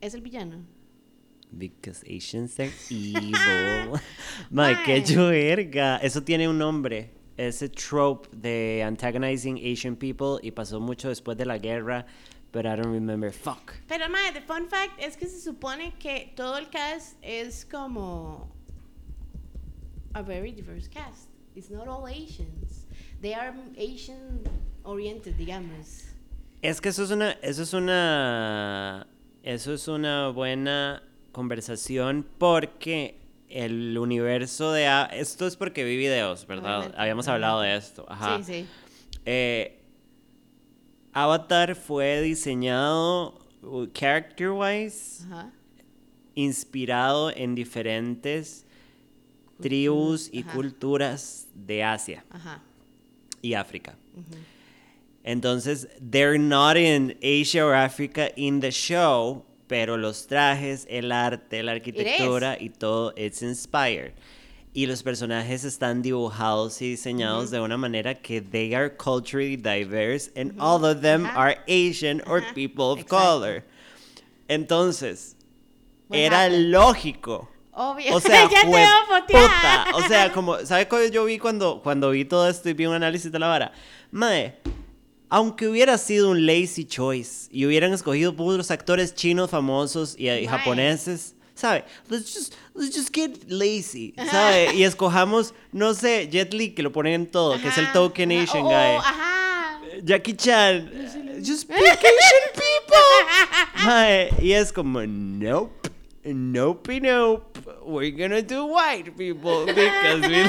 es 0.00 0.14
el 0.14 0.20
villano. 0.20 0.64
Because 1.52 2.02
Asians 2.06 2.58
are 2.58 2.72
evil. 2.90 4.00
Mae, 4.50 4.76
qué 4.84 5.00
Mae. 5.16 5.30
verga. 5.30 5.96
Eso 5.98 6.22
tiene 6.22 6.48
un 6.48 6.58
nombre. 6.58 7.12
Ese 7.36 7.68
trope 7.68 8.28
de 8.36 8.82
antagonizing 8.84 9.56
Asian 9.58 9.96
people 9.96 10.38
y 10.42 10.50
pasó 10.50 10.78
mucho 10.80 11.08
después 11.08 11.38
de 11.38 11.46
la 11.46 11.56
guerra, 11.58 12.04
but 12.52 12.66
I 12.66 12.76
don't 12.76 12.92
remember. 12.92 13.32
Fuck. 13.32 13.72
Pero, 13.88 14.08
madre, 14.10 14.32
the 14.32 14.42
fun 14.42 14.68
fact 14.68 15.00
es 15.00 15.16
que 15.16 15.26
se 15.26 15.40
supone 15.40 15.94
que 15.98 16.32
todo 16.36 16.58
el 16.58 16.68
cast 16.68 17.16
es 17.22 17.64
como 17.64 18.50
a 20.14 20.22
very 20.22 20.52
diverse 20.52 20.90
cast. 20.90 21.29
It's 21.60 21.68
not 21.68 21.88
all 21.88 22.06
Asians. 22.06 22.86
They 23.20 23.34
are 23.34 23.54
Asian 23.76 24.40
oriented, 24.82 25.36
digamos. 25.36 26.04
Es 26.62 26.80
que 26.80 26.88
eso 26.88 27.04
es 27.04 27.10
una, 27.10 27.32
eso 27.42 27.62
es 27.64 27.74
una, 27.74 29.06
eso 29.42 29.74
es 29.74 29.86
una 29.86 30.30
buena 30.30 31.02
conversación 31.32 32.26
porque 32.38 33.20
el 33.50 33.98
universo 33.98 34.72
de, 34.72 34.88
esto 35.12 35.46
es 35.46 35.56
porque 35.56 35.84
vi 35.84 35.98
videos, 35.98 36.46
¿verdad? 36.46 36.78
Obviamente, 36.78 36.98
Habíamos 36.98 37.28
hablado 37.28 37.60
de 37.60 37.76
esto, 37.76 38.06
ajá. 38.08 38.38
Sí, 38.38 38.44
sí. 38.44 38.66
Eh, 39.26 39.82
Avatar 41.12 41.74
fue 41.74 42.22
diseñado 42.22 43.38
uh, 43.64 43.86
character-wise, 43.92 45.26
inspirado 46.34 47.30
en 47.30 47.54
diferentes 47.54 48.64
tribus 49.60 50.28
y 50.32 50.42
ajá. 50.42 50.52
culturas 50.52 51.46
de 51.54 51.82
Asia 51.84 52.24
Ajá. 52.30 52.60
y 53.42 53.54
África. 53.54 53.96
Entonces, 55.24 55.86
they're 56.00 56.38
not 56.38 56.76
in 56.76 57.16
Asia 57.22 57.64
or 57.64 57.74
Africa 57.74 58.30
in 58.36 58.60
the 58.60 58.70
show, 58.70 59.44
pero 59.68 59.96
los 59.96 60.26
trajes, 60.26 60.86
el 60.88 61.12
arte, 61.12 61.62
la 61.62 61.72
arquitectura 61.72 62.56
y 62.60 62.70
todo, 62.70 63.12
it's 63.16 63.42
inspired. 63.42 64.12
Y 64.72 64.86
los 64.86 65.02
personajes 65.02 65.64
están 65.64 66.00
dibujados 66.00 66.80
y 66.80 66.90
diseñados 66.90 67.50
de 67.50 67.60
una 67.60 67.76
manera 67.76 68.14
que 68.22 68.40
they 68.40 68.72
are 68.72 68.88
culturally 68.88 69.56
diverse 69.56 70.30
and 70.36 70.54
all 70.60 70.84
of 70.84 71.02
them 71.02 71.26
are 71.26 71.56
Asian 71.68 72.22
or 72.26 72.40
people 72.54 72.92
of 72.92 73.00
Exacto. 73.00 73.08
color. 73.08 73.64
Entonces, 74.48 75.34
What 76.08 76.18
era 76.18 76.44
happened? 76.44 76.70
lógico. 76.72 77.48
Obvio. 77.72 78.14
O 78.16 78.20
sea, 78.20 78.48
ya 78.50 78.62
te 78.62 78.66
veo 78.68 78.88
foteada. 79.08 79.84
puta. 79.86 79.96
O 79.96 80.08
sea, 80.08 80.32
como, 80.34 80.58
¿sabes 80.66 80.86
cuál 80.86 81.10
yo 81.10 81.24
vi 81.24 81.38
cuando, 81.38 81.80
cuando 81.82 82.10
vi 82.10 82.24
todo 82.24 82.48
esto 82.48 82.68
y 82.68 82.72
vi 82.74 82.86
un 82.86 82.94
análisis 82.94 83.30
de 83.30 83.38
la 83.38 83.48
vara? 83.48 83.72
Mae, 84.10 84.56
aunque 85.28 85.68
hubiera 85.68 85.96
sido 85.98 86.30
un 86.30 86.44
lazy 86.46 86.84
choice 86.84 87.48
y 87.52 87.64
hubieran 87.66 87.92
escogido 87.92 88.34
puros 88.34 88.70
actores 88.70 89.14
chinos 89.14 89.50
famosos 89.50 90.16
y, 90.18 90.28
y 90.28 90.46
japoneses, 90.46 91.36
¿sabe? 91.54 91.84
Let's 92.08 92.34
just, 92.34 92.54
let's 92.74 92.96
just 92.96 93.14
get 93.14 93.44
lazy, 93.46 94.12
¿sabe? 94.30 94.74
Y 94.74 94.82
escojamos, 94.82 95.54
no 95.70 95.94
sé, 95.94 96.28
Jet 96.28 96.52
Li, 96.52 96.70
que 96.74 96.82
lo 96.82 96.90
ponen 96.90 97.12
en 97.14 97.26
todo, 97.30 97.60
que 97.60 97.68
es 97.68 97.78
el 97.78 97.84
Ajá, 97.84 97.92
token 97.92 98.32
ajá, 98.32 98.42
Asian 98.42 98.64
o- 98.64 98.68
guy. 98.68 98.96
ajá. 98.96 99.36
Jackie 100.02 100.34
Chan, 100.34 100.88
just 101.44 101.68
pick 101.68 101.78
Asian 101.78 102.50
people. 102.54 103.84
Mae, 103.84 104.30
y 104.40 104.52
es 104.52 104.72
como, 104.72 105.00
nope, 105.06 105.79
nope, 106.24 107.00
nope, 107.00 107.58
we're 107.84 108.10
gonna 108.10 108.42
do 108.42 108.66
white 108.66 109.16
people 109.16 109.64
because 109.66 110.20
we... 110.28 110.44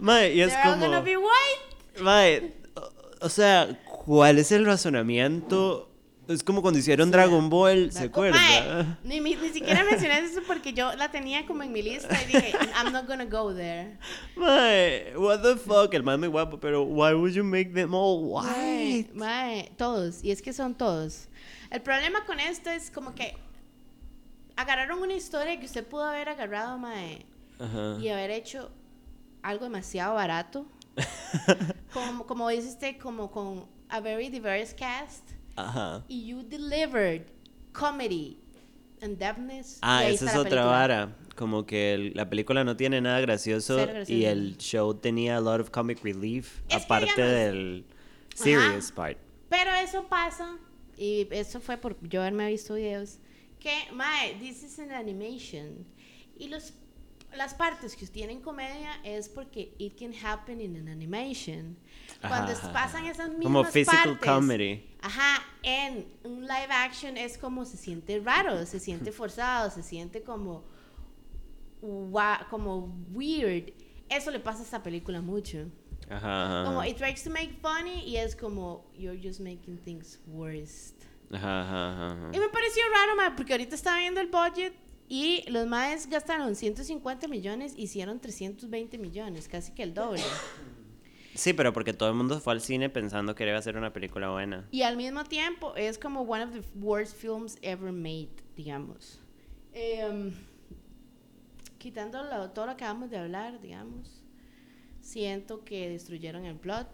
Mae, 0.00 0.34
y 0.34 0.40
es 0.40 0.52
They're 0.52 0.62
como... 0.64 0.86
gonna 0.86 1.00
be 1.02 1.16
white. 1.16 2.00
Mae, 2.02 2.52
o- 2.76 2.90
o 3.26 3.28
sea, 3.28 3.78
¿cuál 4.04 4.38
es 4.38 4.50
el 4.52 4.64
razonamiento? 4.66 5.90
Es 6.28 6.42
como 6.42 6.60
cuando 6.60 6.80
hicieron 6.80 7.12
Dragon 7.12 7.48
Ball, 7.48 7.92
¿se 7.92 8.04
acuerda? 8.04 8.98
ni, 9.04 9.20
mi- 9.20 9.36
ni 9.36 9.48
siquiera 9.50 9.84
mencioné 9.84 10.18
eso 10.18 10.40
porque 10.44 10.72
yo 10.72 10.92
la 10.96 11.08
tenía 11.12 11.46
como 11.46 11.62
en 11.62 11.70
mi 11.72 11.82
lista 11.82 12.20
y 12.20 12.26
dije, 12.26 12.52
I'm 12.74 12.92
not 12.92 13.06
gonna 13.06 13.26
go 13.26 13.54
there. 13.54 13.96
Mae, 14.34 15.12
what 15.16 15.42
the 15.42 15.56
fuck, 15.56 15.94
el 15.94 16.02
más 16.02 16.18
muy 16.18 16.26
guapo, 16.28 16.58
pero 16.58 16.82
why 16.82 17.14
would 17.14 17.32
you 17.34 17.44
make 17.44 17.72
them 17.74 17.94
all 17.94 18.20
Mae, 18.42 19.04
white? 19.04 19.10
mae, 19.14 19.70
todos, 19.76 20.24
y 20.24 20.32
es 20.32 20.42
que 20.42 20.52
son 20.52 20.74
todos. 20.74 21.28
El 21.70 21.80
problema 21.82 22.24
con 22.24 22.40
esto 22.40 22.70
es 22.70 22.90
como 22.90 23.14
que 23.14 23.36
agarraron 24.56 25.00
una 25.00 25.14
historia 25.14 25.58
que 25.58 25.66
usted 25.66 25.86
pudo 25.86 26.04
haber 26.04 26.28
agarrado, 26.28 26.78
mae, 26.78 27.24
Ajá. 27.58 27.98
y 28.00 28.08
haber 28.08 28.30
hecho 28.30 28.70
algo 29.42 29.64
demasiado 29.64 30.14
barato. 30.14 30.66
Como, 31.92 32.26
como 32.26 32.48
dice 32.48 32.68
usted, 32.68 32.96
como 32.98 33.30
con 33.30 33.66
a 33.88 34.00
very 34.00 34.28
diverse 34.28 34.74
cast. 34.74 35.30
Ajá. 35.56 36.04
Y 36.08 36.26
you 36.26 36.42
delivered 36.42 37.26
comedy 37.72 38.38
and 39.02 39.18
depthness. 39.18 39.78
Ah, 39.82 40.04
esa 40.06 40.30
es 40.30 40.36
otra 40.36 40.64
vara. 40.64 41.16
Como 41.36 41.64
que 41.66 41.94
el- 41.94 42.12
la 42.14 42.28
película 42.28 42.64
no 42.64 42.76
tiene 42.76 43.00
nada 43.00 43.20
gracioso, 43.20 43.76
gracioso. 43.76 44.12
y 44.12 44.24
el 44.24 44.56
show 44.58 44.94
tenía 44.94 45.36
a 45.36 45.40
lot 45.40 45.60
of 45.60 45.70
comic 45.70 46.02
relief, 46.02 46.60
Es 46.68 46.84
aparte 46.84 47.06
digamos, 47.14 47.32
del 47.32 47.84
serious 48.34 48.86
Ajá. 48.86 48.94
part. 48.94 49.18
Pero 49.48 49.70
eso 49.74 50.04
pasa, 50.08 50.56
y 50.96 51.28
eso 51.30 51.60
fue 51.60 51.76
por 51.76 51.96
yo 52.08 52.20
haberme 52.22 52.48
visto 52.50 52.74
videos, 52.74 53.18
que, 53.66 53.92
mae, 53.92 54.34
this 54.38 54.62
is 54.62 54.78
an 54.78 54.92
animation. 54.92 55.84
Y 56.38 56.48
los, 56.48 56.72
las 57.36 57.54
partes 57.54 57.96
que 57.96 58.06
tienen 58.06 58.40
comedia 58.40 59.00
es 59.04 59.28
porque 59.28 59.74
it 59.78 59.98
can 59.98 60.12
happen 60.14 60.60
in 60.60 60.76
an 60.76 60.88
animation. 60.88 61.76
Cuando 62.20 62.52
Ajá, 62.52 62.72
pasan 62.72 63.02
ajá. 63.02 63.10
esas 63.10 63.28
mismas 63.30 63.42
Como 63.44 63.64
physical 63.64 64.18
partes, 64.18 64.28
comedy. 64.28 64.84
Ajá, 65.02 65.42
en 65.62 66.06
un 66.24 66.42
live 66.42 66.70
action 66.70 67.16
es 67.16 67.36
como 67.38 67.64
se 67.64 67.76
siente 67.76 68.20
raro, 68.20 68.64
se 68.66 68.78
siente 68.78 69.10
forzado, 69.20 69.70
se 69.70 69.82
siente 69.82 70.22
como, 70.22 70.62
wa- 71.82 72.46
como 72.50 72.94
weird. 73.12 73.72
Eso 74.08 74.30
le 74.30 74.38
pasa 74.38 74.60
a 74.60 74.62
esta 74.62 74.82
película 74.82 75.20
mucho. 75.20 75.66
Ajá, 76.08 76.62
Como 76.64 76.80
ajá. 76.80 76.88
it 76.88 76.96
tries 76.96 77.24
to 77.24 77.30
make 77.30 77.54
funny 77.60 78.04
y 78.06 78.16
es 78.16 78.36
como 78.36 78.84
you're 78.96 79.18
just 79.20 79.40
making 79.40 79.76
things 79.84 80.20
worse. 80.28 80.94
Ajá, 81.32 82.14
ajá. 82.14 82.30
Y 82.32 82.38
me 82.38 82.48
pareció 82.48 82.82
raro, 82.92 83.16
ma, 83.16 83.34
porque 83.36 83.52
ahorita 83.52 83.74
estaba 83.74 83.98
viendo 83.98 84.20
el 84.20 84.28
budget 84.28 84.74
y 85.08 85.44
los 85.50 85.66
maes 85.66 86.08
gastaron 86.08 86.54
150 86.56 87.28
millones, 87.28 87.74
hicieron 87.76 88.20
320 88.20 88.98
millones, 88.98 89.48
casi 89.48 89.72
que 89.72 89.82
el 89.82 89.92
doble. 89.94 90.22
Sí, 91.34 91.52
pero 91.52 91.72
porque 91.72 91.92
todo 91.92 92.08
el 92.08 92.14
mundo 92.14 92.40
fue 92.40 92.54
al 92.54 92.60
cine 92.60 92.88
pensando 92.88 93.34
que 93.34 93.46
iba 93.46 93.58
a 93.58 93.62
ser 93.62 93.76
una 93.76 93.92
película 93.92 94.30
buena. 94.30 94.66
Y 94.70 94.82
al 94.82 94.96
mismo 94.96 95.22
tiempo 95.24 95.74
es 95.76 95.98
como 95.98 96.22
one 96.22 96.44
of 96.44 96.52
the 96.52 96.62
worst 96.80 97.14
films 97.16 97.58
ever 97.60 97.92
made, 97.92 98.30
digamos. 98.56 99.20
Em, 99.74 100.32
quitando 101.78 102.22
lo- 102.24 102.50
todo 102.50 102.66
lo 102.66 102.76
que 102.76 102.84
acabamos 102.84 103.10
de 103.10 103.18
hablar, 103.18 103.60
digamos, 103.60 104.22
siento 105.00 105.62
que 105.64 105.88
destruyeron 105.90 106.44
el 106.46 106.56
plot. 106.56 106.88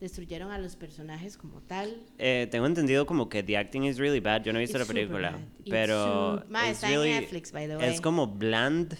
Destruyeron 0.00 0.50
a 0.50 0.58
los 0.58 0.76
personajes 0.76 1.36
como 1.36 1.60
tal. 1.62 2.02
Eh, 2.18 2.48
tengo 2.50 2.66
entendido 2.66 3.06
como 3.06 3.28
que 3.28 3.42
the 3.42 3.56
acting 3.56 3.84
is 3.84 3.98
really 3.98 4.20
bad. 4.20 4.42
Yo 4.42 4.52
no 4.52 4.58
he 4.58 4.62
visto 4.62 4.78
It's 4.78 4.86
la 4.88 4.92
película. 4.92 5.38
It's 5.60 5.70
pero 5.70 6.42
Ma, 6.48 6.68
está 6.70 6.88
en 6.92 6.94
really- 7.00 7.10
Netflix, 7.20 7.52
by 7.52 7.66
the 7.68 7.76
way. 7.76 7.88
es 7.88 8.00
como 8.00 8.26
bland, 8.26 8.96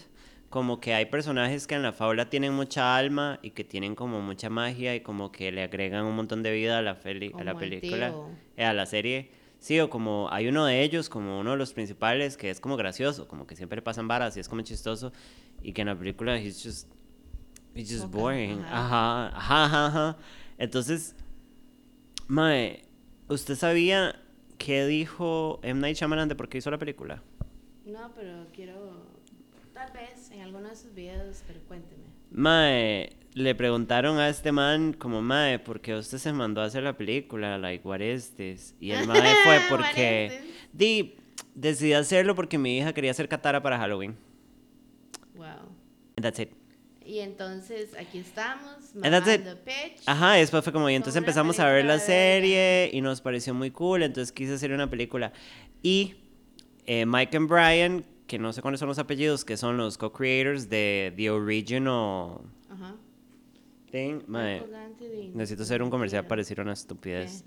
como 0.51 0.81
que 0.81 0.95
hay 0.95 1.07
personajes 1.07 1.67
que 1.67 1.75
en 1.75 1.83
la 1.83 1.93
fábula 1.93 2.31
tienen 2.31 2.55
mucha 2.55 2.97
alma 2.97 3.39
y 3.43 3.51
que 3.51 3.65
tienen 3.65 3.95
como 3.95 4.21
mucha 4.21 4.49
magia 4.51 4.95
y 4.95 5.01
como 5.01 5.33
que 5.33 5.51
le 5.53 5.63
agregan 5.65 6.05
un 6.05 6.15
montón 6.17 6.43
de 6.43 6.53
vida 6.53 6.79
a 6.79 6.83
la, 6.83 6.99
peli- 7.01 7.33
a 7.39 7.43
la 7.45 7.53
Como 7.53 7.65
el 7.65 7.71
película, 7.81 8.15
eh, 8.57 8.65
a 8.65 8.73
la 8.73 8.87
serie. 8.87 9.31
Sí, 9.59 9.81
o 9.81 9.89
como 9.91 10.29
hay 10.31 10.47
uno 10.47 10.67
de 10.67 10.83
ellos, 10.83 11.09
como 11.09 11.41
uno 11.41 11.53
de 11.53 11.57
los 11.57 11.73
principales, 11.73 12.37
que 12.37 12.51
es 12.51 12.61
como 12.61 12.77
gracioso, 12.77 13.27
como 13.27 13.47
que 13.47 13.57
siempre 13.57 13.77
le 13.77 13.83
pasan 13.83 14.07
varas 14.07 14.37
y 14.37 14.41
es 14.41 14.49
como 14.49 14.61
chistoso, 14.63 15.11
y 15.63 15.73
que 15.73 15.81
en 15.81 15.89
la 15.89 15.99
película 15.99 16.37
he's 16.39 16.63
just, 16.63 16.87
he's 17.75 17.89
just 17.91 18.05
Foca, 18.05 18.19
boring. 18.19 18.61
Ajá, 18.71 19.29
ajá, 19.29 19.65
ajá, 19.65 19.87
ajá. 19.87 20.17
Entonces, 20.59 21.17
Mae, 22.29 22.85
¿usted 23.29 23.55
sabía 23.55 24.21
qué 24.59 24.87
dijo 24.87 25.61
M. 25.63 25.81
Night 25.81 25.97
Shyamalan 25.97 26.29
de 26.29 26.35
por 26.35 26.49
qué 26.49 26.59
hizo 26.59 26.71
la 26.71 26.79
película? 26.79 27.23
No, 27.85 28.13
pero 28.15 28.47
quiero. 28.53 29.15
Tal 29.73 29.93
vez 29.93 30.31
en 30.31 30.41
alguno 30.41 30.69
de 30.69 30.77
sus 30.77 30.95
videos, 30.95 31.43
pero 31.47 31.61
cuénteme. 31.67 32.05
Mae, 32.31 33.17
le 33.35 33.55
preguntaron 33.55 34.19
a 34.19 34.29
este 34.29 34.53
man 34.53 34.93
como, 34.93 35.21
Mae, 35.21 35.59
¿por 35.59 35.81
qué 35.81 35.95
usted 35.95 36.19
se 36.19 36.33
mandó 36.33 36.61
a 36.61 36.65
hacer 36.65 36.83
la 36.83 36.97
película? 36.97 37.59
Like, 37.59 37.87
what 37.87 38.01
is 38.01 38.35
this? 38.37 38.75
Y 38.81 38.93
el 38.93 39.07
Mae 39.07 39.21
fue 39.45 39.61
porque... 39.69 40.53
Di, 40.73 41.17
decidí 41.55 41.93
hacerlo 41.93 42.35
porque 42.35 42.59
mi 42.59 42.79
hija 42.79 42.93
quería 42.93 43.11
hacer 43.11 43.29
Katara 43.29 43.63
para 43.63 43.79
Halloween. 43.79 44.17
Wow. 45.35 45.69
And 46.17 46.23
that's 46.23 46.39
it. 46.39 46.51
Y 47.05 47.19
entonces 47.21 47.91
aquí 47.99 48.19
estamos, 48.19 48.91
it. 48.95 49.03
mamando 49.03 49.59
pitch. 49.65 50.03
Ajá, 50.07 50.39
y 50.39 50.41
después 50.41 50.65
fue 50.65 50.73
como, 50.73 50.89
y 50.89 50.95
entonces 50.95 51.19
empezamos 51.19 51.61
a 51.61 51.67
ver 51.69 51.85
la 51.85 51.99
serie 51.99 52.91
y 52.93 53.01
nos 53.03 53.21
pareció 53.21 53.53
muy 53.53 53.71
cool, 53.71 54.03
entonces 54.03 54.33
quise 54.33 54.55
hacer 54.55 54.73
una 54.73 54.89
película. 54.89 55.33
Y 55.83 56.15
eh, 56.87 57.05
Mike 57.05 57.37
and 57.37 57.49
Brian, 57.49 58.05
que 58.27 58.39
no 58.39 58.53
sé 58.53 58.63
cuáles 58.63 58.81
son 58.81 58.89
los 58.89 58.99
apellidos, 58.99 59.45
que 59.45 59.57
son 59.59 59.77
los 59.77 59.99
co-creators 59.99 60.71
de 60.71 61.13
The 61.17 61.31
Original 61.31 62.39
Ajá. 62.71 62.95
Thing. 63.91 64.21
De- 64.27 65.31
necesito 65.35 65.63
hacer 65.63 65.83
un 65.83 65.91
comercial 65.91 66.27
para 66.27 66.41
decir 66.41 66.59
una 66.61 66.73
estupidez. 66.73 67.45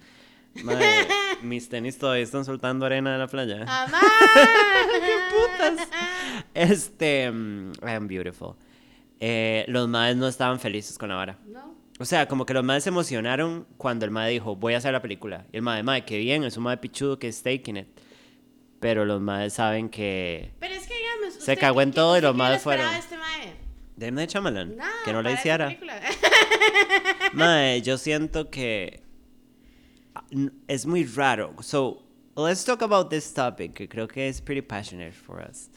Mae, 0.63 1.07
mis 1.41 1.67
tenis 1.67 1.97
todavía 1.97 2.23
están 2.23 2.45
soltando 2.45 2.85
arena 2.85 3.11
de 3.13 3.17
la 3.17 3.27
playa. 3.27 3.65
¡Amá! 3.67 4.01
putas! 5.31 5.87
Este, 6.53 7.31
mm, 7.31 7.71
I 7.83 7.91
am 7.91 8.07
beautiful. 8.07 8.55
Eh, 9.19 9.65
los 9.67 9.87
madres 9.87 10.15
no 10.17 10.27
estaban 10.27 10.59
felices 10.59 10.97
con 10.97 11.09
la 11.09 11.15
vara. 11.15 11.39
No. 11.47 11.75
O 11.99 12.05
sea, 12.05 12.27
como 12.27 12.45
que 12.45 12.53
los 12.53 12.63
madres 12.63 12.83
se 12.83 12.89
emocionaron 12.89 13.65
cuando 13.77 14.05
el 14.05 14.11
madre 14.11 14.31
dijo, 14.31 14.55
voy 14.55 14.75
a 14.75 14.77
hacer 14.77 14.93
la 14.93 15.01
película. 15.01 15.47
Y 15.51 15.57
el 15.57 15.63
madre, 15.63 15.81
madre, 15.83 16.05
qué 16.05 16.17
bien, 16.19 16.43
es 16.43 16.55
un 16.57 16.63
madre 16.63 16.77
pichudo 16.77 17.17
que 17.17 17.27
es 17.27 17.41
taking 17.41 17.77
it. 17.77 17.87
Pero 18.79 19.05
los 19.05 19.19
madres 19.19 19.53
saben 19.53 19.89
que... 19.89 20.51
Pero 20.59 20.75
es 20.75 20.85
que 20.85 20.93
dígame. 20.93 21.31
Se 21.31 21.39
usted, 21.39 21.57
cagó 21.59 21.81
en 21.81 21.89
¿qué- 21.89 21.95
todo 21.95 22.17
y 22.17 22.21
los 22.21 22.35
madres 22.35 22.61
fueron. 22.61 22.93
este 22.93 23.17
mae? 23.17 23.55
De 23.95 24.07
M. 24.07 24.27
Shyamalan, 24.27 24.75
Nada, 24.77 24.91
que 25.03 25.11
no 25.11 25.23
la 25.23 25.31
hiciera. 25.31 25.75
Mae, 27.33 27.81
yo 27.81 27.97
siento 27.97 28.51
que 28.51 29.01
ah, 30.13 30.23
es 30.67 30.85
muy 30.85 31.03
raro. 31.05 31.55
So, 31.61 32.03
let's 32.35 32.63
talk 32.63 32.83
about 32.83 33.09
this 33.09 33.33
topic, 33.33 33.73
que 33.73 33.89
creo 33.89 34.07
que 34.07 34.27
es 34.27 34.39
pretty 34.41 34.61
passionate 34.61 35.13
for 35.13 35.41
us. 35.49 35.69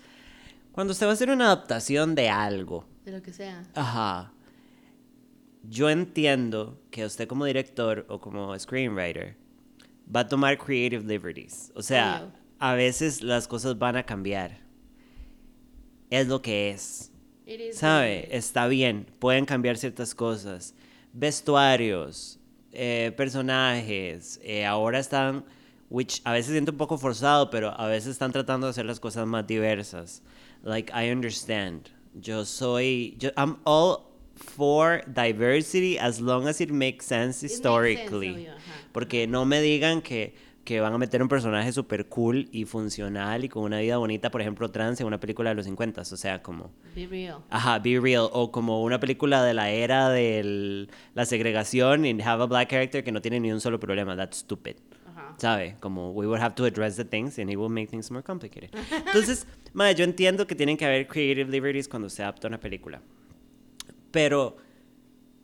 Cuando 0.72 0.92
usted 0.92 1.06
va 1.06 1.10
a 1.10 1.12
hacer 1.14 1.30
una 1.30 1.46
adaptación 1.46 2.14
de 2.14 2.28
algo, 2.28 2.84
De 3.04 3.12
lo 3.12 3.22
que 3.22 3.32
sea. 3.32 3.64
ajá, 3.74 4.32
yo 5.68 5.90
entiendo 5.90 6.80
que 6.90 7.04
usted 7.04 7.28
como 7.28 7.44
director 7.44 8.06
o 8.08 8.20
como 8.20 8.58
screenwriter 8.58 9.36
va 10.14 10.20
a 10.20 10.28
tomar 10.28 10.58
creative 10.58 11.04
liberties. 11.04 11.72
O 11.74 11.82
sea, 11.82 12.32
a 12.58 12.74
veces 12.74 13.22
las 13.22 13.46
cosas 13.46 13.78
van 13.78 13.96
a 13.96 14.04
cambiar. 14.04 14.58
Es 16.10 16.26
lo 16.26 16.42
que 16.42 16.70
es. 16.70 17.12
¿Sabe? 17.72 18.28
Está 18.36 18.66
bien, 18.68 19.06
pueden 19.18 19.44
cambiar 19.44 19.76
ciertas 19.76 20.14
cosas. 20.14 20.74
Vestuarios, 21.12 22.38
eh, 22.72 23.12
personajes, 23.16 24.40
eh, 24.42 24.64
ahora 24.64 25.00
están, 25.00 25.44
which 25.88 26.20
a 26.24 26.32
veces 26.32 26.52
siento 26.52 26.70
un 26.72 26.78
poco 26.78 26.96
forzado, 26.96 27.50
pero 27.50 27.78
a 27.78 27.86
veces 27.86 28.12
están 28.12 28.30
tratando 28.30 28.66
de 28.66 28.70
hacer 28.70 28.86
las 28.86 29.00
cosas 29.00 29.26
más 29.26 29.46
diversas. 29.46 30.22
Like, 30.62 30.92
I 30.92 31.10
understand. 31.10 31.88
Yo 32.14 32.44
soy, 32.44 33.16
yo, 33.18 33.30
I'm 33.36 33.58
all 33.64 34.10
for 34.34 35.02
diversity 35.06 35.98
as 35.98 36.20
long 36.20 36.48
as 36.48 36.60
it 36.60 36.70
makes 36.70 37.06
sense 37.06 37.42
makes 37.42 37.44
sense, 37.44 37.46
historically. 37.46 38.30
obvio. 38.30 38.52
Porque 38.92 39.26
no 39.26 39.44
me 39.44 39.60
digan 39.60 40.02
que, 40.02 40.34
que 40.64 40.80
van 40.80 40.92
a 40.92 40.98
meter 40.98 41.22
un 41.22 41.28
personaje 41.28 41.72
súper 41.72 42.06
cool 42.06 42.48
y 42.52 42.64
funcional 42.64 43.44
y 43.44 43.48
con 43.48 43.62
una 43.62 43.78
vida 43.80 43.98
bonita, 43.98 44.30
por 44.30 44.40
ejemplo, 44.40 44.70
trans 44.70 45.00
en 45.00 45.06
una 45.06 45.20
película 45.20 45.50
de 45.50 45.56
los 45.56 45.66
50. 45.66 46.00
O 46.00 46.04
sea, 46.04 46.42
como... 46.42 46.72
Be 46.94 47.06
real. 47.06 47.38
Ajá, 47.50 47.78
Be 47.78 48.00
Real. 48.00 48.28
O 48.32 48.50
como 48.50 48.82
una 48.82 48.98
película 48.98 49.44
de 49.44 49.54
la 49.54 49.70
era 49.70 50.08
de 50.08 50.88
la 51.14 51.24
segregación 51.26 52.04
y 52.04 52.20
have 52.22 52.42
a 52.42 52.46
black 52.46 52.70
character 52.70 53.04
que 53.04 53.12
no 53.12 53.20
tiene 53.20 53.40
ni 53.40 53.52
un 53.52 53.60
solo 53.60 53.78
problema. 53.78 54.16
That's 54.16 54.38
stupid. 54.38 54.76
¿Sabe? 55.40 55.76
Como 55.80 56.12
we 56.12 56.26
would 56.26 56.40
have 56.40 56.54
to 56.56 56.66
address 56.66 56.96
the 56.96 57.04
things 57.04 57.38
and 57.38 57.48
it 57.50 57.56
will 57.56 57.70
make 57.70 57.88
things 57.88 58.10
more 58.10 58.22
complicated. 58.22 58.68
Entonces, 59.06 59.46
madre, 59.72 59.94
yo 59.94 60.04
entiendo 60.04 60.46
que 60.46 60.54
tienen 60.54 60.76
que 60.76 60.84
haber 60.84 61.06
creative 61.08 61.50
liberties 61.50 61.88
cuando 61.88 62.10
se 62.10 62.22
adapta 62.22 62.46
una 62.48 62.60
película. 62.60 63.00
Pero, 64.10 64.58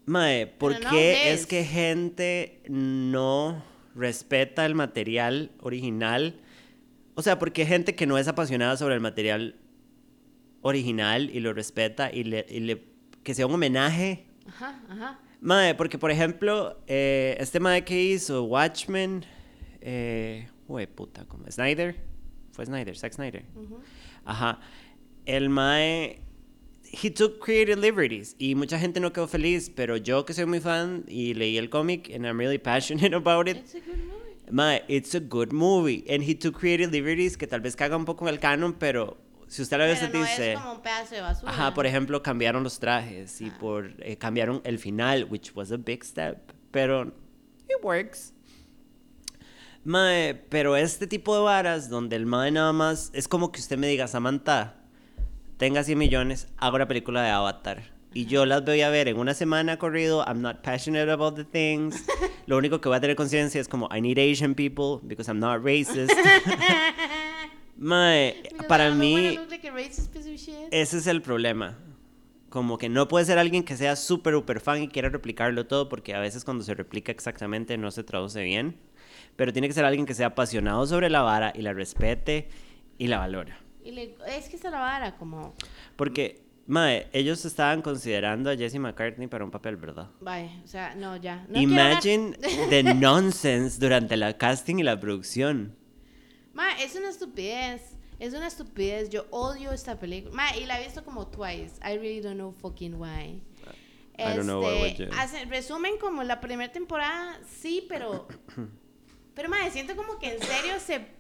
madre, 0.05 0.49
¿por 0.49 0.73
Pero 0.75 0.85
no 0.85 0.91
qué 0.91 1.15
this. 1.25 1.41
es 1.41 1.47
que 1.47 1.65
gente 1.65 2.61
no 2.69 3.63
respeta 3.95 4.67
el 4.67 4.75
material 4.75 5.53
original? 5.61 6.41
O 7.15 7.23
sea, 7.23 7.39
porque 7.39 7.65
gente 7.65 7.95
que 7.95 8.07
no 8.07 8.19
es 8.19 8.29
apasionada 8.29 8.77
sobre 8.77 8.95
el 8.97 9.01
material 9.01 9.57
original 10.61 11.31
y 11.33 11.41
lo 11.41 11.55
respeta 11.55 12.13
y 12.13 12.25
le, 12.25 12.45
y 12.51 12.61
le- 12.61 12.85
que 13.23 13.35
sea 13.35 13.47
un 13.47 13.55
homenaje. 13.55 14.27
Ajá, 14.47 14.83
ajá. 14.91 15.21
Mae, 15.41 15.75
porque 15.75 15.97
por 15.99 16.11
ejemplo, 16.11 16.79
eh, 16.87 17.37
este 17.41 17.61
mae 17.61 17.85
que 17.85 18.03
hizo 18.03 18.45
Watchmen, 18.45 19.25
eh, 19.81 20.49
uy, 20.69 20.87
puta, 20.87 21.25
¿cómo? 21.27 21.51
Snyder, 21.51 21.97
fue 22.53 22.67
Snyder, 22.67 22.97
Zack 22.97 23.13
Snyder. 23.13 23.45
Ujú. 23.55 23.79
Ajá. 24.25 24.61
El 25.25 25.49
mae, 25.49 26.21
he 26.85 27.11
took 27.11 27.39
creative 27.45 27.77
liberties 27.81 28.37
y 28.39 28.55
mucha 28.55 28.79
gente 28.79 29.01
no 29.01 29.13
quedó 29.13 29.27
feliz, 29.29 29.71
pero 29.75 29.97
yo 29.97 30.25
que 30.25 30.33
soy 30.35 30.47
muy 30.47 30.61
fan 30.61 31.05
y 31.09 31.35
leí 31.35 31.59
el 31.59 31.69
cómic 31.69 32.11
and 32.15 32.25
I'm 32.25 32.39
really 32.39 32.59
passionate 32.59 33.15
about 33.15 33.49
it, 33.49 33.57
It's 33.59 33.75
a 33.75 33.81
good 33.81 33.97
movie. 33.99 34.51
Mae, 34.51 34.83
it's 34.89 35.15
a 35.15 35.21
good 35.21 35.53
movie. 35.53 36.05
And 36.09 36.23
he 36.23 36.35
took 36.37 36.59
creative 36.59 36.93
liberties 36.93 37.37
que 37.37 37.47
tal 37.49 37.61
vez 37.61 37.75
caga 37.75 37.97
un 37.97 38.05
poco 38.05 38.27
en 38.29 38.35
el 38.35 38.39
canon, 38.41 38.75
pero 38.75 39.17
si 39.49 39.63
usted 39.63 39.79
la 39.79 39.87
ve, 39.87 39.93
usted 39.95 40.13
no 40.13 40.21
dice. 40.21 40.53
es 40.53 40.59
como 40.61 40.75
un 40.75 40.81
pedazo 40.83 41.15
de 41.17 41.21
basura. 41.21 41.51
Ajá, 41.53 41.75
por 41.75 41.85
ejemplo, 41.87 42.23
cambiaron 42.23 42.63
los 42.63 42.79
trajes 42.79 43.41
y 43.41 43.47
Ah. 43.49 43.57
por 43.61 43.93
eh, 43.99 44.17
cambiaron 44.17 44.61
el 44.65 44.79
final, 44.79 45.25
which 45.29 45.53
was 45.57 45.73
a 45.73 45.77
big 45.77 46.05
step, 46.05 46.53
pero 46.71 47.13
it 47.69 47.83
works. 47.83 48.33
Mae, 49.87 50.35
pero 50.35 50.77
este 50.77 51.07
tipo 51.07 51.37
de 51.37 51.43
varas 51.43 51.89
donde 51.89 52.17
el 52.17 52.27
mae 52.27 52.51
nada 52.51 52.73
más 52.73 53.13
es 53.15 53.29
como 53.29 53.53
que 53.53 53.61
usted 53.61 53.79
me 53.79 53.87
diga, 53.87 54.09
Samantha, 54.09 54.75
tenga 55.59 55.85
100 55.85 55.97
millones, 55.97 56.49
hago 56.57 56.77
la 56.77 56.89
película 56.89 57.23
de 57.23 57.31
Avatar. 57.31 57.85
Y 58.13 58.27
yo 58.27 58.47
las 58.47 58.65
voy 58.65 58.81
a 58.81 58.91
ver 58.91 59.07
en 59.07 59.17
una 59.17 59.33
semana 59.33 59.79
corrido. 59.79 60.25
I'm 60.27 60.43
not 60.43 60.63
passionate 60.63 61.09
about 61.09 61.37
the 61.37 61.45
things. 61.45 62.05
Lo 62.47 62.57
único 62.57 62.81
que 62.81 62.89
voy 62.89 62.99
a 62.99 63.01
tener 63.01 63.15
conciencia 63.15 63.61
es 63.61 63.69
como, 63.69 63.89
I 63.95 64.01
need 64.01 64.19
Asian 64.19 64.57
people 64.57 65.07
because 65.07 65.31
I'm 65.31 65.39
not 65.39 65.65
racist. 65.65 66.13
Mae, 67.77 68.43
para 68.67 68.91
mí, 68.91 69.39
ese 70.73 70.99
es 70.99 71.07
el 71.07 71.23
problema. 71.23 71.79
Como 72.49 72.77
que 72.77 72.89
no 72.89 73.07
puede 73.07 73.25
ser 73.25 73.39
alguien 73.39 73.63
que 73.63 73.77
sea 73.77 73.95
súper, 73.95 74.35
super 74.35 74.59
fan 74.59 74.83
y 74.83 74.89
quiera 74.89 75.11
replicarlo 75.11 75.69
todo, 75.69 75.89
porque 75.89 76.13
a 76.13 76.19
veces 76.19 76.45
cuando 76.45 76.65
se 76.65 76.75
replica 76.75 77.13
exactamente 77.13 77.79
no 77.79 77.93
se 77.93 78.03
traduce 78.03 78.43
bien. 78.43 78.81
Pero 79.37 79.53
tiene 79.53 79.69
que 79.69 79.75
ser 79.75 79.85
alguien 79.85 80.07
que 80.07 80.15
sea 80.15 80.29
apasionado 80.29 80.87
sobre 80.87 81.11
la 81.11 81.23
vara 81.23 81.53
y 81.55 81.63
la 81.63 81.73
respete 81.73 82.49
y 82.99 83.07
la 83.09 83.19
valora. 83.19 83.59
Y 83.85 83.93
le- 83.93 84.17
es 84.29 84.49
que 84.49 84.57
esta 84.57 84.71
la 84.71 84.81
vara, 84.81 85.17
como. 85.17 85.55
Porque, 85.95 86.43
mae, 86.67 87.07
ellos 87.13 87.45
estaban 87.45 87.83
considerando 87.83 88.51
a 88.51 88.57
Jesse 88.57 88.79
McCartney 88.79 89.27
para 89.29 89.45
un 89.45 89.51
papel, 89.51 89.77
¿verdad? 89.77 90.11
Vaya, 90.21 90.51
o 90.65 90.67
sea, 90.67 90.95
no, 90.95 91.17
ya. 91.17 91.47
No 91.49 91.61
Imagine 91.61 92.33
the 92.71 92.83
nonsense 92.95 93.79
durante 93.79 94.17
la 94.17 94.37
casting 94.39 94.77
y 94.79 94.83
la 94.83 94.99
producción. 94.99 95.77
Ma, 96.55 96.73
es 96.83 96.97
una 96.97 97.11
estupidez. 97.11 97.95
Es 98.19 98.33
una 98.33 98.47
estupidez. 98.47 99.11
Yo 99.11 99.27
odio 99.31 99.73
esta 99.73 99.99
película. 100.01 100.35
Ma, 100.35 100.57
y 100.57 100.65
la 100.65 100.81
he 100.81 100.85
visto 100.85 101.05
como 101.05 101.27
twice. 101.27 101.75
I 101.85 101.99
really 101.99 102.21
don't 102.23 102.37
know 102.37 102.51
fucking 102.53 102.95
why. 102.99 103.43
I 104.19 104.35
don't 104.35 104.45
know 104.45 104.63
why 104.63 104.87
Este, 104.89 105.11
hacen- 105.11 105.51
resumen 105.51 105.99
como 106.01 106.23
la 106.23 106.41
primera 106.41 106.73
temporada, 106.73 107.39
sí, 107.47 107.85
pero. 107.87 108.27
pero, 109.37 109.49
ma, 109.49 109.59
siento 109.71 109.95
como 109.95 110.19
que 110.19 110.35
en 110.35 110.43
serio 110.43 110.75
se. 110.85 111.15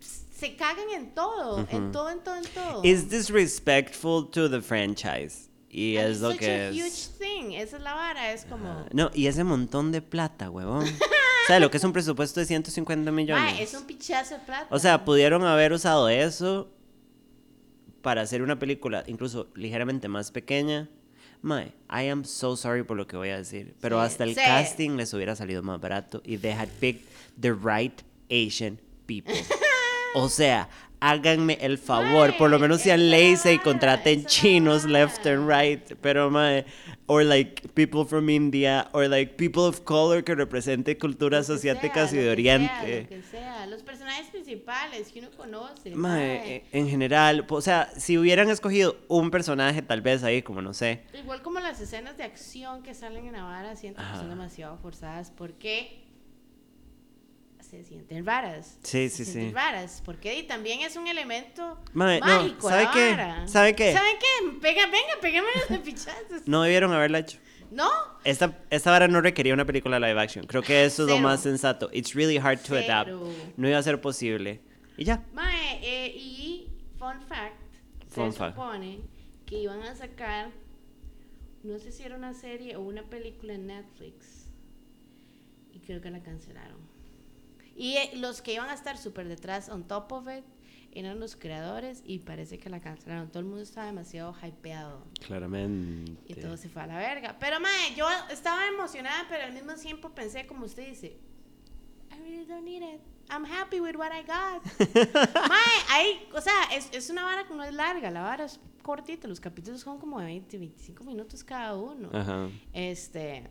Se 0.00 0.56
cagan 0.56 0.88
en 0.96 1.14
todo. 1.14 1.66
En 1.70 1.92
todo, 1.92 2.08
en 2.10 2.20
todo, 2.24 2.34
en 2.36 2.44
todo. 2.44 2.80
Is 2.82 3.10
disrespectful 3.10 4.30
to 4.30 4.50
the 4.50 4.62
franchise. 4.62 5.50
Y 5.68 5.98
And 5.98 6.08
es 6.08 6.20
lo 6.20 6.34
que 6.34 6.46
a 6.50 6.68
es. 6.70 6.74
huge 6.74 7.18
thing. 7.18 7.52
Esa 7.52 7.76
es 7.76 7.82
la 7.82 7.92
vara, 7.94 8.32
es 8.32 8.46
como... 8.46 8.86
No, 8.92 9.10
y 9.12 9.26
ese 9.26 9.44
montón 9.44 9.92
de 9.92 10.00
plata, 10.00 10.50
huevón. 10.50 10.84
o 10.84 11.46
sea, 11.46 11.60
lo 11.60 11.70
que 11.70 11.76
es 11.76 11.84
un 11.84 11.92
presupuesto 11.92 12.40
de 12.40 12.46
150 12.46 13.12
millones. 13.12 13.52
Mae, 13.52 13.62
es 13.62 13.74
un 13.74 13.84
pichazo 13.84 14.34
de 14.38 14.40
plata. 14.40 14.66
O 14.70 14.78
sea, 14.78 15.04
pudieron 15.04 15.44
haber 15.44 15.74
usado 15.74 16.08
eso 16.08 16.72
para 18.00 18.22
hacer 18.22 18.40
una 18.40 18.58
película 18.58 19.04
incluso 19.06 19.48
ligeramente 19.54 20.08
más 20.08 20.30
pequeña. 20.32 20.88
Mae, 21.42 21.72
I 21.88 22.02
am 22.10 22.24
so 22.24 22.54
sorry 22.56 22.82
por 22.84 22.96
lo 22.96 23.06
que 23.06 23.16
voy 23.16 23.30
a 23.30 23.36
decir, 23.38 23.74
pero 23.80 23.98
Sí, 23.98 24.06
hasta 24.06 24.24
el 24.24 24.34
sí. 24.34 24.40
casting 24.44 24.96
les 24.96 25.12
hubiera 25.14 25.34
salido 25.36 25.62
más 25.62 25.80
barato 25.80 26.20
y 26.24 26.36
they 26.36 26.52
had 26.52 26.68
picked 26.80 27.04
the 27.40 27.52
right 27.54 28.02
Asian 28.30 28.78
people. 29.06 29.34
o 30.14 30.28
sea, 30.28 30.68
háganme 31.00 31.56
el 31.62 31.78
favor, 31.78 32.36
por 32.36 32.50
lo 32.50 32.58
menos 32.58 32.82
sean 32.82 33.10
lazy 33.10 33.50
y 33.52 33.58
contraten 33.58 34.26
chinos 34.26 34.84
left 34.84 35.26
and 35.26 35.48
right, 35.48 35.94
pero 36.02 36.30
mae, 36.30 36.66
or 37.06 37.24
like 37.24 37.68
people 37.74 38.04
from 38.04 38.28
India, 38.28 38.88
or 38.92 39.08
like 39.08 39.34
people 39.36 39.62
of 39.62 39.80
color 39.84 40.22
que 40.22 40.34
represente 40.34 40.98
culturas 40.98 41.48
asiáticas 41.48 42.12
y 42.12 42.16
de 42.18 42.22
sea, 42.24 42.32
Oriente. 42.32 43.02
lo 43.02 43.08
que 43.08 43.22
sea. 43.22 43.66
Los 43.66 43.82
personajes 43.82 44.26
principales 44.28 45.08
que 45.10 45.20
uno 45.20 45.30
conoce. 45.36 45.94
Mae, 45.94 46.56
e- 46.56 46.64
en 46.72 46.88
general, 46.88 47.46
o 47.48 47.60
sea, 47.62 47.90
si 47.96 48.18
hubieran 48.18 48.50
escogido 48.50 48.96
un 49.08 49.30
personaje 49.30 49.80
tal 49.82 50.02
vez 50.02 50.22
ahí, 50.22 50.42
como 50.42 50.60
no 50.60 50.74
sé, 50.74 51.02
Igual 51.14 51.40
como 51.42 51.60
las 51.60 51.80
escenas 51.80 52.16
de 52.18 52.24
acción 52.24 52.82
que 52.82 52.92
salen 52.94 53.24
en 53.26 53.32
Navarra, 53.32 53.74
siento 53.74 54.02
que 54.02 54.18
son 54.18 54.28
demasiado 54.28 54.76
forzadas 54.78 55.30
porque 55.30 56.09
se 57.70 57.84
sienten 57.84 58.26
raras. 58.26 58.78
Sí, 58.82 59.08
se 59.08 59.24
sí, 59.24 59.32
sienten 59.32 59.50
sí. 59.50 59.54
raras. 59.54 60.02
Porque 60.04 60.36
y 60.38 60.42
también 60.44 60.80
es 60.80 60.96
un 60.96 61.06
elemento 61.06 61.78
no, 61.94 62.04
mágico. 62.18 62.68
¿sabe 62.68 62.84
la 62.84 62.90
qué? 62.90 63.10
vara. 63.10 63.48
¿Sabe 63.48 63.74
qué? 63.74 63.92
¿Saben 63.92 64.16
qué? 64.18 64.58
Pega, 64.60 64.86
venga, 64.86 65.20
pégamelos 65.20 65.68
de 65.68 65.78
pichazos. 65.84 66.42
no 66.46 66.62
debieron 66.62 66.92
haberla 66.92 67.20
hecho. 67.20 67.38
¿No? 67.70 67.88
Esta, 68.24 68.58
esta 68.70 68.90
vara 68.90 69.06
no 69.06 69.20
requería 69.20 69.54
una 69.54 69.64
película 69.64 70.00
live 70.00 70.20
action. 70.20 70.44
Creo 70.46 70.60
que 70.62 70.84
eso 70.84 71.02
es 71.04 71.08
lo 71.08 71.14
Cero. 71.14 71.28
más 71.28 71.40
sensato. 71.42 71.88
It's 71.92 72.14
really 72.14 72.36
hard 72.36 72.58
to 72.62 72.74
adapt. 72.74 73.06
Cero. 73.10 73.28
No 73.56 73.68
iba 73.68 73.78
a 73.78 73.82
ser 73.82 74.00
posible. 74.00 74.60
Y 74.96 75.04
ya. 75.04 75.24
Mae, 75.32 75.78
eh, 75.80 76.12
y 76.16 76.68
fun 76.98 77.20
fact, 77.28 77.54
Fun 78.08 78.32
se 78.32 78.38
fact. 78.38 78.56
supone 78.56 78.98
que 79.46 79.58
iban 79.60 79.82
a 79.84 79.94
sacar, 79.94 80.50
no 81.62 81.78
sé 81.78 81.92
si 81.92 82.02
era 82.02 82.16
una 82.16 82.34
serie 82.34 82.74
o 82.74 82.80
una 82.80 83.04
película 83.04 83.54
en 83.54 83.68
Netflix, 83.68 84.48
y 85.72 85.78
creo 85.78 86.00
que 86.00 86.10
la 86.10 86.20
cancelaron. 86.20 86.89
Y 87.80 87.96
eh, 87.96 88.10
los 88.16 88.42
que 88.42 88.52
iban 88.52 88.68
a 88.68 88.74
estar 88.74 88.98
súper 88.98 89.26
detrás, 89.26 89.70
on 89.70 89.84
top 89.88 90.12
of 90.12 90.28
it, 90.28 90.44
eran 90.92 91.18
los 91.18 91.34
creadores 91.34 92.02
y 92.04 92.18
parece 92.18 92.58
que 92.58 92.68
la 92.68 92.78
cancelaron. 92.78 93.28
Todo 93.30 93.38
el 93.38 93.46
mundo 93.46 93.62
estaba 93.62 93.86
demasiado 93.86 94.34
hypeado 94.42 95.06
Claramente. 95.26 96.12
y 96.26 96.34
todo 96.34 96.58
se 96.58 96.68
fue 96.68 96.82
a 96.82 96.86
la 96.86 96.98
verga. 96.98 97.38
Pero, 97.40 97.58
mae, 97.58 97.94
yo 97.96 98.06
estaba 98.30 98.66
emocionada, 98.68 99.24
pero 99.30 99.44
al 99.44 99.52
mismo 99.54 99.72
tiempo 99.76 100.10
pensé, 100.10 100.46
como 100.46 100.66
usted 100.66 100.88
dice, 100.90 101.16
I 102.10 102.20
really 102.20 102.44
don't 102.44 102.64
need 102.64 102.82
it. 102.82 103.00
I'm 103.30 103.46
happy 103.46 103.80
with 103.80 103.96
what 103.96 104.10
I 104.12 104.26
got. 104.26 104.62
mae, 105.48 105.80
hay, 105.88 106.28
o 106.34 106.40
sea, 106.42 106.64
es, 106.74 106.90
es 106.92 107.08
una 107.08 107.22
vara 107.22 107.46
que 107.46 107.54
no 107.54 107.64
es 107.64 107.72
larga, 107.72 108.10
la 108.10 108.20
vara 108.20 108.44
es 108.44 108.60
cortita, 108.82 109.26
los 109.26 109.40
capítulos 109.40 109.80
son 109.80 109.98
como 109.98 110.20
de 110.20 110.26
20, 110.26 110.58
25 110.58 111.02
minutos 111.04 111.42
cada 111.42 111.74
uno. 111.76 112.10
Ajá. 112.12 112.50
Este, 112.74 113.48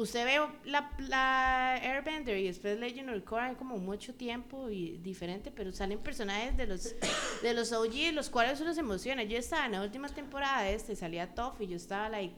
usted 0.00 0.24
ve 0.24 0.40
la, 0.64 0.90
la 0.98 1.74
Airbender 1.74 2.38
y 2.38 2.46
después 2.46 2.78
Legend 2.78 3.10
of 3.10 3.22
Korra 3.24 3.46
hay 3.46 3.54
como 3.54 3.78
mucho 3.78 4.14
tiempo 4.14 4.70
y 4.70 4.98
diferente, 4.98 5.50
pero 5.50 5.72
salen 5.72 5.98
personajes 5.98 6.56
de 6.56 6.66
los 6.66 6.94
de 7.42 7.54
los 7.54 7.72
OG, 7.72 8.12
los 8.14 8.30
cuales 8.30 8.60
uno 8.60 8.74
se 8.74 8.80
emociona. 8.80 9.22
Yo 9.22 9.38
estaba 9.38 9.66
en 9.66 9.72
la 9.72 9.82
última 9.82 10.08
temporada 10.08 10.62
de 10.62 10.74
este, 10.74 10.96
salía 10.96 11.34
Toff 11.34 11.60
y 11.60 11.66
yo 11.66 11.76
estaba 11.76 12.08
like 12.08 12.34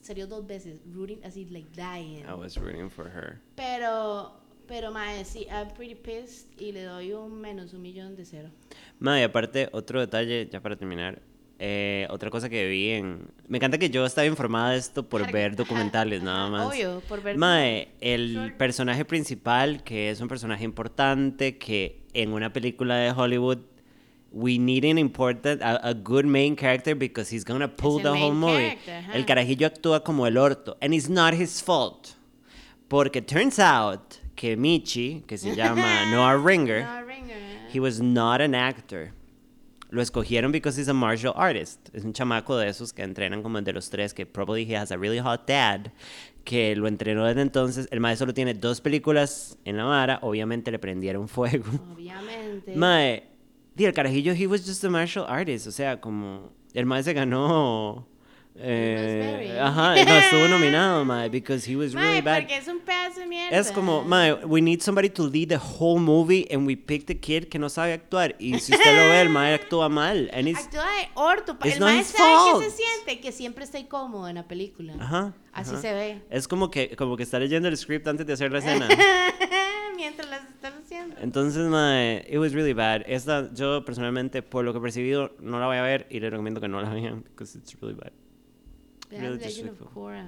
salió 0.00 0.26
dos 0.26 0.46
veces, 0.46 0.80
rooting 0.92 1.24
así 1.24 1.44
like 1.46 1.68
dying. 1.74 2.24
I 2.28 2.34
was 2.34 2.56
rooting 2.56 2.90
for 2.90 3.06
her. 3.06 3.40
Pero 3.54 4.42
pero 4.66 4.90
mae, 4.90 5.24
sí, 5.24 5.46
I'm 5.50 5.68
pretty 5.74 5.94
pissed 5.94 6.48
y 6.58 6.72
le 6.72 6.84
doy 6.84 7.12
un 7.12 7.40
menos 7.40 7.74
un 7.74 7.82
millón 7.82 8.16
de 8.16 8.24
cero. 8.24 8.50
Ma, 8.98 9.20
y 9.20 9.22
aparte, 9.22 9.68
otro 9.72 10.00
detalle, 10.00 10.48
ya 10.50 10.60
para 10.60 10.76
terminar. 10.76 11.20
Eh, 11.64 12.08
otra 12.10 12.28
cosa 12.28 12.48
que 12.48 12.66
vi 12.66 12.90
en... 12.90 13.28
Me 13.46 13.58
encanta 13.58 13.78
que 13.78 13.88
yo 13.88 14.04
estaba 14.04 14.26
informada 14.26 14.70
de 14.70 14.78
esto 14.78 15.08
por 15.08 15.30
ver 15.30 15.54
documentales, 15.54 16.20
ajá, 16.20 16.24
nada 16.30 16.50
más. 16.50 16.66
Obvio, 16.66 17.00
por 17.08 17.22
ver 17.22 17.36
Mae, 17.38 17.88
el 18.00 18.34
Short. 18.34 18.56
personaje 18.56 19.04
principal, 19.04 19.84
que 19.84 20.10
es 20.10 20.20
un 20.20 20.26
personaje 20.26 20.64
importante, 20.64 21.58
que 21.58 22.02
en 22.14 22.32
una 22.32 22.52
película 22.52 22.96
de 22.96 23.12
Hollywood, 23.12 23.58
we 24.32 24.58
need 24.58 24.84
an 24.84 24.98
important, 24.98 25.62
a, 25.62 25.76
a 25.86 25.92
good 25.94 26.24
main 26.24 26.56
character 26.56 26.96
because 26.96 27.32
he's 27.32 27.44
gonna 27.44 27.68
pull 27.68 28.02
the 28.02 28.08
whole 28.10 28.34
movie. 28.34 28.76
El 29.14 29.24
carajillo 29.24 29.68
actúa 29.68 30.02
como 30.02 30.26
el 30.26 30.36
orto, 30.38 30.76
and 30.80 30.92
it's 30.92 31.08
not 31.08 31.32
his 31.32 31.62
fault. 31.62 32.16
Porque 32.88 33.22
turns 33.22 33.60
out 33.60 34.16
que 34.34 34.56
Michi, 34.56 35.22
que 35.28 35.38
se 35.38 35.54
llama 35.54 36.06
Noah 36.10 36.36
Ringer, 36.36 36.82
No, 36.82 37.06
Ringer. 37.06 37.68
he 37.72 37.78
was 37.78 38.00
not 38.00 38.40
an 38.40 38.54
actor. 38.56 39.12
Lo 39.92 40.00
escogieron 40.00 40.52
because 40.52 40.80
he's 40.80 40.88
a 40.88 40.94
martial 40.94 41.34
artist. 41.36 41.90
Es 41.92 42.02
un 42.02 42.14
chamaco 42.14 42.56
de 42.56 42.66
esos 42.66 42.94
que 42.94 43.02
entrenan 43.02 43.42
como 43.42 43.60
de 43.60 43.74
los 43.74 43.90
tres, 43.90 44.14
que 44.14 44.24
probably 44.24 44.62
he 44.62 44.74
has 44.74 44.90
a 44.90 44.96
really 44.96 45.18
hot 45.18 45.46
dad, 45.46 45.92
que 46.44 46.74
lo 46.74 46.88
entrenó 46.88 47.26
desde 47.26 47.42
entonces. 47.42 47.88
El 47.90 48.00
maestro 48.00 48.24
solo 48.24 48.32
tiene 48.32 48.54
dos 48.54 48.80
películas 48.80 49.58
en 49.66 49.76
la 49.76 49.84
vara, 49.84 50.18
obviamente 50.22 50.70
le 50.70 50.78
prendieron 50.78 51.28
fuego. 51.28 51.66
Obviamente. 51.92 52.74
Mae, 52.74 53.24
el 53.76 53.92
carajillo, 53.92 54.32
he 54.32 54.46
was 54.46 54.64
just 54.64 54.82
a 54.82 54.88
martial 54.88 55.26
artist, 55.28 55.66
o 55.66 55.70
sea, 55.70 56.00
como 56.00 56.52
el 56.72 56.86
maestro 56.86 57.10
se 57.10 57.14
ganó... 57.14 58.08
eh, 58.54 59.58
ajá, 59.60 59.94
no, 60.04 60.16
estuvo 60.16 60.46
nominado, 60.48 61.04
mae, 61.06 61.28
because 61.28 61.64
he 61.70 61.74
was 61.76 61.94
really 61.94 62.20
Mae, 62.20 62.22
bad. 62.22 62.38
porque 62.42 62.56
es 62.56 62.68
un 62.68 62.80
pedazo 62.80 63.20
de 63.20 63.26
mierda. 63.26 63.58
Es 63.58 63.72
como, 63.72 64.04
mae, 64.04 64.34
we 64.44 64.60
need 64.60 64.80
somebody 64.80 65.08
to 65.08 65.26
lead 65.26 65.48
the 65.48 65.58
whole 65.58 65.98
movie 66.00 66.46
and 66.50 66.66
we 66.66 66.76
picked 66.76 67.06
the 67.06 67.18
kid 67.18 67.48
que 67.48 67.58
no 67.58 67.68
sabe 67.68 67.92
actuar. 67.94 68.34
Y 68.38 68.58
si 68.60 68.72
usted 68.74 68.94
lo 68.96 69.08
ve, 69.10 69.20
el 69.22 69.28
mae 69.30 69.54
actúa 69.54 69.88
mal. 69.88 70.30
And 70.32 70.48
it's, 70.48 70.66
Actúa 70.66 70.84
de 70.84 71.08
orto. 71.14 71.56
El 71.64 71.80
maestro 71.80 72.18
sabe 72.18 72.34
fault. 72.36 72.64
que 72.64 72.70
se 72.70 72.76
siente 72.76 73.20
que 73.20 73.32
siempre 73.32 73.64
está 73.64 73.78
incómodo 73.78 74.28
en 74.28 74.36
la 74.36 74.46
película. 74.46 74.94
ajá, 75.00 75.34
Así 75.52 75.72
ajá. 75.72 75.80
se 75.80 75.94
ve. 75.94 76.22
Es 76.30 76.46
como 76.46 76.70
que, 76.70 76.94
como 76.96 77.16
que 77.16 77.22
está 77.22 77.38
leyendo 77.38 77.68
el 77.68 77.76
script 77.76 78.06
antes 78.06 78.26
de 78.26 78.32
hacer 78.34 78.52
la 78.52 78.58
escena. 78.58 78.86
Mientras 79.96 80.28
las 80.30 80.48
están 80.48 80.74
haciendo. 80.82 81.16
Entonces, 81.20 81.68
mae, 81.68 82.24
it 82.28 82.38
was 82.38 82.52
really 82.52 82.72
bad. 82.72 83.02
Esta, 83.06 83.52
yo 83.54 83.84
personalmente, 83.84 84.42
por 84.42 84.64
lo 84.64 84.72
que 84.72 84.78
he 84.78 84.82
percibido, 84.82 85.32
no 85.40 85.60
la 85.60 85.66
voy 85.66 85.76
a 85.76 85.82
ver 85.82 86.06
y 86.10 86.18
les 86.20 86.30
recomiendo 86.30 86.60
que 86.60 86.68
no 86.68 86.80
la 86.82 86.90
vean, 86.90 87.22
because 87.22 87.56
it's 87.56 87.78
really 87.80 87.94
bad. 87.94 88.12
Really 89.20 89.38
Legend 89.38 89.70
of. 89.70 89.92
Korra, 89.92 90.24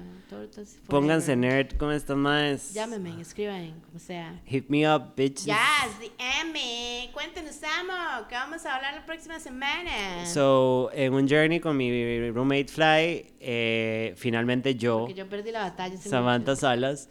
Pónganse 0.87 1.35
nerd 1.35 1.75
con 1.77 1.91
estas 1.91 2.15
maes. 2.17 2.73
Llámenme, 2.73 3.19
escriban, 3.19 3.81
como 3.81 3.99
sea. 3.99 4.39
Hit 4.45 4.69
me 4.69 4.87
up, 4.87 5.15
bitches. 5.15 5.45
Yes, 5.45 5.99
the 5.99 6.11
M. 6.17 7.09
Cuéntenos, 7.13 7.55
Samo, 7.55 8.27
que 8.27 8.35
vamos 8.35 8.65
a 8.65 8.75
hablar 8.75 8.93
la 8.93 9.05
próxima 9.05 9.39
semana. 9.39 10.25
So, 10.25 10.91
en 10.93 11.13
un 11.13 11.27
journey 11.27 11.59
con 11.59 11.77
mi 11.77 12.29
roommate 12.31 12.67
Fly, 12.67 13.33
eh, 13.39 14.13
finalmente 14.17 14.75
yo... 14.75 14.99
Porque 14.99 15.13
yo 15.13 15.27
perdí 15.27 15.51
la 15.51 15.61
batalla. 15.61 15.97
Samantha. 15.97 16.55
Salas, 16.55 17.09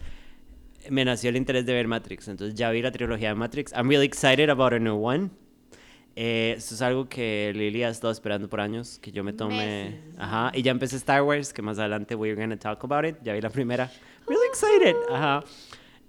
me 0.90 1.04
nació 1.04 1.30
el 1.30 1.36
interés 1.36 1.66
de 1.66 1.72
ver 1.72 1.88
Matrix. 1.88 2.28
Entonces 2.28 2.54
ya 2.54 2.70
vi 2.70 2.82
la 2.82 2.92
trilogía 2.92 3.28
de 3.28 3.34
Matrix. 3.34 3.72
I'm 3.72 3.88
really 3.88 4.06
excited 4.06 4.48
about 4.50 4.72
a 4.72 4.78
new 4.78 4.96
one. 4.96 5.30
Eh, 6.16 6.54
esto 6.56 6.74
es 6.74 6.82
algo 6.82 7.08
que 7.08 7.52
Lily 7.54 7.82
ha 7.82 7.88
estado 7.88 8.12
esperando 8.12 8.48
por 8.48 8.60
años, 8.60 8.98
que 9.00 9.10
yo 9.10 9.24
me 9.24 9.32
tome... 9.32 9.56
Meses. 9.56 10.00
Ajá, 10.18 10.52
y 10.54 10.62
ya 10.62 10.70
empecé 10.70 10.96
Star 10.96 11.22
Wars, 11.22 11.52
que 11.52 11.62
más 11.62 11.78
adelante 11.78 12.14
we're 12.14 12.40
gonna 12.40 12.56
talk 12.56 12.84
about 12.84 13.04
it. 13.04 13.16
Ya 13.22 13.32
vi 13.32 13.40
la 13.40 13.50
primera. 13.50 13.90
Really 14.26 14.46
excited. 14.48 14.94
Ajá. 15.10 15.42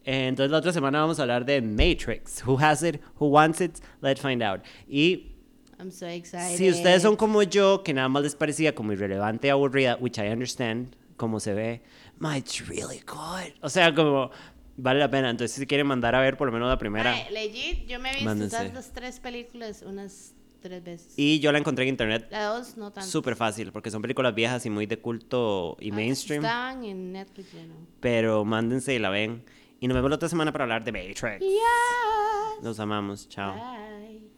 Eh, 0.05 0.27
Entonces 0.27 0.51
la 0.51 0.59
otra 0.59 0.71
semana 0.71 0.99
vamos 0.99 1.19
a 1.19 1.23
hablar 1.23 1.45
de 1.45 1.61
Matrix. 1.61 2.43
Who 2.45 2.57
has 2.59 2.83
it? 2.83 3.01
Who 3.19 3.27
wants 3.27 3.61
it? 3.61 3.79
Let's 4.01 4.21
find 4.21 4.43
out. 4.43 4.61
Y 4.87 5.31
I'm 5.79 5.91
so 5.91 6.05
excited. 6.07 6.57
si 6.57 6.69
ustedes 6.69 7.01
son 7.01 7.15
como 7.15 7.41
yo, 7.41 7.81
que 7.83 7.93
nada 7.93 8.07
más 8.07 8.23
les 8.23 8.35
parecía 8.35 8.75
como 8.75 8.93
irrelevante 8.93 9.47
y 9.47 9.49
aburrida, 9.49 9.97
which 9.99 10.17
I 10.19 10.29
understand, 10.29 10.95
como 11.17 11.39
se 11.39 11.53
ve, 11.53 11.81
my, 12.19 12.37
it's 12.37 12.67
really 12.67 13.01
good. 13.05 13.53
O 13.61 13.69
sea, 13.69 13.93
como 13.93 14.29
vale 14.77 14.99
la 14.99 15.09
pena. 15.09 15.29
Entonces, 15.29 15.57
si 15.57 15.65
quieren 15.67 15.87
mandar 15.87 16.15
a 16.15 16.21
ver 16.21 16.37
por 16.37 16.47
lo 16.47 16.51
menos 16.53 16.69
la 16.69 16.77
primera. 16.77 17.11
Mae, 17.11 17.31
legit, 17.31 17.87
yo 17.87 17.99
me 17.99 18.09
he 18.09 18.13
visto 18.13 18.25
Mándense. 18.25 18.55
esas 18.55 18.73
dos, 18.73 18.91
tres 18.93 19.19
películas 19.19 19.81
unas 19.81 20.33
tres 20.61 20.83
veces. 20.83 21.13
Y 21.17 21.39
yo 21.39 21.51
la 21.51 21.59
encontré 21.59 21.83
en 21.83 21.89
internet 21.89 22.27
La 22.31 22.45
dos 22.47 22.75
no 22.75 22.91
tanto. 22.91 23.07
súper 23.09 23.35
fácil, 23.35 23.71
porque 23.71 23.91
son 23.91 24.01
películas 24.01 24.33
viejas 24.33 24.65
y 24.65 24.69
muy 24.69 24.85
de 24.87 24.97
culto 24.97 25.77
y 25.79 25.85
Antes 25.89 25.95
mainstream. 25.95 26.43
Estaban 26.43 26.83
en 26.83 27.11
Netflix, 27.11 27.53
ya 27.53 27.63
no. 27.65 27.75
Pero 27.99 28.43
mándense 28.45 28.93
y 28.93 28.99
la 28.99 29.09
ven. 29.09 29.43
Y 29.79 29.87
nos 29.87 29.95
vemos 29.95 30.09
la 30.09 30.15
otra 30.15 30.29
semana 30.29 30.51
para 30.51 30.63
hablar 30.63 30.83
de 30.83 30.91
Matrix. 30.91 31.39
Yeah. 31.39 32.63
Los 32.63 32.79
amamos. 32.79 33.29
Chao. 33.29 33.53
Bye. 33.53 34.34